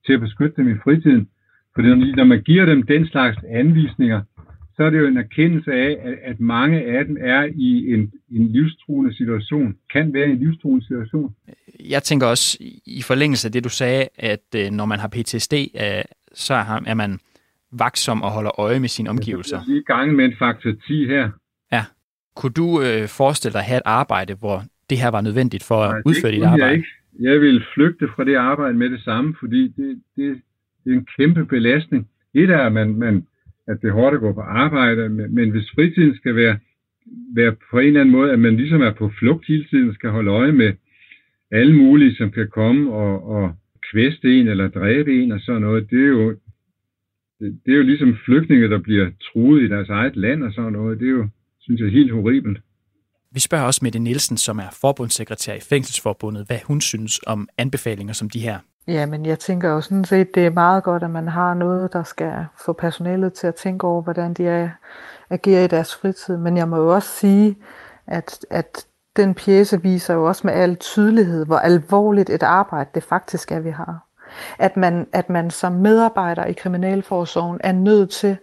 til 0.07 0.13
at 0.13 0.21
beskytte 0.21 0.57
dem 0.57 0.71
i 0.71 0.79
fritiden. 0.85 1.29
Fordi 1.75 2.13
når 2.13 2.25
man 2.25 2.43
giver 2.43 2.65
dem 2.65 2.83
den 2.83 3.07
slags 3.07 3.37
anvisninger, 3.51 4.23
så 4.77 4.85
er 4.85 4.91
det 4.91 4.99
jo 4.99 5.07
en 5.07 5.17
erkendelse 5.17 5.73
af, 5.73 6.19
at 6.23 6.41
mange 6.41 6.83
af 6.83 7.05
dem 7.05 7.17
er 7.21 7.43
i 7.55 7.93
en, 7.95 8.13
en 8.31 8.49
livstruende 8.49 9.17
situation, 9.17 9.77
kan 9.93 10.15
være 10.15 10.29
i 10.29 10.31
en 10.31 10.39
livstruende 10.39 10.87
situation. 10.87 11.35
Jeg 11.91 12.03
tænker 12.03 12.27
også 12.27 12.59
i 12.87 13.03
forlængelse 13.03 13.49
af 13.49 13.53
det, 13.53 13.65
du 13.65 13.69
sagde, 13.69 14.09
at 14.19 14.47
øh, 14.57 14.71
når 14.71 14.85
man 14.85 14.99
har 14.99 15.09
PTSD, 15.09 15.55
øh, 15.55 16.03
så 16.35 16.55
er 16.87 16.95
man 16.95 17.19
vaksom 17.73 18.23
og 18.23 18.31
holder 18.31 18.61
øje 18.61 18.81
med 18.81 18.89
sine 18.89 19.11
omgivelser. 19.11 19.61
Jeg 19.69 19.75
er 19.75 19.79
i 19.79 19.83
gang 19.83 20.15
med 20.15 20.25
en 20.25 20.35
faktor 20.39 20.71
10 20.87 21.07
her. 21.07 21.31
Ja. 21.73 21.85
Kunne 22.37 22.53
du 22.53 22.83
øh, 22.83 23.09
forestille 23.09 23.53
dig 23.53 23.61
at 23.61 23.67
have 23.67 23.77
et 23.77 23.83
arbejde, 23.85 24.35
hvor 24.35 24.63
det 24.91 24.99
her 24.99 25.09
var 25.09 25.21
nødvendigt 25.21 25.65
for 25.65 25.83
at 25.83 25.91
Nej, 25.91 26.03
udføre 26.07 26.33
dit 26.33 26.43
arbejde? 26.43 26.65
Jeg, 26.65 26.75
ikke. 26.75 26.89
jeg 27.21 27.41
vil 27.41 27.65
flygte 27.75 28.09
fra 28.17 28.25
det 28.25 28.37
arbejde 28.37 28.77
med 28.79 28.91
det 28.91 29.01
samme, 29.01 29.35
fordi 29.41 29.63
det, 29.69 30.03
det, 30.17 30.43
det 30.85 30.93
er 30.93 30.97
en 30.97 31.07
kæmpe 31.17 31.45
belastning. 31.45 32.09
Et 32.35 32.51
er, 32.51 32.59
at 32.59 32.73
man, 32.73 32.95
man, 32.95 33.27
at 33.69 33.79
det 33.83 33.89
er 33.89 33.93
hårdt 33.93 34.15
at 34.15 34.21
gå 34.21 34.33
på 34.33 34.41
arbejde, 34.41 35.09
men, 35.09 35.35
men 35.35 35.51
hvis 35.51 35.71
fritiden 35.75 36.17
skal 36.17 36.37
være, 36.37 36.59
være 37.35 37.57
på 37.71 37.79
en 37.79 37.87
eller 37.87 38.01
anden 38.01 38.13
måde, 38.13 38.33
at 38.33 38.39
man 38.39 38.57
ligesom 38.57 38.83
er 38.83 38.93
på 38.93 39.11
flugt 39.19 39.47
hele 39.47 39.65
tiden, 39.65 39.95
skal 39.95 40.11
holde 40.11 40.31
øje 40.31 40.53
med 40.53 40.73
alle 41.51 41.77
mulige, 41.77 42.17
som 42.17 42.31
kan 42.31 42.49
komme 42.49 42.93
og, 42.93 43.29
og 43.29 43.55
kvæste 43.93 44.41
en 44.41 44.49
eller 44.49 44.69
dræbe 44.69 45.23
en 45.23 45.33
og 45.33 45.41
sådan 45.41 45.63
noget, 45.63 45.91
det 45.91 45.99
er 45.99 46.09
jo, 46.09 46.31
det, 47.41 47.61
det 47.67 47.73
er 47.73 47.77
jo 47.77 47.83
ligesom 47.83 48.17
flygtninge, 48.25 48.69
der 48.69 48.79
bliver 48.79 49.11
truet 49.33 49.63
i 49.63 49.69
deres 49.69 49.89
eget 49.89 50.17
land 50.17 50.45
og 50.45 50.53
sådan 50.53 50.73
noget. 50.73 51.01
Det 51.01 51.07
er 51.07 51.13
jo, 51.13 51.29
synes 51.61 51.81
jeg, 51.81 51.91
helt 51.91 52.13
horribelt. 52.13 52.59
Vi 53.33 53.41
spørger 53.41 53.65
også 53.65 53.81
Mette 53.83 53.99
Nielsen, 53.99 54.37
som 54.37 54.59
er 54.59 54.79
forbundssekretær 54.81 55.55
i 55.55 55.61
Fængselsforbundet, 55.61 56.47
hvad 56.47 56.59
hun 56.67 56.81
synes 56.81 57.21
om 57.27 57.49
anbefalinger 57.59 58.13
som 58.13 58.31
de 58.31 58.41
her. 58.41 58.59
Ja, 58.89 59.07
men 59.07 59.27
jeg 59.27 59.39
tænker 59.39 59.69
jo 59.69 59.81
sådan 59.81 60.05
set, 60.05 60.35
det 60.35 60.47
er 60.47 60.51
meget 60.51 60.85
godt, 60.85 61.03
at 61.03 61.11
man 61.11 61.29
har 61.29 61.55
noget, 61.55 61.93
der 61.93 62.03
skal 62.03 62.33
få 62.65 62.73
personalet 62.73 63.33
til 63.33 63.47
at 63.47 63.55
tænke 63.55 63.87
over, 63.87 64.03
hvordan 64.03 64.35
de 64.35 64.71
agerer 65.31 65.65
i 65.65 65.67
deres 65.67 65.97
fritid. 65.97 66.37
Men 66.37 66.57
jeg 66.57 66.69
må 66.69 66.77
jo 66.77 66.95
også 66.95 67.09
sige, 67.09 67.57
at, 68.07 68.47
at 68.51 68.87
den 69.17 69.35
pjæse 69.35 69.83
viser 69.83 70.15
jo 70.15 70.25
også 70.25 70.47
med 70.47 70.55
al 70.55 70.77
tydelighed, 70.77 71.47
hvor 71.47 71.59
alvorligt 71.59 72.31
et 72.31 72.43
arbejde 72.43 72.91
det 72.95 73.03
faktisk 73.03 73.53
er, 73.53 73.61
vi 73.61 73.71
har. 73.71 74.07
At 74.59 74.77
man, 74.77 75.07
at 75.13 75.31
man 75.31 75.51
som 75.51 75.73
medarbejder 75.73 76.45
i 76.45 76.53
Kriminalforsorgen 76.53 77.61
er 77.65 77.73
nødt 77.73 78.11
til 78.11 78.37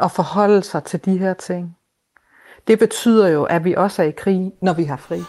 at 0.00 0.10
forholde 0.10 0.62
sig 0.62 0.84
til 0.84 1.04
de 1.04 1.18
her 1.18 1.34
ting. 1.34 1.76
Det 2.66 2.78
betyder 2.78 3.28
jo, 3.28 3.44
at 3.44 3.64
vi 3.64 3.74
også 3.74 4.02
er 4.02 4.06
i 4.06 4.10
krig, 4.10 4.52
når 4.62 4.72
vi 4.72 4.84
har 4.84 4.96
fri. 4.96 5.22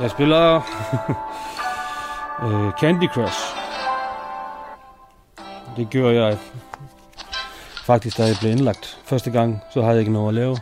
Jeg 0.00 0.10
spiller 0.10 0.62
øh, 2.42 2.72
Candy 2.80 3.08
Crush. 3.08 3.38
Det 5.76 5.90
gjorde 5.90 6.24
jeg 6.24 6.38
faktisk, 7.84 8.18
da 8.18 8.24
jeg 8.24 8.36
blev 8.40 8.52
indlagt. 8.52 8.98
Første 9.04 9.30
gang, 9.30 9.62
så 9.74 9.80
havde 9.80 9.92
jeg 9.92 10.00
ikke 10.00 10.12
noget 10.12 10.28
at 10.28 10.34
lave. 10.34 10.58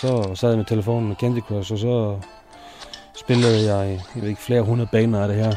Så 0.00 0.34
sad 0.34 0.48
jeg 0.48 0.58
med 0.58 0.66
telefonen 0.66 1.08
med 1.08 1.16
Candy 1.16 1.40
Crush, 1.40 1.72
og 1.72 1.78
så 1.78 2.20
spillede 3.20 3.74
jeg, 3.74 4.00
jeg 4.14 4.22
ved 4.22 4.28
ikke, 4.28 4.42
flere 4.42 4.62
hundrede 4.62 4.88
baner 4.92 5.22
af 5.22 5.28
det 5.28 5.36
her. 5.36 5.54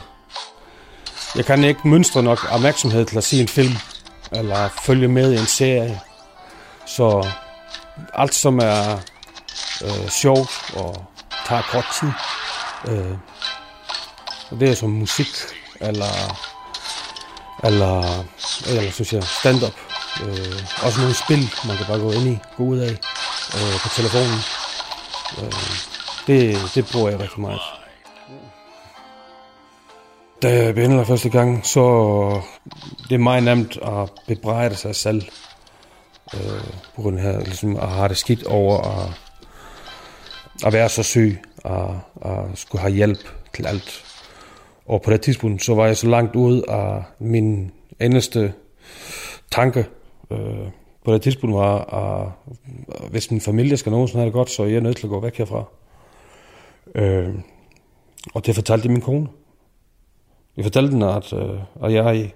Jeg 1.36 1.46
kan 1.46 1.64
ikke 1.64 1.88
mønstre 1.88 2.24
nok 2.24 2.54
opmærksomhed 2.54 3.06
til 3.06 3.18
at 3.18 3.24
se 3.24 3.42
en 3.42 3.48
film, 3.48 3.74
eller 4.32 4.68
følge 4.68 5.08
med 5.08 5.32
i 5.32 5.38
en 5.38 5.46
serie. 5.46 6.02
Så 6.86 7.28
alt, 8.14 8.34
som 8.34 8.60
er 8.60 9.00
øh, 9.84 10.10
sjovt 10.10 10.74
og 10.76 11.06
tager 11.48 11.62
kort 11.62 11.86
tid, 12.00 12.12
øh, 12.88 13.18
og 14.52 14.60
det 14.60 14.70
er 14.70 14.76
som 14.76 14.90
musik, 14.90 15.28
eller, 15.82 16.14
eller, 17.64 18.24
eller 18.70 18.92
synes 18.92 19.14
jeg, 19.14 19.24
stand-up. 19.24 19.74
Øh, 20.24 20.86
også 20.86 21.00
nogle 21.00 21.16
spil, 21.16 21.50
man 21.68 21.78
kan 21.78 21.86
bare 21.86 22.00
gå 22.00 22.12
ind 22.12 22.28
i, 22.28 22.38
gå 22.58 22.64
ud 22.64 22.78
af 22.78 22.92
øh, 23.56 23.80
på 23.84 23.90
telefonen. 23.90 24.40
Øh, 25.42 25.52
det, 26.28 26.58
det 26.76 26.90
bruger 26.92 27.10
jeg 27.10 27.20
rigtig 27.20 27.42
meget. 27.42 27.62
Da 30.42 30.64
jeg 30.64 30.76
behandler 30.76 31.04
første 31.04 31.30
gang, 31.30 31.66
så 31.66 31.82
det 33.10 33.16
er 33.16 33.20
meget 33.20 33.44
nemt 33.44 33.78
at 33.78 34.10
bebrejde 34.28 34.76
sig 34.76 34.96
selv. 34.96 35.22
Øh, 36.34 36.64
på 36.96 37.02
grund 37.02 37.20
af 37.20 37.44
ligesom, 37.44 37.78
at 37.78 37.90
have 37.90 38.08
det 38.08 38.18
skidt 38.18 38.44
over 38.44 38.82
at, 38.82 39.10
at 40.66 40.74
være 40.74 40.90
så 40.90 41.04
syg 41.04 41.42
og, 41.64 42.00
og 42.16 42.50
skulle 42.56 42.82
have 42.82 42.94
hjælp 42.94 43.30
til 43.56 43.68
alt. 43.68 44.05
Og 44.86 45.02
på 45.02 45.12
det 45.12 45.22
tidspunkt, 45.22 45.64
så 45.64 45.76
var 45.76 45.86
jeg 45.86 45.98
så 45.98 46.08
langt 46.08 46.36
ud 46.36 46.62
af 46.62 47.04
min 47.20 47.72
eneste 48.00 48.54
tanke 49.52 49.86
øh, 50.32 50.68
på 51.06 51.14
det 51.14 51.22
tidspunkt 51.22 51.56
var, 51.56 51.94
at 51.94 52.32
hvis 53.10 53.32
min 53.32 53.42
familie 53.42 53.78
skal 53.78 53.92
nogensinde 53.92 54.20
have 54.20 54.26
det 54.26 54.34
godt, 54.34 54.50
så 54.50 54.64
er 54.64 54.68
jeg 54.68 54.82
nødt 54.82 54.98
til 54.98 55.08
at 55.08 55.10
gå 55.10 55.20
væk 55.20 55.38
herfra. 55.38 55.64
Øh, 56.96 57.36
og 58.34 58.46
det 58.46 58.56
fortalte 58.56 58.90
min 58.90 59.02
kone. 59.02 59.28
Jeg 60.58 60.66
fortalte 60.66 60.92
hende, 60.92 61.14
at, 61.14 61.34
øh, 61.34 61.60
at 61.84 61.94
jeg 61.94 62.32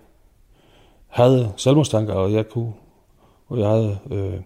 havde 1.07 1.53
selvmordstanker, 1.57 2.13
og 2.13 2.33
jeg 2.33 2.49
kunne, 2.49 2.73
og 3.47 3.59
jeg 3.59 3.67
havde 3.67 3.99
øh, 4.11 4.41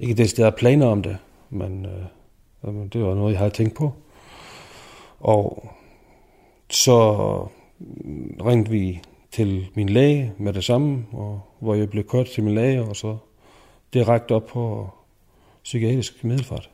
ikke 0.00 0.14
det 0.14 0.36
der 0.36 0.50
planer 0.50 0.86
om 0.86 1.02
det, 1.02 1.16
men 1.50 1.86
øh, 1.86 2.90
det 2.92 3.04
var 3.04 3.14
noget, 3.14 3.32
jeg 3.32 3.38
havde 3.38 3.50
tænkt 3.50 3.74
på. 3.74 3.92
Og 5.20 5.68
så 6.70 7.46
mm, 7.78 8.40
ringte 8.46 8.70
vi 8.70 9.00
til 9.30 9.66
min 9.74 9.88
læge 9.88 10.32
med 10.38 10.52
det 10.52 10.64
samme, 10.64 11.06
og 11.12 11.40
hvor 11.58 11.74
jeg 11.74 11.90
blev 11.90 12.04
kørt 12.04 12.26
til 12.26 12.44
min 12.44 12.54
læge, 12.54 12.82
og 12.82 12.96
så 12.96 13.16
direkte 13.94 14.34
op 14.34 14.46
på 14.46 14.88
psykiatrisk 15.62 16.24
middelfart, 16.24 16.70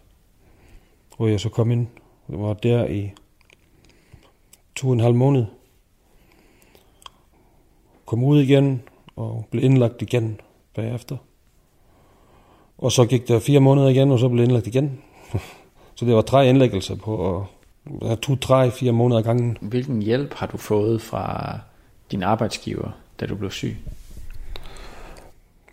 hvor 1.16 1.26
jeg 1.26 1.40
så 1.40 1.49
kom 1.49 1.70
ind. 1.70 1.86
Jeg 2.28 2.40
var 2.40 2.55
der 2.55 2.86
i 2.86 3.12
to 4.74 4.88
og 4.88 4.92
en 4.92 5.01
halv 5.01 5.14
måned. 5.14 5.47
Kom 8.05 8.24
ud 8.24 8.40
igen 8.40 8.82
og 9.16 9.44
blev 9.51 9.64
indlagt 9.64 10.03
igen 10.03 10.40
bagefter. 10.74 11.16
Og 12.78 12.92
så 12.92 13.07
gik 13.07 13.28
der 13.28 13.38
fire 13.38 13.61
måneder 13.61 13.88
igen, 13.88 14.11
og 14.11 14.18
så 14.18 14.28
blev 14.28 14.44
indlagt 14.44 14.66
igen. 14.66 15.03
så 15.97 16.05
det 16.05 16.14
var 16.14 16.22
tre 16.22 16.49
indlæggelser 16.49 16.97
på, 16.97 17.47
jeg 18.03 18.20
tog 18.20 18.41
tre, 18.41 18.70
fire 18.70 18.93
måneder 18.93 19.22
gangen. 19.22 19.59
Hvilken 19.61 20.03
hjælp 20.03 20.34
har 20.34 20.47
du 20.47 20.57
fået 20.57 21.03
fra 21.03 21.59
din 22.11 22.22
arbejdsgiver, 22.22 22.91
da 23.20 23.26
du 23.26 23.34
blev 23.34 23.51
syg? 23.51 23.76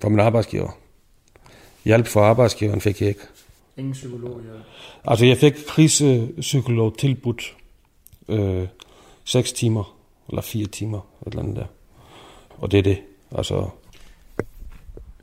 Fra 0.01 0.09
min 0.09 0.19
arbejdsgiver? 0.19 0.77
Hjælp 1.85 2.07
fra 2.07 2.21
arbejdsgiveren 2.21 2.81
fik 2.81 3.01
jeg 3.01 3.09
ikke. 3.09 3.21
Ingen 3.77 3.93
psykolog 3.93 4.41
ja. 4.41 4.59
Altså 5.05 5.25
jeg 5.25 5.37
fik 5.37 5.53
krisepsykolog 5.67 6.97
tilbudt 6.97 7.55
øh, 8.27 8.67
6 9.23 9.51
timer, 9.51 9.95
eller 10.29 10.41
4 10.41 10.65
timer, 10.65 10.97
et 10.97 11.27
eller 11.27 11.43
andet 11.43 11.55
der. 11.55 11.65
Og 12.57 12.71
det 12.71 12.79
er 12.79 12.83
det. 12.83 12.97
Altså, 13.31 13.69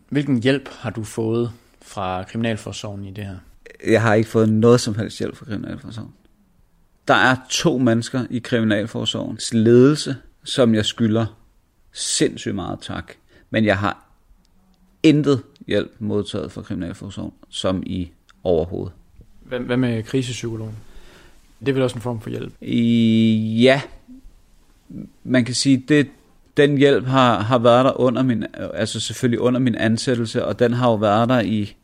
Hvilken 0.08 0.42
hjælp 0.42 0.68
har 0.68 0.90
du 0.90 1.04
fået 1.04 1.52
fra 1.82 2.24
Kriminalforsorgen 2.24 3.04
i 3.04 3.10
det 3.10 3.24
her? 3.24 3.36
Jeg 3.86 4.02
har 4.02 4.14
ikke 4.14 4.30
fået 4.30 4.48
noget 4.48 4.80
som 4.80 4.94
helst 4.94 5.18
hjælp 5.18 5.36
fra 5.36 5.44
Kriminalforsorgen. 5.44 6.12
Der 7.08 7.14
er 7.14 7.36
to 7.50 7.78
mennesker 7.78 8.26
i 8.30 8.38
Kriminalforsorgens 8.38 9.54
ledelse, 9.54 10.16
som 10.44 10.74
jeg 10.74 10.84
skylder 10.84 11.26
sindssygt 11.92 12.54
meget 12.54 12.78
tak. 12.82 13.12
Men 13.50 13.64
jeg 13.64 13.78
har 13.78 14.04
intet 15.02 15.42
hjælp 15.66 15.92
modtaget 15.98 16.52
fra 16.52 16.62
Kriminalforsorgen, 16.62 17.32
som 17.48 17.82
i 17.86 18.10
overhovedet. 18.44 18.92
Hvad, 19.40 19.60
hvad 19.60 19.76
med 19.76 20.02
krisepsykologen? 20.02 20.76
Det 21.60 21.68
er 21.68 21.72
vel 21.72 21.82
også 21.82 21.96
en 21.96 22.02
form 22.02 22.20
for 22.20 22.30
hjælp? 22.30 22.54
I, 22.60 23.60
ja, 23.62 23.82
man 25.24 25.44
kan 25.44 25.54
sige, 25.54 25.84
det, 25.88 26.08
den 26.56 26.78
hjælp 26.78 27.06
har, 27.06 27.40
har 27.40 27.58
været 27.58 27.84
der 27.84 28.00
under 28.00 28.22
min, 28.22 28.44
altså 28.74 29.00
selvfølgelig 29.00 29.40
under 29.40 29.60
min 29.60 29.74
ansættelse, 29.74 30.44
og 30.44 30.58
den 30.58 30.72
har 30.72 30.90
jo 30.90 30.94
været 30.94 31.28
der 31.28 31.40
i 31.40 31.76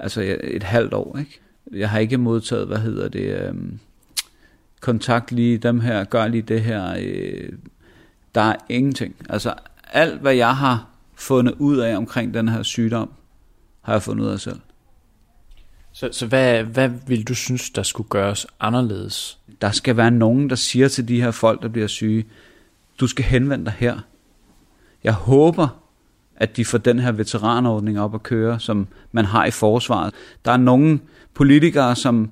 altså 0.00 0.38
et 0.44 0.62
halvt 0.62 0.94
år, 0.94 1.18
ikke? 1.18 1.40
Jeg 1.72 1.90
har 1.90 1.98
ikke 1.98 2.18
modtaget, 2.18 2.66
hvad 2.66 2.78
hedder 2.78 3.08
det, 3.08 3.46
øhm, 3.46 3.78
kontakt 4.80 5.32
lige 5.32 5.58
dem 5.58 5.80
her, 5.80 6.04
gør 6.04 6.28
lige 6.28 6.42
det 6.42 6.62
her. 6.62 6.96
Øh, 7.00 7.52
der 8.34 8.40
er 8.40 8.56
ingenting. 8.68 9.16
Altså 9.28 9.54
alt, 9.92 10.20
hvad 10.20 10.34
jeg 10.34 10.56
har 10.56 10.86
fundet 11.14 11.54
ud 11.58 11.78
af 11.78 11.96
omkring 11.96 12.34
den 12.34 12.48
her 12.48 12.62
sygdom, 12.62 13.10
har 13.82 13.92
jeg 13.92 14.02
fundet 14.02 14.24
ud 14.24 14.30
af 14.30 14.40
selv. 14.40 14.60
Så, 15.92 16.08
så 16.12 16.26
hvad, 16.26 16.62
hvad 16.62 16.90
vil 17.06 17.28
du 17.28 17.34
synes, 17.34 17.70
der 17.70 17.82
skulle 17.82 18.08
gøres 18.08 18.46
anderledes? 18.60 19.38
Der 19.60 19.70
skal 19.70 19.96
være 19.96 20.10
nogen, 20.10 20.50
der 20.50 20.56
siger 20.56 20.88
til 20.88 21.08
de 21.08 21.22
her 21.22 21.30
folk, 21.30 21.62
der 21.62 21.68
bliver 21.68 21.86
syge, 21.86 22.24
du 23.00 23.06
skal 23.06 23.24
henvende 23.24 23.64
dig 23.64 23.74
her. 23.78 23.98
Jeg 25.04 25.12
håber, 25.12 25.68
at 26.36 26.56
de 26.56 26.64
får 26.64 26.78
den 26.78 26.98
her 26.98 27.12
veteranordning 27.12 28.00
op 28.00 28.14
at 28.14 28.22
køre, 28.22 28.60
som 28.60 28.88
man 29.12 29.24
har 29.24 29.44
i 29.44 29.50
forsvaret. 29.50 30.14
Der 30.44 30.52
er 30.52 30.56
nogle 30.56 31.00
politikere, 31.34 31.96
som 31.96 32.30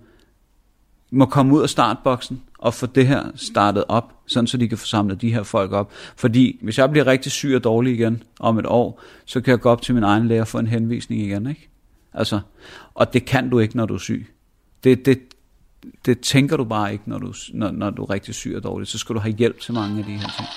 må 1.10 1.26
komme 1.26 1.54
ud 1.54 1.62
af 1.62 1.70
startboksen 1.70 2.42
og 2.58 2.74
få 2.74 2.86
det 2.86 3.06
her 3.06 3.24
startet 3.34 3.84
op, 3.88 4.12
sådan 4.26 4.46
så 4.46 4.56
de 4.56 4.68
kan 4.68 4.78
få 4.78 4.86
samlet 4.86 5.20
de 5.20 5.32
her 5.32 5.42
folk 5.42 5.72
op. 5.72 5.92
Fordi 6.16 6.58
hvis 6.62 6.78
jeg 6.78 6.90
bliver 6.90 7.06
rigtig 7.06 7.32
syg 7.32 7.52
og 7.54 7.64
dårlig 7.64 7.94
igen 7.94 8.22
om 8.40 8.58
et 8.58 8.66
år, 8.66 9.02
så 9.24 9.40
kan 9.40 9.50
jeg 9.50 9.60
gå 9.60 9.70
op 9.70 9.82
til 9.82 9.94
min 9.94 10.04
egen 10.04 10.28
læge 10.28 10.40
og 10.40 10.48
få 10.48 10.58
en 10.58 10.66
henvisning 10.66 11.20
igen, 11.20 11.46
ikke? 11.46 11.68
Altså, 12.14 12.40
og 12.94 13.12
det 13.12 13.24
kan 13.24 13.50
du 13.50 13.58
ikke, 13.58 13.76
når 13.76 13.86
du 13.86 13.94
er 13.94 13.98
syg. 13.98 14.26
Det, 14.84 15.06
det, 15.06 15.20
det 16.06 16.20
tænker 16.20 16.56
du 16.56 16.64
bare 16.64 16.92
ikke, 16.92 17.04
når 17.06 17.18
du, 17.18 17.32
når, 17.52 17.70
når 17.70 17.90
du 17.90 18.02
er 18.02 18.10
rigtig 18.10 18.34
syg 18.34 18.52
og 18.56 18.62
dårlig. 18.62 18.88
Så 18.88 18.98
skal 18.98 19.14
du 19.14 19.20
have 19.20 19.34
hjælp 19.34 19.60
til 19.60 19.74
mange 19.74 19.98
af 19.98 20.04
de 20.04 20.12
her 20.12 20.28
ting. 20.38 20.48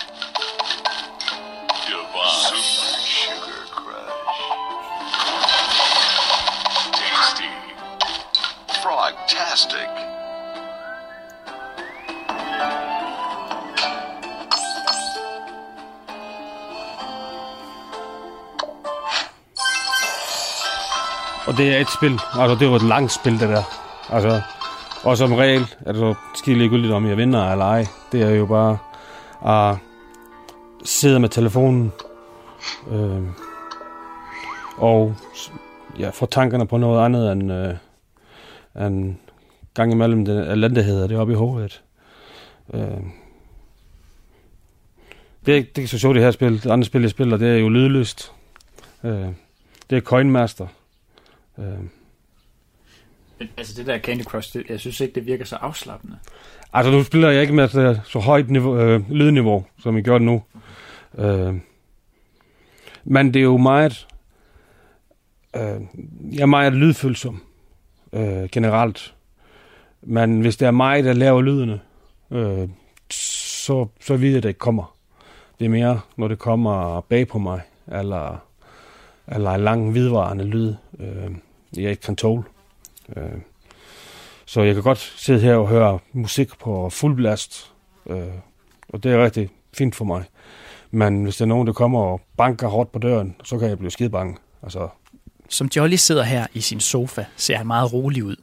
Og 21.54 21.60
det 21.60 21.76
er 21.76 21.78
et 21.78 21.90
spil. 21.90 22.20
Altså, 22.40 22.56
det 22.60 22.70
var 22.70 22.76
et 22.76 22.82
langt 22.82 23.12
spil, 23.12 23.40
det 23.40 23.50
der. 23.50 23.64
Altså, 24.10 24.42
og 25.04 25.18
som 25.18 25.34
regel 25.34 25.62
er 25.80 25.92
det 25.92 26.00
så 26.00 26.14
skide 26.36 26.58
ligegyldigt, 26.58 26.94
om 26.94 27.08
jeg 27.08 27.18
vinder 27.18 27.52
eller 27.52 27.66
ej. 27.66 27.86
Det 28.12 28.22
er 28.22 28.30
jo 28.30 28.46
bare 28.46 28.78
at 29.46 29.78
sidde 30.86 31.20
med 31.20 31.30
telefonen 31.30 31.92
øh, 32.92 33.22
og 34.78 35.16
ja, 36.00 36.10
få 36.10 36.26
tankerne 36.26 36.68
på 36.68 36.78
noget 36.78 37.06
andet 37.06 37.32
end, 37.32 37.54
øh, 37.54 37.76
end 38.88 39.16
gang 39.74 39.92
imellem 39.92 40.26
den 40.26 40.38
elendighed, 40.38 41.08
det 41.08 41.18
oppe 41.18 41.34
i 41.34 41.36
hovedet. 41.36 41.82
Øh, 42.74 42.82
det, 45.46 45.58
er, 45.58 45.64
det 45.76 45.84
er 45.84 45.88
så 45.88 46.00
sjovt, 46.00 46.16
det 46.16 46.24
her 46.24 46.32
spil. 46.32 46.64
Det 46.64 46.72
andre 46.72 46.86
spil, 46.86 47.02
jeg 47.02 47.10
spiller, 47.10 47.38
det 47.38 47.48
er 47.48 47.58
jo 47.58 47.70
lydløst. 47.70 48.32
Øh, 49.04 49.28
det 49.90 49.98
er 49.98 50.02
Coinmaster. 50.02 50.68
Øh, 51.60 51.66
Men, 53.40 53.50
altså 53.58 53.74
det 53.78 53.86
der 53.88 54.00
Candy 54.00 54.24
Crush, 54.24 54.54
det, 54.54 54.64
jeg 54.70 54.80
synes 54.80 55.00
ikke, 55.00 55.16
det 55.16 55.26
virker 55.26 55.46
så 55.46 55.56
afslappende. 55.56 56.18
Altså, 56.74 56.92
nu 56.92 57.04
spiller 57.04 57.30
jeg 57.30 57.42
ikke 57.42 57.54
med 57.54 57.68
så, 57.68 58.00
så 58.06 58.20
højt 58.20 58.50
niveau, 58.50 58.78
øh, 58.78 59.12
lydniveau, 59.12 59.66
som 59.80 59.96
jeg 59.96 60.04
gør 60.04 60.18
det 60.18 60.22
nu. 60.22 60.44
Øh, 61.18 61.56
men 63.04 63.34
det 63.34 63.40
er 63.40 63.44
jo 63.44 63.58
meget... 63.58 64.08
Øh, 65.56 65.82
jeg 66.32 66.42
er 66.42 66.46
meget 66.46 66.74
lydfølsom 66.74 67.44
øh, 68.14 68.50
generelt. 68.52 69.14
Men 70.02 70.42
hvis 70.42 70.58
det 70.58 70.66
er 70.66 70.72
mig, 70.72 71.04
der 71.04 71.14
laver 71.14 71.42
lydene, 71.42 71.80
øh, 72.32 72.70
så, 73.10 73.88
så 74.02 74.16
ved 74.16 74.30
jeg, 74.30 74.38
at 74.38 74.44
det 74.44 74.50
ikke 74.50 74.60
kommer. 74.60 74.96
Det 75.60 75.66
er 75.66 75.70
mere, 75.70 76.02
når 76.18 76.28
det 76.28 76.40
kommer 76.40 77.02
bag 77.02 77.28
på 77.28 77.40
mig, 77.40 77.62
eller, 77.88 78.44
eller 79.28 79.52
en 79.52 79.62
lang, 79.64 79.94
vidvarende 79.94 80.44
lyd, 80.44 80.76
øh, 81.00 81.32
jeg 81.78 81.90
ikke 81.92 82.02
kan 82.02 82.16
tåle. 82.16 82.44
Øh, 83.18 83.24
så 84.46 84.62
jeg 84.62 84.74
kan 84.74 84.84
godt 84.84 85.14
sidde 85.18 85.40
her 85.40 85.56
og 85.56 85.68
høre 85.68 86.00
musik 86.14 86.60
på 86.60 86.90
fuld 86.90 87.16
blast, 87.16 87.72
øh, 88.10 88.18
og 88.90 89.04
det 89.04 89.14
er 89.14 89.24
rigtig 89.24 89.50
fint 89.78 89.96
for 89.96 90.06
mig. 90.06 90.24
Men 90.92 91.24
hvis 91.24 91.36
der 91.38 91.46
er 91.46 91.48
nogen, 91.48 91.68
der 91.68 91.74
kommer 91.74 92.00
og 92.00 92.22
banker 92.38 92.68
hårdt 92.68 92.92
på 92.92 93.00
døren, 93.00 93.36
så 93.44 93.58
kan 93.58 93.70
jeg 93.70 93.78
blive 93.78 93.92
skide 93.92 94.10
bange. 94.10 94.38
Altså, 94.64 94.88
Som 95.50 95.70
Jolly 95.76 95.96
sidder 95.96 96.24
her 96.24 96.48
i 96.54 96.62
sin 96.62 96.80
sofa, 96.80 97.26
ser 97.36 97.58
han 97.58 97.68
meget 97.68 97.94
rolig 97.94 98.24
ud. 98.24 98.36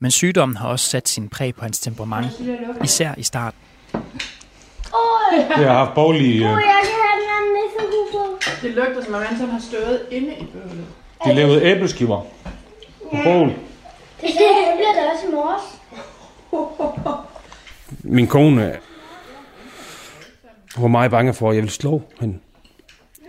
Men 0.00 0.10
sygdommen 0.10 0.56
har 0.56 0.68
også 0.68 0.86
sat 0.90 1.08
sin 1.08 1.28
præg 1.28 1.54
på 1.54 1.62
hans 1.62 1.78
temperament, 1.80 2.26
især 2.84 3.14
i 3.18 3.22
starten. 3.22 3.58
jeg 5.58 5.68
har 5.72 5.84
haft 5.84 5.94
borgerlige... 5.94 6.34
Øh, 6.34 6.40
Jeg 6.40 6.48
kan 6.48 6.56
have 6.56 7.20
den 7.20 7.28
anden 7.36 7.52
nissehue 7.58 8.06
på. 8.12 8.50
Det 8.66 8.74
lugter 8.74 9.04
som 9.04 9.14
om 9.14 9.22
sådan 9.30 9.48
har 9.48 9.60
stået 9.60 10.00
inde 10.10 10.28
i 10.28 10.46
bøvlet. 10.52 10.86
de 11.24 11.34
lavede 11.34 11.62
æbleskiver 11.62 12.22
på 13.02 13.16
bål. 13.24 13.48
Det 14.20 14.30
jeg 14.40 14.74
bliver 14.76 14.92
da 14.94 15.10
også 15.12 15.26
i 15.28 15.30
morges. 15.30 15.62
Min 18.02 18.26
kone 18.26 18.76
var 20.76 20.88
meget 20.88 21.10
bange 21.10 21.34
for, 21.34 21.50
at 21.50 21.54
jeg 21.54 21.62
ville 21.62 21.72
slå 21.72 22.02
hende. 22.20 22.38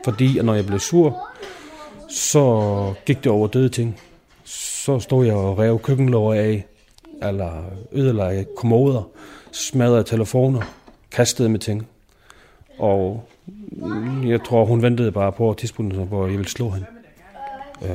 Fordi 0.03 0.37
at 0.37 0.45
når 0.45 0.53
jeg 0.53 0.65
blev 0.65 0.79
sur, 0.79 1.27
så 2.09 2.93
gik 3.05 3.23
det 3.23 3.31
over 3.31 3.47
døde 3.47 3.69
ting. 3.69 3.99
Så 4.43 4.99
stod 4.99 5.25
jeg 5.25 5.35
og 5.35 5.59
rev 5.59 5.79
køkkenlåger 5.79 6.33
af, 6.33 6.65
eller 7.23 7.51
ødelagde 7.91 8.45
kommoder, 8.57 9.09
smadrede 9.51 10.03
telefoner, 10.03 10.61
kastede 11.11 11.49
med 11.49 11.59
ting. 11.59 11.87
Og 12.79 13.27
jeg 14.23 14.43
tror, 14.43 14.65
hun 14.65 14.81
ventede 14.81 15.11
bare 15.11 15.31
på 15.31 15.55
tidspunktet, 15.57 16.07
hvor 16.07 16.25
jeg 16.25 16.37
ville 16.37 16.49
slå 16.49 16.69
hende. 16.69 16.85
Øh, 17.81 17.89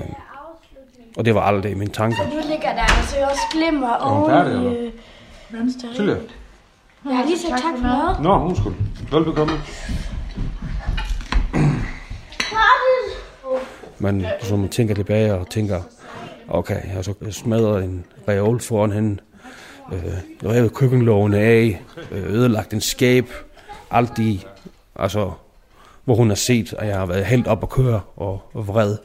og 1.17 1.25
det 1.25 1.35
var 1.35 1.41
aldrig 1.41 1.77
mine 1.77 1.91
tanker. 1.91 2.25
Nu 2.25 2.41
ligger 2.51 2.75
der 2.75 2.97
altså 2.99 3.17
også 3.31 3.41
glimmer 3.53 4.09
hun 4.09 4.31
oven 4.31 4.73
i 4.73 4.77
øh, 4.77 5.71
Silje. 5.95 6.15
ring. 6.15 6.23
Jeg 7.05 7.17
har 7.17 7.25
lige 7.25 7.39
sagt 7.39 7.63
tak 7.63 7.75
for 7.77 7.83
mad. 7.83 8.23
Nå, 8.23 8.45
undskyld. 8.45 8.73
Velbekomme. 9.11 9.53
Men 13.99 14.25
så 14.41 14.57
man 14.57 14.69
tænker 14.69 14.95
tilbage 14.95 15.35
og 15.35 15.51
tænker, 15.51 15.83
okay, 16.49 16.85
jeg 16.85 16.93
har 16.93 17.03
så 17.03 17.15
smadret 17.31 17.85
en 17.85 18.05
reol 18.29 18.61
foran 18.61 18.93
hende, 18.93 19.19
øh, 19.93 20.51
revet 20.51 20.75
køkkenlågene 20.75 21.39
af, 21.39 21.83
øh, 22.11 22.33
ødelagt 22.33 22.73
en 22.73 22.81
skab, 22.81 23.27
alt 23.91 24.19
i, 24.19 24.47
altså, 24.97 25.31
hvor 26.05 26.15
hun 26.15 26.29
har 26.29 26.35
set, 26.35 26.73
at 26.79 26.89
jeg 26.89 26.99
har 26.99 27.07
været 27.07 27.25
helt 27.25 27.47
op 27.47 27.63
at 27.63 27.69
køre 27.69 28.01
og, 28.17 28.43
og 28.55 28.69
vred, 28.69 28.97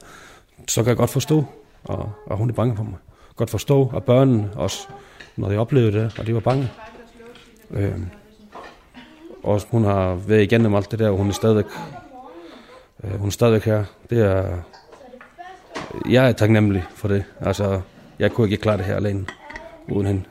så 0.68 0.84
kan 0.84 0.90
jeg 0.90 0.98
godt 0.98 1.10
forstå, 1.10 1.46
og, 1.84 2.12
og 2.26 2.38
hun 2.38 2.50
er 2.50 2.54
bange 2.54 2.76
for 2.76 2.84
mig. 2.84 2.98
Godt 3.36 3.50
forstå, 3.50 3.92
at 3.96 4.04
børnene 4.04 4.50
også, 4.56 4.88
når 5.36 5.50
de 5.50 5.58
oplevede 5.58 5.92
det, 5.92 6.20
og 6.20 6.28
de 6.28 6.34
var 6.34 6.40
bange. 6.40 6.72
Øh, 7.72 8.00
og 9.44 9.62
hun 9.72 9.84
har 9.84 10.16
været 10.16 10.42
igennem 10.42 10.76
alt 10.76 10.92
det 10.92 11.00
der, 11.00 11.10
og 11.10 11.18
hun 11.18 11.30
er 11.30 11.34
stadigvæk, 11.34 11.66
øh, 13.04 13.20
hun 13.20 13.28
er 13.28 13.32
stadigvæk 13.32 13.64
her. 13.64 13.84
Det 14.10 14.22
er, 14.22 14.58
jeg 16.10 16.28
er 16.28 16.32
taknemmelig 16.32 16.84
for 16.96 17.08
det. 17.08 17.24
Altså, 17.42 17.82
jeg 18.20 18.32
kunne 18.32 18.48
ikke 18.48 18.62
klare 18.62 18.78
det 18.78 18.86
her 18.86 18.96
alene 18.96 19.26
uden 19.88 20.08
hende. 20.08 20.24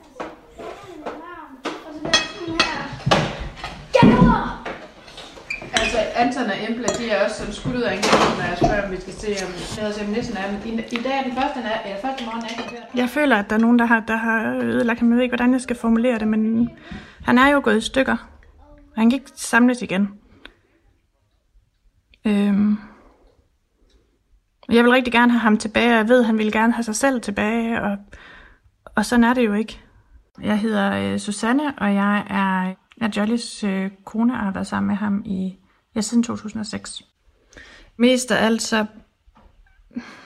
Altså, 5.73 5.99
Anton 6.17 6.45
og 6.45 6.57
Embla, 6.69 6.89
sådan 7.47 7.61
skudt 7.61 7.77
ud 7.77 7.83
af 7.83 7.95
en 7.95 8.03
når 8.39 8.45
jeg 8.45 8.59
spørger, 8.59 8.85
om 8.87 8.91
vi 8.91 9.01
skal 9.01 9.13
se, 9.13 9.27
om 9.47 9.53
det 9.53 9.77
hedder 9.77 9.93
simpelthen 9.93 10.13
næsten 10.13 10.37
er. 10.37 10.47
I, 10.65 10.99
I 10.99 11.03
dag 11.03 11.19
er 11.19 11.23
den 11.23 11.33
første, 11.33 11.61
er, 11.61 11.83
eller 11.85 12.01
første 12.01 12.25
morgen, 12.25 12.43
jeg 12.43 12.51
ikke 12.51 12.63
har 12.63 12.89
Jeg 12.95 13.09
føler, 13.09 13.37
at 13.37 13.51
der 13.51 13.57
er 13.57 13.61
nogen, 13.61 13.79
der 13.79 13.85
har, 13.85 14.01
der 14.01 14.17
har 14.17 14.55
ødelagt 14.55 15.01
ham. 15.01 15.09
Jeg 15.09 15.17
ved 15.17 15.23
ikke, 15.23 15.37
hvordan 15.37 15.53
jeg 15.53 15.61
skal 15.61 15.77
formulere 15.77 16.19
det, 16.19 16.29
men 16.29 16.71
han 17.23 17.39
er 17.39 17.49
jo 17.49 17.61
gået 17.65 17.77
i 17.77 17.81
stykker. 17.81 18.17
Han 18.97 19.11
kan 19.11 19.19
ikke 19.19 19.31
samles 19.35 19.83
igen. 19.83 20.09
Øhm. 22.25 22.79
Jeg 24.69 24.85
vil 24.85 24.93
rigtig 24.93 25.13
gerne 25.13 25.33
have 25.33 25.41
ham 25.41 25.57
tilbage, 25.57 25.91
og 25.91 25.97
jeg 25.97 26.09
ved, 26.09 26.21
at 26.21 26.27
han 26.27 26.39
vil 26.39 26.53
gerne 26.53 26.73
have 26.73 26.85
sig 26.85 26.97
selv 26.97 27.21
tilbage, 27.21 27.83
og, 27.83 27.97
og 28.97 29.05
sådan 29.05 29.25
er 29.25 29.35
det 29.35 29.47
jo 29.47 29.53
ikke. 29.53 29.81
Jeg 30.43 30.59
hedder 30.59 31.13
øh, 31.13 31.19
Susanne, 31.19 31.79
og 31.79 31.95
jeg 31.95 32.27
er, 32.31 32.75
er 33.05 33.11
Jollys 33.17 33.65
øh, 33.65 33.91
kone, 34.05 34.33
og 34.33 34.39
har 34.39 34.53
været 34.53 34.67
sammen 34.67 34.89
med 34.89 34.97
ham 34.97 35.23
i 35.25 35.57
ja, 35.95 36.01
siden 36.01 36.23
2006. 36.23 37.03
Mest 37.97 38.31
af 38.31 38.45
alt, 38.45 38.63
så, 38.63 38.87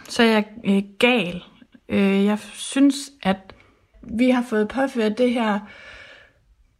så 0.08 0.22
er 0.22 0.26
jeg 0.26 0.44
øh, 0.64 0.82
gal. 0.98 1.42
Øh, 1.88 2.24
jeg 2.24 2.38
synes, 2.38 2.96
at 3.22 3.54
vi 4.02 4.30
har 4.30 4.42
fået 4.42 4.68
påført 4.68 5.18
det 5.18 5.32
her 5.32 5.58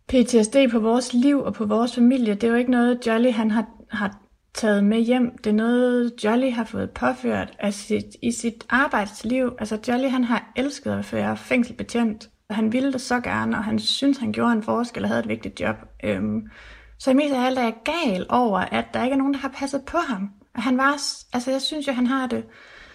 PTSD 0.09 0.57
på 0.71 0.79
vores 0.79 1.13
liv 1.13 1.43
og 1.43 1.55
på 1.55 1.67
vores 1.67 1.95
familie. 1.95 2.35
Det 2.35 2.45
er 2.45 2.49
jo 2.49 2.55
ikke 2.55 2.71
noget, 2.71 3.07
Jolly 3.07 3.31
han 3.31 3.51
har, 3.51 3.67
har 3.89 4.17
taget 4.55 4.85
med 4.85 4.99
hjem. 5.01 5.39
Det 5.39 5.51
er 5.51 5.55
noget, 5.55 6.13
Jolly 6.25 6.53
har 6.53 6.65
fået 6.65 6.91
påført 6.91 7.57
af 7.59 7.75
sit, 7.75 8.17
i 8.23 8.33
sit 8.33 8.67
arbejdsliv. 8.69 9.57
Altså 9.59 9.79
Jolly 9.89 10.09
han 10.09 10.25
har 10.25 10.53
elsket 10.57 10.93
at 10.93 11.13
være 11.13 11.37
fængselbetjent. 11.37 12.31
Og 12.49 12.57
han 12.57 12.73
ville 12.73 12.93
det 12.93 13.01
så 13.01 13.21
gerne, 13.21 13.57
og 13.57 13.65
han 13.65 13.79
synes, 13.79 14.19
han 14.19 14.33
gjorde 14.33 14.53
en 14.53 14.63
forskel 14.63 15.03
og 15.03 15.09
havde 15.09 15.21
et 15.21 15.29
vigtigt 15.29 15.61
job. 15.61 15.77
Øhm, 16.05 16.51
så 16.99 17.11
i 17.11 17.15
mest 17.15 17.35
af 17.35 17.47
alt 17.47 17.59
er 17.59 17.63
jeg 17.63 17.75
gal 17.85 18.27
over, 18.29 18.59
at 18.59 18.85
der 18.95 19.05
ikke 19.05 19.15
er 19.15 19.19
nogen, 19.19 19.35
der 19.35 19.41
har 19.41 19.55
passet 19.59 19.83
på 19.87 19.99
ham. 20.09 20.31
Han 20.55 20.79
var, 20.79 20.93
altså 21.33 21.51
jeg 21.51 21.63
synes 21.63 21.87
jo, 21.87 21.93
han 21.93 22.07
har 22.07 22.27
det 22.27 22.45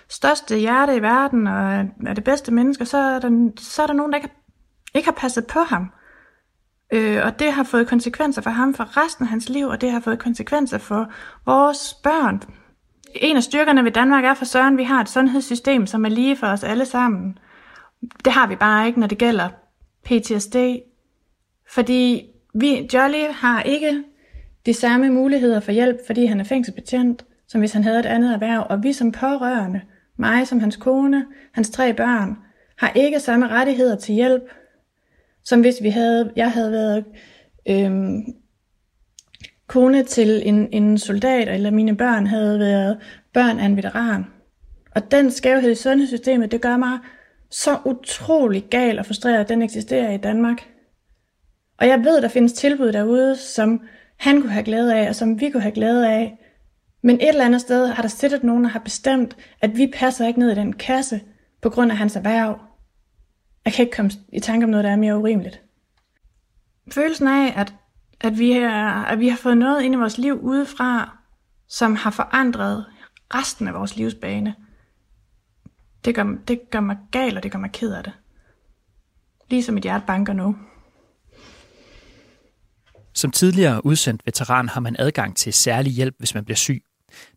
største 0.10 0.58
hjerte 0.58 0.95
i 0.95 1.01
verden, 1.01 1.47
og 1.47 1.86
er 2.08 2.14
det 2.16 2.24
bedste 2.24 2.53
menneske, 2.53 2.86
så 2.86 2.97
er 2.97 3.20
der, 3.20 3.49
så 3.58 3.84
er 3.84 3.88
der 3.88 3.93
nogen, 3.93 4.12
der 4.12 4.18
ikke 4.18 4.30
har, 4.30 4.41
ikke 4.95 5.08
har 5.08 5.16
passet 5.18 5.47
på 5.47 5.60
ham. 5.60 5.91
Øh, 6.93 7.26
og 7.26 7.39
det 7.39 7.53
har 7.53 7.64
fået 7.64 7.88
konsekvenser 7.88 8.41
for 8.41 8.49
ham 8.49 8.74
for 8.74 9.03
resten 9.03 9.26
af 9.26 9.30
hans 9.30 9.49
liv, 9.49 9.68
og 9.68 9.82
det 9.82 9.91
har 9.91 9.99
fået 9.99 10.20
konsekvenser 10.20 10.78
for 10.78 11.12
vores 11.45 11.93
børn. 11.93 12.43
En 13.16 13.38
af 13.38 13.43
styrkerne 13.43 13.84
ved 13.84 13.91
Danmark 13.91 14.26
er 14.26 14.34
for 14.34 14.45
Søren, 14.45 14.78
vi 14.78 14.84
har 14.84 15.01
et 15.01 15.10
sundhedssystem, 15.10 15.88
som 15.88 16.06
er 16.06 16.10
lige 16.10 16.36
for 16.36 16.47
os 16.47 16.64
alle 16.64 16.86
sammen. 16.86 17.38
Det 18.26 18.34
har 18.34 18.47
vi 18.47 18.56
bare 18.56 18.88
ikke, 18.88 18.99
når 18.99 19.08
det 19.08 19.18
gælder 19.18 19.49
PTSD. 20.03 20.56
Fordi 21.70 22.30
vi, 22.53 22.89
Jolly 22.93 23.32
har 23.32 23.62
ikke 23.62 24.03
de 24.66 24.74
samme 24.74 25.10
muligheder 25.10 25.60
for 25.60 25.72
hjælp, 25.72 25.97
fordi 26.06 26.26
han 26.26 26.39
er 26.39 26.43
fængselsbetjent, 26.43 27.26
som 27.48 27.60
hvis 27.60 27.74
han 27.74 27.84
havde 27.84 28.00
et 28.00 28.06
andet 28.06 28.34
erhverv. 28.34 28.68
Og 28.70 28.84
vi 28.84 28.93
som 28.93 29.12
pårørende, 29.12 29.82
mig 30.18 30.48
som 30.48 30.60
hans 30.60 30.76
kone, 30.76 31.26
hans 31.52 31.70
tre 31.70 31.93
børn, 31.93 32.38
har 32.78 32.91
ikke 32.96 33.20
samme 33.20 33.48
rettigheder 33.48 33.96
til 33.96 34.16
hjælp, 34.16 34.43
som 35.43 35.62
hvis 35.62 35.76
vi 35.82 35.89
havde, 35.89 36.32
jeg 36.36 36.52
havde 36.52 36.72
været 36.72 37.06
øhm, 37.70 38.24
kone 39.68 40.04
til 40.04 40.41
en, 40.48 40.68
en 40.72 40.98
soldat, 40.98 41.50
eller 41.50 41.72
mine 41.72 41.98
børn 41.98 42.28
havde 42.28 42.60
været 42.60 42.98
børn 43.34 43.60
af 43.60 43.66
en 43.66 43.78
veteran. 43.78 44.26
Og 44.96 45.12
den 45.12 45.32
skævhed 45.32 45.72
i 45.72 45.76
sundhedssystemet, 45.76 46.52
det 46.52 46.62
gør 46.62 46.78
mig 46.78 47.00
så 47.50 47.78
utrolig 47.86 48.66
gal 48.70 49.00
og 49.00 49.06
frustreret, 49.06 49.39
at 49.39 49.50
den 49.50 49.62
eksisterer 49.62 50.12
i 50.12 50.18
Danmark. 50.18 50.70
Og 51.78 51.88
jeg 51.88 52.00
ved, 52.04 52.22
der 52.22 52.28
findes 52.28 52.54
tilbud 52.54 52.91
derude, 52.91 53.36
som 53.36 53.82
han 54.18 54.41
kunne 54.41 54.52
have 54.52 54.64
glæde 54.64 54.96
af, 54.96 55.10
og 55.10 55.16
som 55.16 55.39
vi 55.39 55.50
kunne 55.50 55.62
have 55.62 55.74
glæde 55.74 56.10
af. 56.10 56.39
Men 57.06 57.16
et 57.16 57.30
eller 57.30 57.45
andet 57.45 57.62
sted 57.62 57.88
har 57.88 58.01
der 58.01 58.10
siddet 58.10 58.43
nogen, 58.43 58.64
der 58.64 58.70
har 58.70 58.80
bestemt, 58.80 59.38
at 59.62 59.78
vi 59.78 59.91
passer 59.93 60.28
ikke 60.28 60.39
ned 60.39 60.51
i 60.51 60.56
den 60.56 60.74
kasse 60.74 61.22
på 61.62 61.70
grund 61.70 61.91
af 61.91 61.97
hans 61.97 62.16
erhverv. 62.16 62.60
Jeg 63.66 63.74
kan 63.74 63.86
ikke 63.86 63.95
komme 63.95 64.12
i 64.34 64.39
tanke 64.39 64.64
om 64.64 64.70
noget, 64.70 64.84
der 64.84 64.91
er 64.91 64.95
mere 64.95 65.18
urimeligt. 65.18 65.62
Følelsen 66.91 67.28
af, 67.28 67.53
at, 67.56 67.74
at, 68.22 68.39
vi, 68.39 68.51
er, 68.51 69.03
at 69.03 69.20
vi 69.20 69.28
har 69.28 69.38
fået 69.38 69.58
noget 69.58 69.82
ind 69.82 69.95
i 69.95 69.97
vores 69.97 70.18
liv 70.18 70.39
udefra, 70.41 71.18
som 71.68 71.95
har 71.95 72.12
forandret 72.12 72.86
resten 73.34 73.68
af 73.68 73.74
vores 73.74 73.95
livsbane, 73.95 74.56
det 76.06 76.16
gør, 76.16 76.36
det 76.47 76.62
gør 76.72 76.80
mig 76.80 76.97
gal, 77.12 77.38
og 77.38 77.43
det 77.43 77.51
gør 77.51 77.60
mig 77.60 77.72
ked 77.72 77.93
af 77.93 78.03
det. 78.03 78.14
Ligesom 79.49 79.74
mit 79.74 79.84
hjerte 79.84 80.06
banker 80.08 80.34
nu. 80.34 80.56
Som 83.14 83.32
tidligere 83.32 83.86
udsendt 83.86 84.26
veteran 84.26 84.70
har 84.70 84.82
man 84.82 84.95
adgang 84.99 85.36
til 85.38 85.53
særlig 85.53 85.91
hjælp, 85.91 86.16
hvis 86.20 86.36
man 86.36 86.45
bliver 86.45 86.56
syg. 86.56 86.84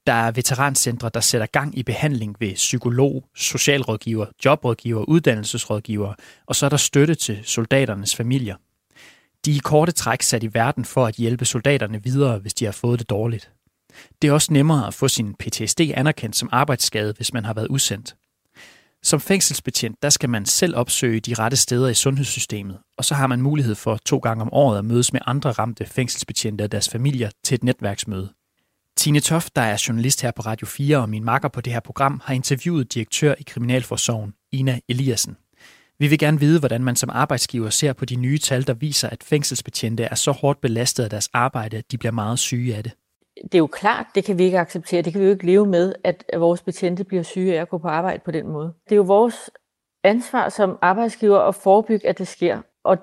Der 0.06 0.12
er 0.12 0.30
veterancentre, 0.30 1.10
der 1.14 1.20
sætter 1.20 1.46
gang 1.46 1.78
i 1.78 1.82
behandling 1.82 2.36
ved 2.40 2.54
psykolog, 2.54 3.24
socialrådgiver, 3.36 4.26
jobrådgiver, 4.44 5.04
uddannelsesrådgiver, 5.04 6.14
og 6.46 6.56
så 6.56 6.66
er 6.66 6.70
der 6.70 6.76
støtte 6.76 7.14
til 7.14 7.40
soldaternes 7.44 8.16
familier. 8.16 8.56
De 9.44 9.50
er 9.50 9.54
i 9.54 9.60
korte 9.64 9.92
træk 9.92 10.22
sat 10.22 10.42
i 10.42 10.54
verden 10.54 10.84
for 10.84 11.06
at 11.06 11.14
hjælpe 11.14 11.44
soldaterne 11.44 12.02
videre, 12.02 12.38
hvis 12.38 12.54
de 12.54 12.64
har 12.64 12.72
fået 12.72 12.98
det 12.98 13.10
dårligt. 13.10 13.50
Det 14.22 14.28
er 14.28 14.32
også 14.32 14.52
nemmere 14.52 14.86
at 14.86 14.94
få 14.94 15.08
sin 15.08 15.34
PTSD 15.34 15.80
anerkendt 15.80 16.36
som 16.36 16.48
arbejdsskade, 16.52 17.14
hvis 17.16 17.32
man 17.32 17.44
har 17.44 17.54
været 17.54 17.68
udsendt. 17.68 18.16
Som 19.02 19.20
fængselsbetjent, 19.20 20.02
der 20.02 20.10
skal 20.10 20.30
man 20.30 20.46
selv 20.46 20.76
opsøge 20.76 21.20
de 21.20 21.34
rette 21.34 21.56
steder 21.56 21.88
i 21.88 21.94
sundhedssystemet, 21.94 22.78
og 22.98 23.04
så 23.04 23.14
har 23.14 23.26
man 23.26 23.40
mulighed 23.40 23.74
for 23.74 23.98
to 24.06 24.18
gange 24.18 24.42
om 24.42 24.52
året 24.52 24.78
at 24.78 24.84
mødes 24.84 25.12
med 25.12 25.20
andre 25.26 25.50
ramte 25.50 25.86
fængselsbetjente 25.86 26.62
og 26.62 26.72
deres 26.72 26.88
familier 26.88 27.30
til 27.44 27.54
et 27.54 27.64
netværksmøde. 27.64 28.28
Tine 28.98 29.20
Toft, 29.20 29.56
der 29.56 29.62
er 29.62 29.84
journalist 29.88 30.22
her 30.22 30.30
på 30.30 30.42
Radio 30.42 30.66
4 30.66 30.98
og 30.98 31.08
min 31.08 31.24
makker 31.24 31.48
på 31.48 31.60
det 31.60 31.72
her 31.72 31.80
program, 31.80 32.20
har 32.24 32.34
interviewet 32.34 32.94
direktør 32.94 33.34
i 33.38 33.42
Kriminalforsorgen, 33.42 34.34
Ina 34.52 34.80
Eliassen. 34.88 35.36
Vi 35.98 36.06
vil 36.06 36.18
gerne 36.18 36.40
vide, 36.40 36.58
hvordan 36.58 36.84
man 36.84 36.96
som 36.96 37.10
arbejdsgiver 37.12 37.70
ser 37.70 37.92
på 37.92 38.04
de 38.04 38.16
nye 38.16 38.38
tal, 38.38 38.66
der 38.66 38.74
viser, 38.74 39.08
at 39.08 39.22
fængselsbetjente 39.22 40.04
er 40.04 40.14
så 40.14 40.32
hårdt 40.32 40.60
belastet 40.60 41.04
af 41.04 41.10
deres 41.10 41.28
arbejde, 41.32 41.76
at 41.76 41.92
de 41.92 41.98
bliver 41.98 42.12
meget 42.12 42.38
syge 42.38 42.76
af 42.76 42.82
det 42.82 42.92
det 43.42 43.54
er 43.54 43.58
jo 43.58 43.66
klart, 43.66 44.06
det 44.14 44.24
kan 44.24 44.38
vi 44.38 44.44
ikke 44.44 44.58
acceptere. 44.58 45.02
Det 45.02 45.12
kan 45.12 45.20
vi 45.20 45.26
jo 45.26 45.32
ikke 45.32 45.46
leve 45.46 45.66
med, 45.66 45.94
at 46.04 46.24
vores 46.36 46.62
betjente 46.62 47.04
bliver 47.04 47.22
syge 47.22 47.56
af 47.56 47.60
at 47.60 47.68
gå 47.68 47.78
på 47.78 47.88
arbejde 47.88 48.22
på 48.24 48.30
den 48.30 48.48
måde. 48.48 48.72
Det 48.84 48.92
er 48.92 48.96
jo 48.96 49.02
vores 49.02 49.50
ansvar 50.04 50.48
som 50.48 50.78
arbejdsgiver 50.82 51.38
at 51.38 51.54
forebygge, 51.54 52.08
at 52.08 52.18
det 52.18 52.28
sker. 52.28 52.62
Og 52.84 52.98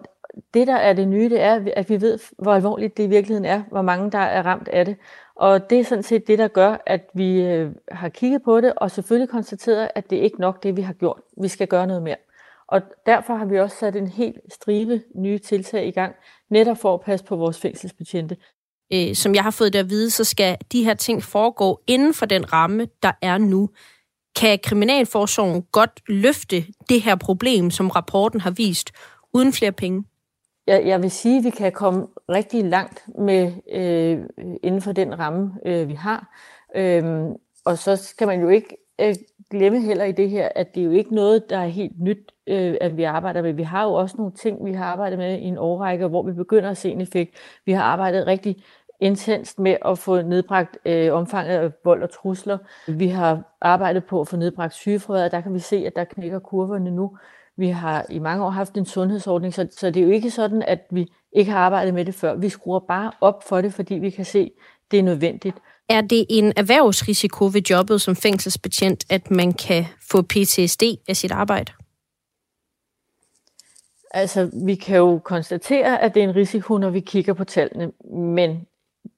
det, 0.54 0.68
der 0.68 0.76
er 0.76 0.94
det 0.94 1.08
nye, 1.08 1.30
det 1.30 1.42
er, 1.42 1.66
at 1.76 1.90
vi 1.90 2.02
ved, 2.02 2.20
hvor 2.38 2.54
alvorligt 2.54 2.98
det 2.98 3.04
i 3.04 3.08
virkeligheden 3.08 3.46
er, 3.46 3.64
hvor 3.72 3.82
mange 3.82 4.12
der 4.12 4.20
er 4.20 4.42
ramt 4.46 4.68
af 4.68 4.86
det. 4.86 4.98
Og 5.36 5.70
det 5.70 5.80
er 5.80 5.84
sådan 5.84 6.04
set 6.04 6.28
det, 6.28 6.40
der 6.40 6.48
gør, 6.48 6.78
at 6.86 7.02
vi 7.14 7.42
øh, 7.42 7.72
har 7.92 8.10
kigget 8.10 8.44
på 8.44 8.62
det, 8.62 8.74
og 8.78 8.92
selvfølgelig 8.92 9.30
konstateret, 9.30 9.90
at 9.96 10.10
det 10.10 10.18
er 10.18 10.24
ikke 10.24 10.42
nok 10.42 10.64
det, 10.64 10.78
vi 10.78 10.82
har 10.82 10.94
gjort. 10.94 11.22
Vi 11.42 11.48
skal 11.48 11.68
gøre 11.68 11.88
noget 11.88 12.04
mere. 12.04 12.16
Og 12.68 12.82
derfor 13.06 13.36
har 13.36 13.46
vi 13.46 13.60
også 13.60 13.78
sat 13.78 13.96
en 13.96 14.08
helt 14.08 14.38
stribe 14.50 15.02
nye 15.16 15.38
tiltag 15.38 15.88
i 15.88 15.92
gang, 15.92 16.16
netop 16.50 16.78
for 16.78 16.94
at 16.94 17.02
passe 17.02 17.26
på 17.26 17.36
vores 17.36 17.60
fængselsbetjente 17.60 18.38
øh, 18.94 19.16
som 19.16 19.36
jeg 19.36 19.44
har 19.44 19.52
fået 19.52 19.74
det 19.74 19.80
at 19.80 19.90
vide, 19.90 20.10
så 20.10 20.24
skal 20.24 20.58
de 20.72 20.84
her 20.84 20.94
ting 20.94 21.24
foregå 21.24 21.82
inden 21.88 22.14
for 22.14 22.26
den 22.26 22.54
ramme, 22.54 22.88
der 23.04 23.12
er 23.22 23.38
nu. 23.38 23.70
Kan 24.36 24.60
Kriminalforsorgen 24.64 25.62
godt 25.72 26.02
løfte 26.08 26.66
det 26.90 27.02
her 27.02 27.16
problem, 27.16 27.72
som 27.72 27.90
rapporten 27.90 28.42
har 28.42 28.52
vist, 28.52 28.92
uden 29.34 29.54
flere 29.54 29.72
penge? 29.72 30.04
Jeg, 30.68 30.86
jeg 30.86 31.02
vil 31.02 31.12
sige, 31.12 31.38
at 31.38 31.44
vi 31.44 31.50
kan 31.50 31.72
komme 31.72 32.08
rigtig 32.30 32.66
langt 32.66 33.06
med 33.20 33.52
øh, 33.72 34.26
inden 34.64 34.82
for 34.82 34.92
den 34.92 35.20
ramme, 35.20 35.54
øh, 35.66 35.88
vi 35.88 35.94
har. 35.94 36.36
Øhm, 36.76 37.36
og 37.66 37.78
så 37.78 38.16
kan 38.18 38.28
man 38.28 38.42
jo 38.42 38.50
ikke 38.50 38.78
øh, 39.02 39.16
glemme 39.52 39.82
heller 39.82 40.06
i 40.06 40.12
det 40.12 40.30
her, 40.30 40.50
at 40.56 40.76
det 40.76 40.82
er 40.82 40.86
jo 40.86 40.92
ikke 40.92 41.16
noget, 41.16 41.50
der 41.50 41.58
er 41.58 41.68
helt 41.68 42.00
nyt, 42.00 42.32
øh, 42.48 42.78
at 42.82 42.98
vi 42.98 43.04
arbejder 43.04 43.42
med. 43.42 43.54
Vi 43.54 43.64
har 43.64 43.84
jo 43.84 43.94
også 43.94 44.18
nogle 44.18 44.34
ting, 44.34 44.66
vi 44.66 44.74
har 44.74 44.86
arbejdet 44.86 45.20
med 45.20 45.40
i 45.40 45.44
en 45.44 45.58
årrække, 45.58 46.08
hvor 46.08 46.24
vi 46.24 46.34
begynder 46.34 46.70
at 46.70 46.78
se 46.78 46.90
en 46.90 47.02
effekt. 47.02 47.36
Vi 47.66 47.72
har 47.72 47.84
arbejdet 47.84 48.28
rigtig 48.28 48.56
intenst 49.00 49.60
med 49.60 49.78
at 49.86 49.98
få 49.98 50.22
nedbragt 50.22 50.78
øh, 50.86 51.14
omfanget 51.14 51.58
af 51.58 51.72
vold 51.84 52.04
og 52.04 52.10
trusler. 52.10 52.58
Vi 52.88 53.08
har 53.08 53.58
arbejdet 53.62 54.06
på 54.06 54.22
at 54.22 54.28
få 54.28 54.38
nedbragt 54.38 54.74
sygefraværet, 54.74 55.32
der 55.32 55.42
kan 55.42 55.54
vi 55.54 55.60
se, 55.60 55.84
at 55.88 55.96
der 55.96 56.04
knækker 56.04 56.40
kurverne 56.40 56.92
nu. 56.92 57.18
Vi 57.58 57.70
har 57.70 58.06
i 58.10 58.20
mange 58.20 58.46
år 58.46 58.50
haft 58.50 58.78
en 58.78 58.86
sundhedsordning, 58.86 59.54
så, 59.54 59.68
så 59.78 59.88
det 59.88 59.98
er 60.02 60.06
jo 60.06 60.12
ikke 60.12 60.32
sådan, 60.32 60.64
at 60.68 60.80
vi 60.92 61.08
ikke 61.32 61.52
har 61.52 61.60
arbejdet 61.60 61.94
med 61.94 62.06
det 62.06 62.16
før. 62.16 62.36
Vi 62.36 62.50
skruer 62.50 62.80
bare 62.80 63.12
op 63.22 63.44
for 63.44 63.62
det, 63.62 63.74
fordi 63.74 63.94
vi 63.94 64.10
kan 64.10 64.26
se, 64.26 64.40
at 64.40 64.92
det 64.92 65.00
er 65.00 65.04
nødvendigt. 65.04 65.58
Er 65.90 66.02
det 66.02 66.26
en 66.30 66.54
erhvervsrisiko 66.58 67.46
ved 67.46 67.62
jobbet 67.70 68.02
som 68.02 68.16
fængselsbetjent, 68.16 69.06
at 69.10 69.32
man 69.32 69.54
kan 69.54 69.86
få 70.12 70.22
PTSD 70.22 70.84
af 71.08 71.16
sit 71.16 71.32
arbejde? 71.32 71.72
Altså, 74.12 74.50
vi 74.66 74.76
kan 74.76 74.98
jo 74.98 75.20
konstatere, 75.24 76.02
at 76.02 76.14
det 76.14 76.24
er 76.24 76.28
en 76.28 76.36
risiko, 76.36 76.78
når 76.78 76.90
vi 76.90 77.00
kigger 77.00 77.34
på 77.34 77.44
tallene, 77.44 77.92
men 78.14 78.68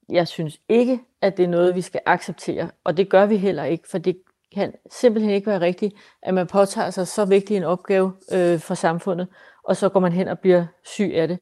jeg 0.08 0.28
synes 0.28 0.60
ikke, 0.68 1.00
at 1.22 1.36
det 1.36 1.44
er 1.44 1.48
noget, 1.48 1.74
vi 1.74 1.80
skal 1.80 2.00
acceptere, 2.06 2.70
og 2.84 2.96
det 2.96 3.08
gør 3.08 3.26
vi 3.26 3.36
heller 3.36 3.64
ikke, 3.64 3.88
for 3.88 3.98
det 3.98 4.16
kan 4.54 4.72
simpelthen 4.90 5.34
ikke 5.34 5.46
være 5.46 5.60
rigtigt, 5.60 5.94
at 6.22 6.34
man 6.34 6.46
påtager 6.46 6.90
sig 6.90 7.08
så 7.08 7.24
vigtig 7.24 7.56
en 7.56 7.64
opgave 7.64 8.12
øh, 8.32 8.60
for 8.60 8.74
samfundet, 8.74 9.28
og 9.64 9.76
så 9.76 9.88
går 9.88 10.00
man 10.00 10.12
hen 10.12 10.28
og 10.28 10.38
bliver 10.38 10.66
syg 10.84 11.12
af 11.14 11.28
det. 11.28 11.38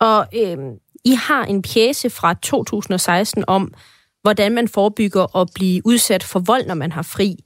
Og 0.00 0.26
øh, 0.34 0.58
I 1.04 1.14
har 1.14 1.44
en 1.44 1.62
pjæse 1.62 2.10
fra 2.10 2.34
2016 2.34 3.44
om, 3.46 3.74
hvordan 4.22 4.52
man 4.52 4.68
forebygger 4.68 5.36
at 5.36 5.48
blive 5.54 5.82
udsat 5.84 6.22
for 6.22 6.38
vold, 6.38 6.66
når 6.66 6.74
man 6.74 6.92
har 6.92 7.02
fri. 7.02 7.36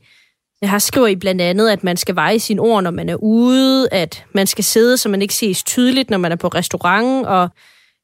Her 0.63 0.79
skriver 0.79 1.07
I 1.07 1.17
blandt 1.17 1.41
andet, 1.41 1.71
at 1.71 1.85
man 1.85 1.97
skal 1.97 2.15
veje 2.15 2.39
sine 2.39 2.61
ord, 2.61 2.83
når 2.83 2.91
man 2.91 3.09
er 3.09 3.15
ude, 3.15 3.89
at 3.93 4.25
man 4.35 4.47
skal 4.47 4.65
sidde, 4.65 4.97
så 4.97 5.09
man 5.09 5.23
ikke 5.23 5.35
ses 5.35 5.63
tydeligt, 5.63 6.11
når 6.11 6.19
man 6.19 6.33
er 6.33 6.37
på 6.37 6.49
restaurant, 6.49 7.27
og 7.27 7.49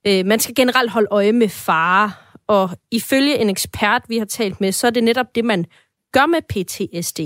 øh, 0.07 0.27
man 0.27 0.41
skal 0.41 0.55
generelt 0.55 0.91
holde 0.91 1.09
øje 1.11 1.33
med 1.33 1.49
fare. 1.49 2.13
Og 2.47 2.71
ifølge 2.91 3.39
en 3.39 3.51
ekspert, 3.51 4.03
vi 4.09 4.19
har 4.19 4.25
talt 4.25 4.61
med, 4.61 4.73
så 4.73 4.87
er 4.87 4.91
det 4.91 5.05
netop 5.05 5.35
det, 5.35 5.45
man 5.45 5.67
gør 6.15 6.27
med 6.27 6.43
PTSD. 6.43 7.21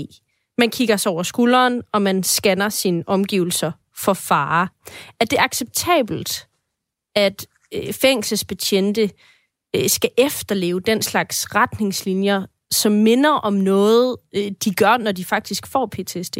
Man 0.57 0.69
kigger 0.69 0.97
sig 0.97 1.11
over 1.11 1.23
skulderen, 1.23 1.81
og 1.91 2.01
man 2.01 2.23
scanner 2.23 2.69
sine 2.69 3.03
omgivelser 3.07 3.71
for 3.95 4.13
fare. 4.13 4.67
Er 5.19 5.25
det 5.25 5.37
acceptabelt, 5.39 6.47
at 7.15 7.47
øh, 7.73 7.93
fængselsbetjente 7.93 9.09
øh, 9.75 9.89
skal 9.89 10.09
efterleve 10.17 10.79
den 10.79 11.01
slags 11.01 11.55
retningslinjer, 11.55 12.45
som 12.71 12.91
minder 12.91 13.31
om 13.31 13.53
noget, 13.53 14.17
øh, 14.35 14.51
de 14.63 14.73
gør, 14.73 14.97
når 14.97 15.11
de 15.11 15.25
faktisk 15.25 15.67
får 15.67 15.85
PTSD? 15.85 16.37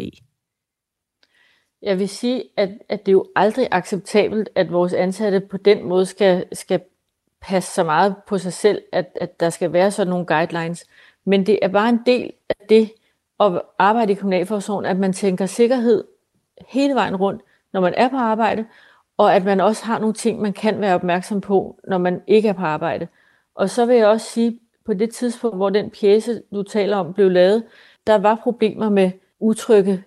Jeg 1.82 1.98
vil 1.98 2.08
sige, 2.08 2.44
at, 2.56 2.70
at 2.88 3.06
det 3.06 3.08
er 3.08 3.12
jo 3.12 3.26
aldrig 3.36 3.68
acceptabelt, 3.70 4.48
at 4.54 4.72
vores 4.72 4.92
ansatte 4.92 5.40
på 5.40 5.56
den 5.56 5.88
måde 5.88 6.06
skal, 6.06 6.44
skal 6.52 6.80
passe 7.40 7.74
så 7.74 7.84
meget 7.84 8.16
på 8.28 8.38
sig 8.38 8.52
selv, 8.52 8.82
at, 8.92 9.06
at 9.20 9.40
der 9.40 9.50
skal 9.50 9.72
være 9.72 9.90
sådan 9.90 10.10
nogle 10.10 10.26
guidelines. 10.26 10.86
Men 11.24 11.46
det 11.46 11.58
er 11.62 11.68
bare 11.68 11.88
en 11.88 12.00
del 12.06 12.32
af 12.48 12.66
det 12.68 12.92
at 13.40 13.62
arbejde 13.78 14.12
i 14.12 14.14
kriminalforsorgen, 14.14 14.86
at 14.86 14.96
man 14.96 15.12
tænker 15.12 15.46
sikkerhed 15.46 16.04
hele 16.68 16.94
vejen 16.94 17.16
rundt, 17.16 17.42
når 17.72 17.80
man 17.80 17.94
er 17.96 18.08
på 18.08 18.16
arbejde, 18.16 18.64
og 19.16 19.34
at 19.34 19.44
man 19.44 19.60
også 19.60 19.84
har 19.84 19.98
nogle 19.98 20.14
ting, 20.14 20.40
man 20.40 20.52
kan 20.52 20.80
være 20.80 20.94
opmærksom 20.94 21.40
på, 21.40 21.80
når 21.88 21.98
man 21.98 22.22
ikke 22.26 22.48
er 22.48 22.52
på 22.52 22.62
arbejde. 22.62 23.08
Og 23.54 23.70
så 23.70 23.86
vil 23.86 23.96
jeg 23.96 24.06
også 24.06 24.26
sige, 24.26 24.60
på 24.84 24.94
det 24.94 25.14
tidspunkt, 25.14 25.56
hvor 25.56 25.70
den 25.70 25.90
pjæse, 25.90 26.42
du 26.54 26.62
taler 26.62 26.96
om, 26.96 27.14
blev 27.14 27.30
lavet, 27.30 27.64
der 28.06 28.18
var 28.18 28.34
problemer 28.42 28.88
med 28.88 29.10
utrygge 29.40 30.04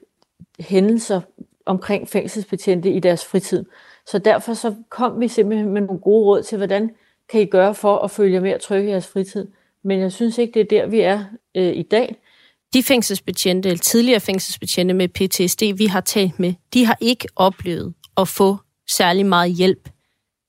hændelser 0.59 1.21
omkring 1.65 2.07
fængselsbetjente 2.07 2.91
i 2.91 2.99
deres 2.99 3.25
fritid. 3.25 3.65
Så 4.05 4.19
derfor 4.19 4.53
så 4.53 4.75
kom 4.89 5.19
vi 5.19 5.27
simpelthen 5.27 5.69
med 5.69 5.81
nogle 5.81 6.01
gode 6.01 6.25
råd 6.25 6.43
til, 6.43 6.57
hvordan 6.57 6.95
kan 7.29 7.41
I 7.41 7.45
gøre 7.45 7.75
for 7.75 7.97
at 7.97 8.11
følge 8.11 8.41
mere 8.41 8.57
trygge 8.57 8.87
i 8.87 8.91
jeres 8.91 9.07
fritid. 9.07 9.47
Men 9.83 9.99
jeg 9.99 10.11
synes 10.11 10.37
ikke, 10.37 10.53
det 10.53 10.61
er 10.61 10.65
der, 10.81 10.87
vi 10.87 10.99
er 10.99 11.25
øh, 11.55 11.75
i 11.75 11.83
dag. 11.83 12.15
De 12.73 12.83
fængselsbetjente, 12.83 13.69
eller 13.69 13.83
tidligere 13.83 14.19
fængselsbetjente 14.19 14.93
med 14.93 15.07
PTSD, 15.07 15.63
vi 15.77 15.85
har 15.85 16.01
talt 16.01 16.39
med, 16.39 16.53
de 16.73 16.85
har 16.85 16.97
ikke 17.01 17.27
oplevet 17.35 17.93
at 18.17 18.27
få 18.27 18.57
særlig 18.89 19.25
meget 19.25 19.53
hjælp, 19.53 19.89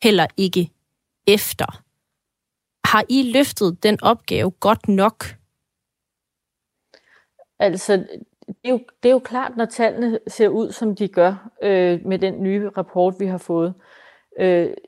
heller 0.02 0.26
ikke 0.36 0.70
efter. 1.26 1.82
Har 2.86 3.04
I 3.08 3.32
løftet 3.32 3.82
den 3.82 4.02
opgave 4.02 4.50
godt 4.50 4.88
nok? 4.88 5.24
Altså, 7.58 7.96
det 8.46 8.56
er 8.64 8.70
jo, 8.70 8.80
det 9.02 9.08
er 9.08 9.12
jo 9.12 9.18
klart, 9.18 9.56
når 9.56 9.64
tallene 9.64 10.18
ser 10.26 10.48
ud, 10.48 10.72
som 10.72 10.96
de 10.96 11.08
gør 11.08 11.50
øh, 11.62 12.06
med 12.06 12.18
den 12.18 12.42
nye 12.42 12.68
rapport, 12.68 13.14
vi 13.18 13.26
har 13.26 13.38
fået, 13.38 13.74
øh, 13.76 14.03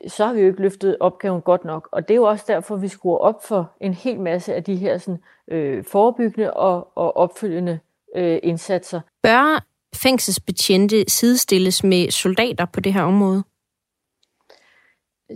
så 0.07 0.25
har 0.25 0.33
vi 0.33 0.41
jo 0.41 0.47
ikke 0.47 0.61
løftet 0.61 0.97
opgaven 0.99 1.41
godt 1.41 1.65
nok. 1.65 1.89
Og 1.91 2.07
det 2.07 2.13
er 2.13 2.15
jo 2.15 2.23
også 2.23 2.45
derfor, 2.47 2.75
vi 2.75 2.87
skruer 2.87 3.17
op 3.17 3.43
for 3.43 3.75
en 3.81 3.93
hel 3.93 4.19
masse 4.19 4.55
af 4.55 4.63
de 4.63 4.75
her 4.75 4.97
sådan, 4.97 5.19
øh, 5.51 5.83
forebyggende 5.83 6.53
og, 6.53 6.97
og 6.97 7.17
opfølgende 7.17 7.79
øh, 8.15 8.39
indsatser. 8.43 9.01
Bør 9.23 9.65
fængselsbetjente 9.95 11.09
sidestilles 11.09 11.83
med 11.83 12.11
soldater 12.11 12.65
på 12.65 12.79
det 12.79 12.93
her 12.93 13.03
område? 13.03 13.43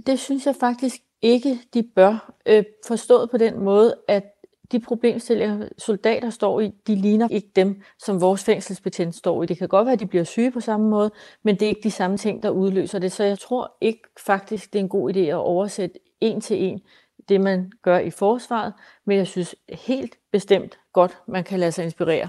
Det 0.05 0.19
synes 0.19 0.45
jeg 0.45 0.55
faktisk 0.59 0.95
ikke, 1.21 1.59
de 1.73 1.83
bør. 1.95 2.33
Øh, 2.45 2.63
forstået 2.87 3.29
på 3.29 3.37
den 3.37 3.59
måde, 3.59 3.95
at 4.07 4.23
de 4.71 4.79
problemstillinger, 4.79 5.67
soldater 5.77 6.29
står 6.29 6.59
i, 6.59 6.71
de 6.87 6.95
ligner 6.95 7.27
ikke 7.31 7.51
dem, 7.55 7.81
som 7.99 8.21
vores 8.21 8.43
fængselsbetjent 8.43 9.15
står 9.15 9.43
i. 9.43 9.45
Det 9.45 9.57
kan 9.57 9.67
godt 9.67 9.85
være, 9.85 9.93
at 9.93 9.99
de 9.99 10.05
bliver 10.05 10.23
syge 10.23 10.51
på 10.51 10.59
samme 10.59 10.89
måde, 10.89 11.11
men 11.43 11.55
det 11.55 11.61
er 11.61 11.69
ikke 11.69 11.83
de 11.83 11.91
samme 11.91 12.17
ting, 12.17 12.43
der 12.43 12.49
udløser 12.49 12.99
det. 12.99 13.11
Så 13.11 13.23
jeg 13.23 13.39
tror 13.39 13.77
ikke 13.81 14.01
faktisk, 14.25 14.73
det 14.73 14.79
er 14.79 14.83
en 14.83 14.89
god 14.89 15.13
idé 15.13 15.19
at 15.19 15.35
oversætte 15.35 15.99
en 16.21 16.41
til 16.41 16.63
en 16.63 16.81
det, 17.29 17.41
man 17.41 17.71
gør 17.81 17.99
i 17.99 18.09
forsvaret, 18.09 18.73
men 19.05 19.17
jeg 19.17 19.27
synes 19.27 19.55
helt 19.69 20.15
bestemt 20.31 20.79
godt, 20.93 21.17
man 21.27 21.43
kan 21.43 21.59
lade 21.59 21.71
sig 21.71 21.85
inspirere. 21.85 22.27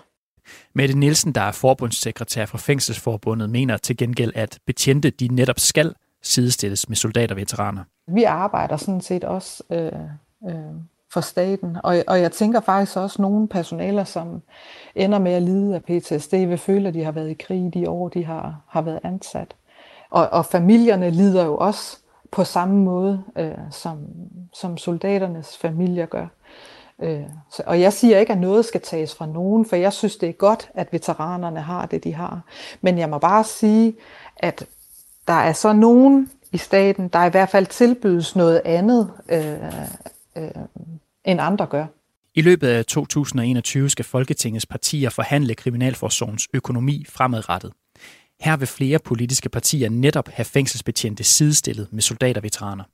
Mette 0.74 0.98
Nielsen, 0.98 1.32
der 1.32 1.40
er 1.40 1.52
forbundssekretær 1.52 2.46
for 2.46 2.58
Fængselsforbundet, 2.58 3.50
mener 3.50 3.76
til 3.76 3.96
gengæld, 3.96 4.32
at 4.34 4.58
betjente 4.66 5.10
de 5.10 5.28
netop 5.28 5.58
skal 5.58 5.94
sidestilles 6.22 6.88
med 6.88 6.96
soldater 6.96 7.34
og 7.34 7.40
veteraner. 7.40 7.84
Vi 8.06 8.22
arbejder 8.22 8.76
sådan 8.76 9.00
set 9.00 9.24
også 9.24 9.62
øh, 9.72 9.92
øh, 10.50 10.74
for 11.12 11.20
staten, 11.20 11.76
og, 11.82 12.04
og 12.06 12.20
jeg 12.20 12.32
tænker 12.32 12.60
faktisk 12.60 12.96
også, 12.96 13.14
at 13.14 13.18
nogle 13.18 13.48
personaler, 13.48 14.04
som 14.04 14.42
ender 14.94 15.18
med 15.18 15.32
at 15.32 15.42
lide 15.42 15.74
af 15.74 15.82
PTSD, 15.82 16.34
vil 16.34 16.58
føle, 16.58 16.88
at 16.88 16.94
de 16.94 17.04
har 17.04 17.12
været 17.12 17.30
i 17.30 17.34
krig 17.34 17.70
de 17.74 17.90
år, 17.90 18.08
de 18.08 18.24
har, 18.24 18.60
har 18.68 18.82
været 18.82 19.00
ansat. 19.04 19.54
Og, 20.10 20.28
og 20.28 20.46
familierne 20.46 21.10
lider 21.10 21.44
jo 21.44 21.56
også 21.56 21.98
på 22.30 22.44
samme 22.44 22.76
måde, 22.84 23.22
øh, 23.36 23.52
som, 23.70 23.98
som 24.52 24.76
soldaternes 24.76 25.56
familier 25.56 26.06
gør. 26.06 26.26
Øh, 27.02 27.22
så, 27.50 27.62
og 27.66 27.80
jeg 27.80 27.92
siger 27.92 28.18
ikke, 28.18 28.32
at 28.32 28.38
noget 28.38 28.64
skal 28.64 28.80
tages 28.80 29.14
fra 29.14 29.26
nogen, 29.26 29.66
for 29.66 29.76
jeg 29.76 29.92
synes, 29.92 30.16
det 30.16 30.28
er 30.28 30.32
godt, 30.32 30.70
at 30.74 30.92
veteranerne 30.92 31.60
har 31.60 31.86
det, 31.86 32.04
de 32.04 32.14
har. 32.14 32.40
Men 32.80 32.98
jeg 32.98 33.08
må 33.08 33.18
bare 33.18 33.44
sige, 33.44 33.94
at 34.36 34.66
der 35.28 35.32
er 35.32 35.52
så 35.52 35.72
nogen 35.72 36.30
i 36.52 36.58
staten, 36.58 37.08
der 37.08 37.24
i 37.24 37.30
hvert 37.30 37.48
fald 37.48 37.66
tilbydes 37.66 38.36
noget 38.36 38.62
andet, 38.64 39.10
øh, 39.28 39.62
øh, 40.36 40.50
end 41.24 41.40
andre 41.40 41.66
gør. 41.66 41.86
I 42.34 42.42
løbet 42.42 42.68
af 42.68 42.84
2021 42.84 43.88
skal 43.88 44.04
Folketingets 44.04 44.66
partier 44.66 45.10
forhandle 45.10 45.54
Kriminalforsorgens 45.54 46.48
økonomi 46.54 47.04
fremadrettet. 47.16 47.72
Her 48.40 48.56
vil 48.56 48.68
flere 48.78 48.98
politiske 49.08 49.48
partier 49.48 49.90
netop 49.90 50.28
have 50.28 50.44
fængselsbetjente 50.44 51.24
sidestillet 51.24 51.88
med 51.92 52.00
soldaterveteraner. 52.00 52.84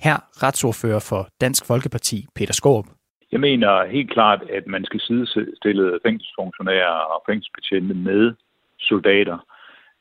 Her 0.00 0.16
retsordfører 0.42 1.02
for 1.10 1.28
Dansk 1.40 1.66
Folkeparti, 1.66 2.26
Peter 2.34 2.52
Skorp. 2.52 2.86
Jeg 3.32 3.40
mener 3.40 3.86
helt 3.86 4.10
klart, 4.10 4.40
at 4.50 4.66
man 4.66 4.84
skal 4.84 5.00
sidestille 5.00 5.98
fængselsfunktionærer 6.06 6.96
og 7.12 7.22
fængselsbetjente 7.28 7.94
med 7.94 8.34
soldater. 8.78 9.38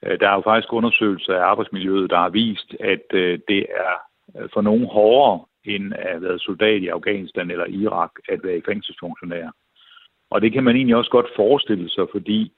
Øh, 0.03 0.19
der 0.19 0.29
er 0.29 0.35
jo 0.35 0.41
faktisk 0.45 0.73
undersøgelser 0.73 1.33
af 1.33 1.45
arbejdsmiljøet, 1.51 2.09
der 2.09 2.17
har 2.17 2.29
vist, 2.29 2.75
at 2.79 3.05
øh, 3.13 3.39
det 3.47 3.61
er 3.85 3.93
øh, 4.35 4.49
for 4.53 4.61
nogen 4.61 4.85
hårdere 4.85 5.39
end 5.65 5.93
at 5.93 6.21
være 6.21 6.39
soldat 6.39 6.81
i 6.81 6.87
Afghanistan 6.87 7.51
eller 7.51 7.65
Irak 7.65 8.11
at 8.29 8.39
være 8.43 8.57
i 8.57 8.65
fængselsfunktionær. 8.65 9.49
Og 10.29 10.41
det 10.41 10.53
kan 10.53 10.63
man 10.63 10.75
egentlig 10.75 10.95
også 10.95 11.11
godt 11.11 11.35
forestille 11.35 11.89
sig, 11.89 12.05
fordi 12.11 12.51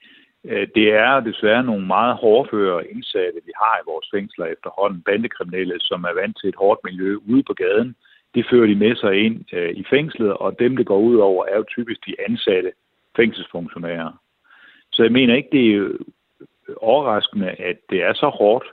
øh, 0.44 0.68
det 0.74 0.92
er 0.92 1.20
desværre 1.20 1.64
nogle 1.64 1.86
meget 1.86 2.16
hårdføre 2.16 2.90
indsatte, 2.90 3.40
vi 3.44 3.52
har 3.56 3.78
i 3.78 3.88
vores 3.90 4.06
fængsler 4.14 4.46
efterhånden. 4.46 5.02
Bandekriminelle, 5.02 5.80
som 5.80 6.04
er 6.04 6.14
vant 6.20 6.36
til 6.40 6.48
et 6.48 6.60
hårdt 6.62 6.80
miljø 6.84 7.16
ude 7.28 7.42
på 7.42 7.54
gaden, 7.54 7.96
det 8.34 8.46
fører 8.50 8.66
de 8.66 8.74
med 8.74 8.96
sig 8.96 9.14
ind 9.24 9.44
øh, 9.52 9.70
i 9.70 9.84
fængslet, 9.90 10.32
og 10.32 10.58
dem, 10.58 10.76
det 10.76 10.86
går 10.86 10.98
ud 10.98 11.16
over, 11.16 11.44
er 11.44 11.56
jo 11.56 11.64
typisk 11.68 12.06
de 12.06 12.14
ansatte 12.28 12.72
fængselsfunktionærer. 13.16 14.12
Så 14.92 15.02
jeg 15.02 15.12
mener 15.12 15.34
ikke, 15.34 15.48
det 15.52 15.74
er 15.74 15.88
overraskende, 16.76 17.50
at 17.50 17.76
det 17.90 18.02
er 18.02 18.12
så 18.12 18.28
hårdt 18.28 18.66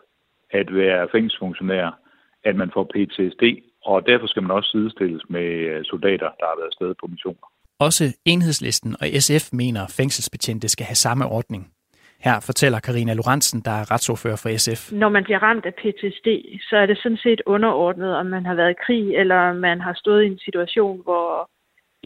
at 0.49 0.75
være 0.75 1.07
fængselsfunktionær, 1.11 1.99
at 2.43 2.55
man 2.55 2.71
får 2.71 2.83
PTSD, 2.83 3.43
og 3.85 4.05
derfor 4.05 4.27
skal 4.27 4.43
man 4.43 4.51
også 4.51 4.69
sidestilles 4.69 5.23
med 5.29 5.47
øh, 5.71 5.83
soldater, 5.83 6.29
der 6.39 6.45
har 6.49 6.57
været 6.59 6.71
afsted 6.71 6.95
på 6.99 7.07
missioner. 7.07 7.47
Også 7.79 8.03
enhedslisten 8.25 8.95
og 9.01 9.07
SF 9.19 9.53
mener, 9.53 9.81
at 9.83 9.95
fængselsbetjente 9.97 10.67
skal 10.69 10.85
have 10.85 10.95
samme 10.95 11.25
ordning. 11.25 11.71
Her 12.19 12.39
fortæller 12.39 12.79
Karina 12.79 13.13
Lorentzen, 13.13 13.61
der 13.61 13.71
er 13.71 13.91
retsordfører 13.91 14.39
for 14.43 14.57
SF. 14.57 14.91
Når 14.91 15.09
man 15.09 15.23
bliver 15.23 15.43
ramt 15.43 15.65
af 15.65 15.73
PTSD, 15.73 16.27
så 16.69 16.77
er 16.77 16.85
det 16.85 16.97
sådan 16.97 17.17
set 17.17 17.41
underordnet, 17.45 18.15
om 18.15 18.25
man 18.25 18.45
har 18.45 18.55
været 18.55 18.71
i 18.71 18.81
krig, 18.85 19.15
eller 19.15 19.53
man 19.53 19.81
har 19.81 19.93
stået 19.93 20.23
i 20.23 20.27
en 20.27 20.39
situation, 20.39 21.01
hvor 21.03 21.49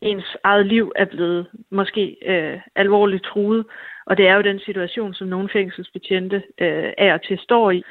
ens 0.01 0.37
eget 0.43 0.65
liv 0.65 0.91
er 0.95 1.05
blevet 1.05 1.47
måske 1.71 2.17
øh, 2.25 2.59
alvorligt 2.75 3.23
truet. 3.23 3.65
Og 4.05 4.17
det 4.17 4.27
er 4.27 4.35
jo 4.35 4.41
den 4.41 4.59
situation, 4.59 5.13
som 5.13 5.27
nogle 5.27 5.49
fængselsbetjente 5.53 6.43
øh, 6.61 6.93
er 6.97 7.13
og 7.13 7.21
til 7.21 7.39
står 7.39 7.71
i. 7.71 7.83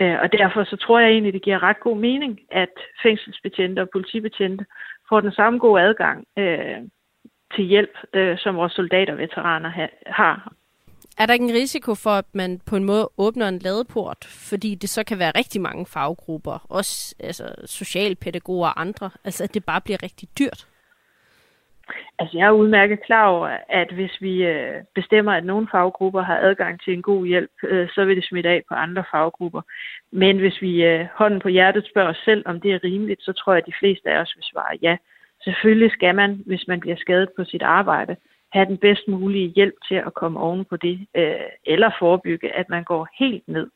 Øh, 0.00 0.16
og 0.22 0.32
derfor 0.32 0.64
så 0.64 0.76
tror 0.76 0.98
jeg 0.98 1.10
egentlig, 1.10 1.32
det 1.32 1.42
giver 1.42 1.62
ret 1.62 1.80
god 1.80 1.96
mening, 1.96 2.40
at 2.50 2.74
fængselsbetjente 3.02 3.80
og 3.80 3.88
politibetjente 3.92 4.66
får 5.08 5.20
den 5.20 5.32
samme 5.32 5.58
gode 5.58 5.82
adgang 5.82 6.26
øh, 6.38 6.78
til 7.54 7.64
hjælp, 7.64 7.96
øh, 8.14 8.38
som 8.38 8.56
vores 8.56 8.72
soldater 8.72 9.12
og 9.12 9.18
veteraner 9.18 9.70
ha- 9.70 9.96
har. 10.06 10.52
Er 11.18 11.26
der 11.26 11.32
ikke 11.32 11.44
en 11.44 11.54
risiko 11.54 11.94
for, 11.94 12.10
at 12.10 12.24
man 12.32 12.60
på 12.66 12.76
en 12.76 12.84
måde 12.84 13.10
åbner 13.18 13.48
en 13.48 13.58
ladeport, 13.58 14.24
fordi 14.24 14.74
det 14.74 14.90
så 14.90 15.04
kan 15.04 15.18
være 15.18 15.32
rigtig 15.34 15.60
mange 15.60 15.86
faggrupper, 15.86 16.66
også 16.68 17.14
altså 17.20 17.54
socialpædagoger 17.66 18.68
og 18.68 18.80
andre, 18.80 19.10
altså 19.24 19.44
at 19.44 19.54
det 19.54 19.64
bare 19.64 19.80
bliver 19.80 20.02
rigtig 20.02 20.28
dyrt? 20.38 20.66
Altså, 22.18 22.38
jeg 22.38 22.46
er 22.46 22.50
udmærket 22.50 23.02
klar 23.02 23.26
over, 23.26 23.58
at 23.68 23.92
hvis 23.92 24.20
vi 24.20 24.44
øh, 24.44 24.82
bestemmer, 24.94 25.32
at 25.32 25.44
nogle 25.44 25.68
faggrupper 25.70 26.22
har 26.22 26.38
adgang 26.38 26.80
til 26.80 26.92
en 26.92 27.02
god 27.02 27.26
hjælp, 27.26 27.50
øh, 27.62 27.88
så 27.88 28.04
vil 28.04 28.16
det 28.16 28.24
smitte 28.24 28.50
af 28.50 28.62
på 28.68 28.74
andre 28.74 29.04
faggrupper. 29.10 29.62
Men 30.12 30.38
hvis 30.38 30.62
vi 30.62 30.84
øh, 30.84 31.06
hånden 31.14 31.40
på 31.40 31.48
hjertet 31.48 31.86
spørger 31.90 32.10
os 32.10 32.22
selv, 32.24 32.42
om 32.46 32.60
det 32.60 32.72
er 32.72 32.84
rimeligt, 32.84 33.22
så 33.22 33.32
tror 33.32 33.52
jeg, 33.52 33.62
at 33.62 33.66
de 33.66 33.78
fleste 33.80 34.10
af 34.10 34.18
os 34.20 34.32
vil 34.36 34.44
svare 34.44 34.78
ja. 34.82 34.96
Selvfølgelig 35.44 35.90
skal 35.92 36.14
man, 36.14 36.42
hvis 36.46 36.64
man 36.68 36.80
bliver 36.80 36.96
skadet 36.96 37.28
på 37.36 37.44
sit 37.44 37.62
arbejde, 37.62 38.16
have 38.52 38.66
den 38.66 38.78
bedst 38.78 39.08
mulige 39.08 39.48
hjælp 39.56 39.74
til 39.88 39.94
at 39.94 40.14
komme 40.14 40.40
oven 40.40 40.64
på 40.64 40.76
det, 40.76 41.06
øh, 41.16 41.48
eller 41.66 41.90
forebygge, 41.98 42.48
at 42.54 42.68
man 42.68 42.84
går 42.84 43.08
helt 43.18 43.48
ned. 43.48 43.70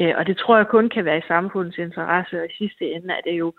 Øh, 0.00 0.14
og 0.18 0.26
det 0.26 0.36
tror 0.36 0.56
jeg 0.56 0.66
kun 0.66 0.88
kan 0.88 1.04
være 1.04 1.18
i 1.18 1.28
samfundets 1.28 1.78
interesse, 1.78 2.40
og 2.40 2.46
i 2.46 2.56
sidste 2.58 2.84
ende 2.90 3.14
er 3.14 3.20
det 3.30 3.38
jo 3.38 3.52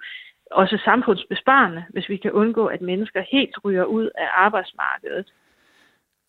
også 0.51 0.81
samfundsbesparende, 0.85 1.85
hvis 1.89 2.09
vi 2.09 2.17
kan 2.17 2.31
undgå, 2.31 2.65
at 2.65 2.81
mennesker 2.81 3.21
helt 3.31 3.55
ryger 3.65 3.83
ud 3.83 4.09
af 4.17 4.27
arbejdsmarkedet. 4.35 5.25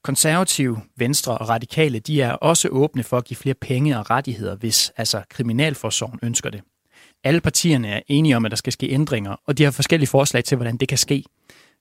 Konservative, 0.04 0.76
Venstre 0.96 1.38
og 1.38 1.48
Radikale, 1.48 1.98
de 1.98 2.22
er 2.22 2.32
også 2.32 2.68
åbne 2.68 3.02
for 3.02 3.16
at 3.16 3.24
give 3.24 3.36
flere 3.36 3.54
penge 3.54 3.98
og 3.98 4.10
rettigheder, 4.10 4.56
hvis 4.56 4.92
altså 4.96 5.22
Kriminalforsorgen 5.30 6.18
ønsker 6.22 6.50
det. 6.50 6.62
Alle 7.24 7.40
partierne 7.40 7.88
er 7.88 8.00
enige 8.06 8.36
om, 8.36 8.44
at 8.44 8.50
der 8.50 8.56
skal 8.56 8.72
ske 8.72 8.90
ændringer, 8.90 9.36
og 9.46 9.58
de 9.58 9.64
har 9.64 9.70
forskellige 9.70 10.08
forslag 10.08 10.44
til, 10.44 10.56
hvordan 10.56 10.76
det 10.76 10.88
kan 10.88 10.98
ske. 10.98 11.24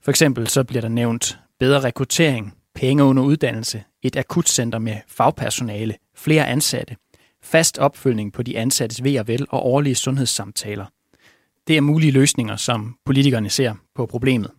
For 0.04 0.12
eksempel 0.12 0.48
så 0.48 0.64
bliver 0.64 0.82
der 0.82 0.90
nævnt 0.90 1.40
bedre 1.60 1.80
rekruttering, 1.80 2.54
penge 2.76 3.04
under 3.04 3.24
uddannelse, 3.24 3.84
et 4.02 4.16
akutcenter 4.16 4.80
med 4.80 4.96
fagpersonale, 5.08 5.96
flere 6.16 6.48
ansatte, 6.48 6.96
fast 7.44 7.78
opfølgning 7.78 8.34
på 8.34 8.44
de 8.44 8.58
ansattes 8.58 9.04
ved 9.04 9.20
og 9.20 9.28
vel 9.28 9.46
og 9.50 9.66
årlige 9.66 9.96
sundhedssamtaler. 9.96 10.86
Det 11.68 11.78
er 11.78 11.82
mulige 11.82 12.12
løsninger, 12.12 12.56
som 12.56 12.98
politikerne 13.06 13.50
ser 13.50 13.74
på 13.96 14.06
problemet. 14.06 14.52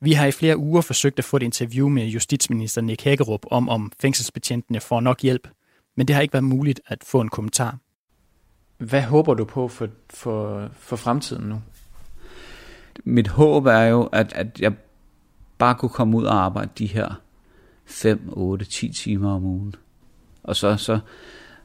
Vi 0.00 0.12
har 0.12 0.26
i 0.26 0.32
flere 0.32 0.56
uger 0.56 0.80
forsøgt 0.80 1.18
at 1.18 1.24
få 1.24 1.36
et 1.36 1.42
interview 1.42 1.88
med 1.88 2.06
justitsminister 2.06 2.80
Nick 2.80 3.04
Hækkerup 3.04 3.46
om, 3.50 3.68
om 3.68 3.92
fængselsbetjentene 4.00 4.80
får 4.80 5.00
nok 5.00 5.20
hjælp, 5.20 5.48
men 5.96 6.08
det 6.08 6.14
har 6.14 6.22
ikke 6.22 6.32
været 6.32 6.44
muligt 6.44 6.80
at 6.86 7.04
få 7.04 7.20
en 7.20 7.28
kommentar. 7.28 7.78
Hvad 8.78 9.02
håber 9.02 9.34
du 9.34 9.44
på 9.44 9.68
for, 9.68 9.88
for, 10.10 10.68
for 10.72 10.96
fremtiden 10.96 11.48
nu? 11.48 11.62
Mit 13.04 13.28
håb 13.28 13.66
er 13.66 13.82
jo, 13.82 14.02
at, 14.02 14.32
at 14.32 14.60
jeg 14.60 14.72
bare 15.58 15.74
kunne 15.74 15.88
komme 15.88 16.16
ud 16.16 16.24
og 16.24 16.44
arbejde 16.44 16.70
de 16.78 16.86
her 16.86 17.20
5, 17.84 18.28
8, 18.32 18.64
10 18.64 18.92
timer 18.92 19.34
om 19.34 19.44
ugen. 19.44 19.74
Og 20.42 20.56
så, 20.56 20.76
så 20.76 20.98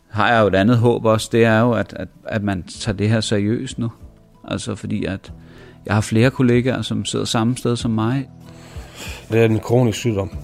har 0.10 0.34
jeg 0.34 0.42
jo 0.42 0.48
et 0.48 0.56
andet 0.56 0.78
håb 0.78 1.06
også, 1.06 1.30
det 1.32 1.46
er 1.46 1.60
jo, 1.60 1.72
at, 1.72 1.94
at, 1.94 2.08
at 2.26 2.44
man 2.44 2.64
tager 2.64 2.98
det 2.98 3.10
her 3.10 3.22
seriøst 3.22 3.80
nu. 3.80 3.92
Altså 4.48 4.76
fordi, 4.76 5.06
at 5.06 5.34
jeg 5.86 5.94
har 5.94 6.02
flere 6.02 6.32
kollegaer, 6.32 6.82
som 6.82 7.06
sidder 7.06 7.26
samme 7.26 7.58
sted 7.58 7.76
som 7.76 7.92
mig. 7.92 8.30
Det 9.32 9.42
er 9.42 9.46
en 9.46 9.60
kronisk 9.60 9.98
sygdom. 9.98 10.38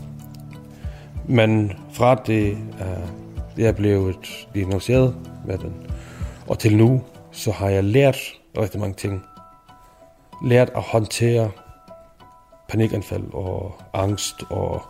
Men 1.27 1.73
fra 1.93 2.15
det, 2.15 2.51
øh, 2.51 2.57
er, 2.79 2.97
jeg 3.57 3.67
er 3.67 3.71
blevet 3.71 4.47
diagnosticeret 4.53 5.15
med 5.45 5.57
den, 5.57 5.73
og 6.47 6.59
til 6.59 6.77
nu, 6.77 7.01
så 7.31 7.51
har 7.51 7.69
jeg 7.69 7.83
lært 7.83 8.17
rigtig 8.57 8.79
mange 8.79 8.95
ting. 8.95 9.23
Lært 10.45 10.69
at 10.75 10.81
håndtere 10.81 11.51
panikanfald 12.69 13.33
og 13.33 13.81
angst 13.93 14.43
og 14.49 14.81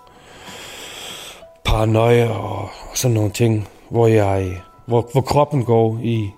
paranoia 1.66 2.30
og 2.30 2.70
sådan 2.94 3.16
nogle 3.16 3.32
ting 3.32 3.68
hvor 3.90 4.08
jeg 4.08 4.62
hvor, 4.86 5.10
hvor 5.12 5.22
kroppen 5.22 5.66
går 5.66 6.00
i 6.04 6.30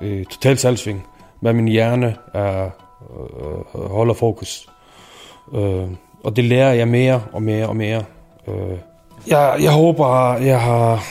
øh, 0.00 0.24
total 0.24 0.58
salgsving, 0.58 1.06
men 1.40 1.56
min 1.56 1.68
hjerne 1.68 2.16
er, 2.34 2.64
øh, 2.64 3.82
øh, 3.82 3.90
holder 3.90 4.14
fokus. 4.14 4.68
Øh, 5.54 5.88
og 6.24 6.36
det 6.36 6.44
lærer 6.44 6.72
jeg 6.72 6.88
mere 6.88 7.22
og 7.32 7.42
mere 7.42 7.68
og 7.68 7.76
mere. 7.76 8.04
Øh, 8.48 8.78
Jeg, 9.26 9.56
jeg 9.62 9.72
håber, 9.72 10.34
jeg 10.36 10.60
har, 10.60 11.04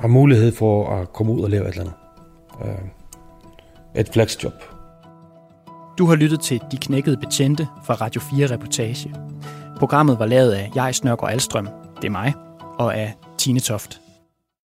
har 0.00 0.08
mulighed 0.08 0.54
for 0.56 0.88
at 0.94 1.12
komme 1.12 1.32
ud 1.32 1.40
og 1.40 1.50
lave 1.50 1.68
et 1.68 1.68
eller 1.68 1.80
andet. 1.80 1.94
Øh, 2.64 2.88
et 4.00 4.08
flexjob. 4.12 4.52
Du 5.98 6.06
har 6.06 6.14
lyttet 6.14 6.40
til 6.40 6.60
De 6.72 6.76
Knækkede 6.76 7.16
Betjente 7.16 7.66
fra 7.84 7.94
Radio 7.94 8.20
4 8.20 8.46
Reportage. 8.46 9.14
Programmet 9.78 10.18
var 10.18 10.26
lavet 10.26 10.52
af 10.52 10.70
Jais 10.76 11.00
og 11.00 11.32
Alstrøm, 11.32 11.68
det 11.96 12.04
er 12.04 12.10
mig, 12.10 12.34
og 12.78 12.96
af 12.96 13.14
Tine 13.38 13.60
Toft. 13.62 14.00